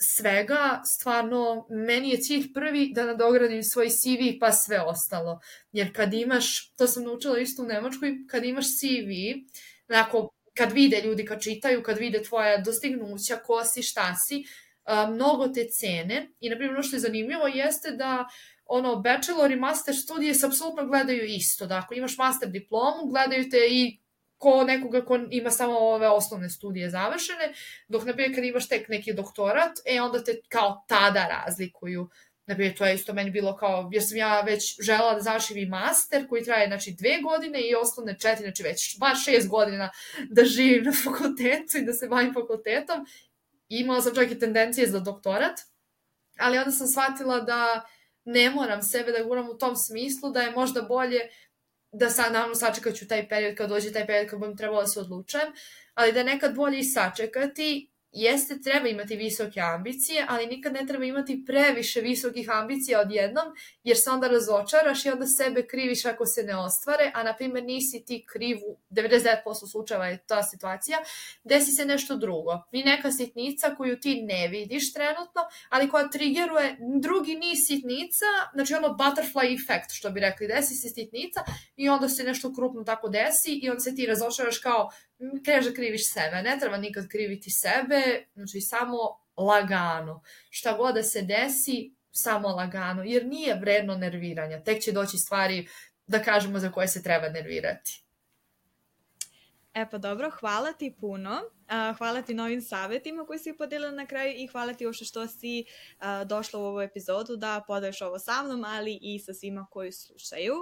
svega, 0.01 0.82
stvarno, 0.86 1.68
meni 1.70 2.10
je 2.10 2.18
cilj 2.18 2.53
prvi 2.53 2.91
da 2.93 3.05
nadogradim 3.05 3.64
svoj 3.64 3.89
CV 3.89 4.39
pa 4.39 4.51
sve 4.51 4.82
ostalo. 4.82 5.39
Jer 5.72 5.95
kad 5.95 6.14
imaš, 6.14 6.74
to 6.76 6.88
sam 6.88 7.03
naučila 7.03 7.39
isto 7.39 7.64
u 7.64 7.66
Nemačkoj, 7.66 8.16
kad 8.30 8.45
imaš 8.45 8.66
CV, 8.66 9.12
onako, 9.89 10.30
kad 10.57 10.72
vide 10.72 11.01
ljudi, 11.01 11.26
kad 11.26 11.41
čitaju, 11.41 11.84
kad 11.84 11.97
vide 11.97 12.24
tvoja 12.24 12.57
dostignuća, 12.57 13.38
ko 13.45 13.64
si, 13.64 13.84
šta 13.84 14.16
si, 14.28 14.43
mnogo 15.10 15.47
te 15.47 15.68
cene. 15.70 16.30
I, 16.39 16.49
na 16.49 16.55
primjer, 16.55 16.74
ono 16.74 16.84
što 16.84 16.95
je 16.95 16.99
zanimljivo 16.99 17.47
jeste 17.47 17.91
da 17.91 18.28
ono, 18.66 18.95
bachelor 18.95 19.51
i 19.51 19.55
master 19.55 19.95
studije 19.95 20.34
se 20.34 20.45
apsolutno 20.45 20.86
gledaju 20.86 21.26
isto. 21.26 21.66
Dakle, 21.66 21.97
imaš 21.97 22.18
master 22.18 22.49
diplomu, 22.49 23.05
gledaju 23.12 23.49
te 23.49 23.68
i 23.72 23.99
ko 24.40 24.64
nekoga 24.64 25.06
ko 25.06 25.20
ima 25.30 25.52
samo 25.52 25.78
ove 25.78 26.10
osnovne 26.10 26.50
studije 26.50 26.90
završene, 26.90 27.54
dok, 27.88 28.06
na 28.06 28.14
primjer, 28.14 28.36
kad 28.36 28.44
imaš 28.44 28.68
tek 28.68 28.88
neki 28.88 29.14
doktorat, 29.14 29.80
e, 29.86 30.02
onda 30.02 30.24
te 30.24 30.42
kao 30.50 30.86
tada 30.88 31.28
razlikuju. 31.28 32.10
Na 32.46 32.56
primjer, 32.56 32.78
to 32.78 32.86
je 32.86 32.96
isto 32.96 33.14
meni 33.14 33.32
bilo 33.32 33.56
kao, 33.58 33.90
jer 33.92 34.04
sam 34.04 34.18
ja 34.18 34.42
već 34.42 34.82
žela 34.82 35.14
da 35.14 35.22
završim 35.22 35.58
i 35.58 35.66
master 35.66 36.28
koji 36.30 36.44
traje, 36.44 36.68
znači, 36.68 36.96
dve 37.00 37.22
godine 37.22 37.62
i 37.62 37.76
osnovne 37.76 38.18
četiri, 38.20 38.44
znači 38.44 38.64
već 38.64 39.00
bar 39.00 39.16
šest 39.26 39.50
godina 39.50 39.90
da 40.30 40.46
živim 40.46 40.84
na 40.84 40.92
fakultetu 41.04 41.78
i 41.78 41.86
da 41.86 41.94
se 41.94 42.08
bavim 42.08 42.34
fakultetom. 42.34 43.06
Imala 43.70 44.02
sam 44.02 44.16
čak 44.16 44.32
i 44.32 44.40
tendencije 44.40 44.88
za 44.88 45.00
doktorat, 45.00 45.60
ali 46.38 46.58
onda 46.58 46.72
sam 46.72 46.88
shvatila 46.88 47.40
da 47.42 47.86
ne 48.26 48.50
moram 48.50 48.82
sebe 48.82 49.12
da 49.12 49.24
guram 49.24 49.50
u 49.50 49.58
tom 49.58 49.76
smislu, 49.76 50.32
da 50.32 50.42
je 50.42 50.52
možda 50.52 50.82
bolje 50.82 51.30
da 51.92 52.10
sad 52.10 52.34
naravno 52.34 52.56
sačekat 52.56 52.96
ću 52.96 53.08
taj 53.08 53.30
period 53.30 53.56
kad 53.56 53.70
dođe 53.70 53.92
taj 53.92 54.08
period 54.08 54.30
kad 54.30 54.40
budem 54.40 54.58
trebala 54.58 54.82
da 54.82 54.88
se 54.88 55.00
odlučujem, 55.00 55.48
ali 55.94 56.12
da 56.12 56.24
nekad 56.24 56.56
bolje 56.56 56.80
i 56.80 56.84
sačekati 56.84 57.89
jeste 58.12 58.62
treba 58.62 58.88
imati 58.88 59.16
visoke 59.16 59.60
ambicije, 59.60 60.26
ali 60.30 60.47
nikad 60.47 60.74
ne 60.74 60.86
treba 60.88 61.05
imati 61.05 61.43
previše 61.45 62.01
visokih 62.01 62.49
ambicija 62.49 63.01
odjednom, 63.01 63.45
jer 63.84 63.97
se 63.97 64.10
onda 64.10 64.28
razočaraš 64.28 65.05
i 65.05 65.10
onda 65.10 65.26
sebe 65.26 65.68
kriviš 65.68 66.05
ako 66.05 66.26
se 66.26 66.43
ne 66.43 66.57
ostvare, 66.57 67.12
a 67.16 67.24
na 67.24 67.36
primjer 67.36 67.64
nisi 67.64 68.03
ti 68.05 68.26
kriv 68.28 68.57
u 68.68 68.78
99% 68.89 69.72
slučajeva 69.72 70.07
je 70.07 70.18
ta 70.28 70.43
situacija, 70.43 70.97
desi 71.43 71.72
se 71.72 71.86
nešto 71.86 72.18
drugo. 72.18 72.51
I 72.72 72.84
neka 72.84 73.12
sitnica 73.12 73.76
koju 73.76 73.99
ti 73.99 74.22
ne 74.22 74.47
vidiš 74.47 74.93
trenutno, 74.93 75.41
ali 75.70 75.89
koja 75.89 76.10
triggeruje 76.10 76.78
drugi 77.01 77.36
niz 77.36 77.60
sitnica, 77.68 78.26
znači 78.53 78.74
ono 78.74 78.88
butterfly 78.88 79.55
effect, 79.55 79.91
što 79.91 80.10
bi 80.10 80.20
rekli, 80.20 80.47
desi 80.47 80.76
se 80.76 80.89
sitnica 80.89 81.43
i 81.76 81.89
onda 81.89 82.10
se 82.10 82.24
nešto 82.24 82.53
krupno 82.53 82.84
tako 82.84 83.10
desi 83.10 83.51
i 83.51 83.70
onda 83.70 83.80
se 83.80 83.95
ti 83.95 84.05
razočaraš 84.05 84.57
kao 84.57 84.89
kreneš 85.45 85.65
da 85.65 85.74
kriviš 85.74 86.13
sebe. 86.13 86.41
Ne 86.41 86.57
treba 86.59 86.78
nikad 86.78 87.07
kriviti 87.07 87.49
sebe, 87.49 88.26
znači 88.34 88.61
samo 88.61 88.97
lagano. 89.38 90.24
Šta 90.49 90.78
god 90.78 90.95
da 90.95 91.03
se 91.03 91.22
desi, 91.22 91.93
samo 92.11 92.47
lagano, 92.47 93.03
jer 93.03 93.26
nije 93.26 93.55
vredno 93.55 93.95
nerviranja. 93.95 94.63
Tek 94.63 94.84
će 94.84 94.91
doći 94.91 95.17
stvari, 95.17 95.67
da 96.07 96.24
kažemo, 96.24 96.59
za 96.59 96.72
koje 96.72 96.88
se 96.88 97.03
treba 97.03 97.30
nervirati. 97.30 98.03
E 99.74 99.89
pa 99.89 99.97
dobro, 99.97 100.30
hvala 100.30 100.74
ti 100.74 100.95
puno. 100.99 101.32
Uh, 101.32 101.97
hvala 101.97 102.22
ti 102.22 102.34
novim 102.34 102.61
savjetima 102.61 103.26
koji 103.26 103.39
si 103.39 103.57
podelila 103.57 103.91
na 103.91 104.05
kraju 104.05 104.34
i 104.38 104.47
hvala 104.47 104.74
ti 104.74 104.86
uopšte 104.86 105.05
što 105.05 105.28
si 105.28 105.65
uh, 105.99 106.28
došla 106.28 106.59
u 106.59 106.63
ovu 106.63 106.82
epizodu 106.82 107.36
da 107.36 107.63
podaješ 107.67 108.01
ovo 108.01 108.20
sa 108.20 108.43
mnom, 108.43 108.63
ali 108.63 108.99
i 109.01 109.20
sa 109.20 109.34
svima 109.34 109.67
koji 109.72 109.91
slušaju. 109.91 110.55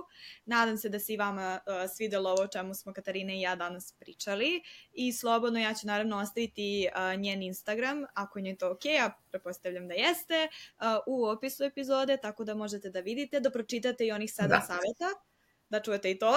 Nadam 0.46 0.78
se 0.78 0.90
da 0.90 1.00
si 1.00 1.18
vama 1.18 1.60
uh, 1.66 1.90
svidelo 1.96 2.30
ovo 2.30 2.44
o 2.44 2.48
čemu 2.48 2.74
smo 2.74 2.94
Katarina 2.94 3.34
i 3.34 3.42
ja 3.42 3.56
danas 3.56 3.94
pričali 4.00 4.62
i 4.94 5.14
slobodno 5.14 5.60
ja 5.60 5.74
ću 5.74 5.88
naravno 5.88 6.18
ostaviti 6.18 6.88
uh, 6.96 7.20
njen 7.20 7.44
Instagram 7.44 8.06
ako 8.14 8.40
je 8.40 8.58
to 8.58 8.72
ok, 8.72 8.86
ja 8.86 9.18
prepostavljam 9.30 9.88
da 9.88 9.94
jeste, 9.94 10.48
uh, 10.80 10.86
u 11.08 11.26
opisu 11.26 11.64
epizode, 11.64 12.18
tako 12.18 12.44
da 12.44 12.56
možete 12.56 12.90
da 12.90 13.00
vidite, 13.00 13.40
da 13.40 13.52
pročitate 13.52 14.06
i 14.06 14.12
onih 14.12 14.34
sedam 14.34 14.60
da. 14.60 14.66
savjeta 14.66 15.27
da 15.70 15.80
čujete 15.80 16.12
i 16.12 16.20
to. 16.20 16.34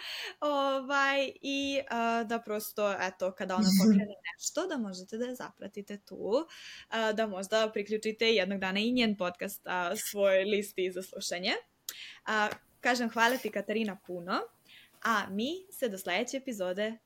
ovaj, 0.40 1.32
I 1.42 1.80
uh, 1.80 2.28
da 2.28 2.38
prosto, 2.38 2.96
eto, 3.00 3.32
kada 3.32 3.56
ona 3.56 3.68
pokrene 3.82 4.14
nešto, 4.34 4.66
da 4.66 4.76
možete 4.76 5.18
da 5.18 5.24
je 5.24 5.34
zapratite 5.34 5.98
tu, 5.98 6.16
uh, 6.16 6.46
da 7.14 7.26
možda 7.26 7.70
priključite 7.72 8.34
jednog 8.34 8.60
dana 8.60 8.80
i 8.80 8.92
njen 8.92 9.16
podcast 9.16 9.66
uh, 9.66 9.98
svoj 10.10 10.44
listi 10.44 10.92
za 10.92 11.02
slušanje. 11.02 11.52
Uh, 12.26 12.56
kažem, 12.80 13.10
hvala 13.10 13.36
ti 13.36 13.50
Katarina 13.50 13.96
puno, 14.06 14.40
a 15.04 15.26
mi 15.30 15.66
se 15.70 15.88
do 15.88 15.98
sledeće 15.98 16.36
epizode 16.36 16.98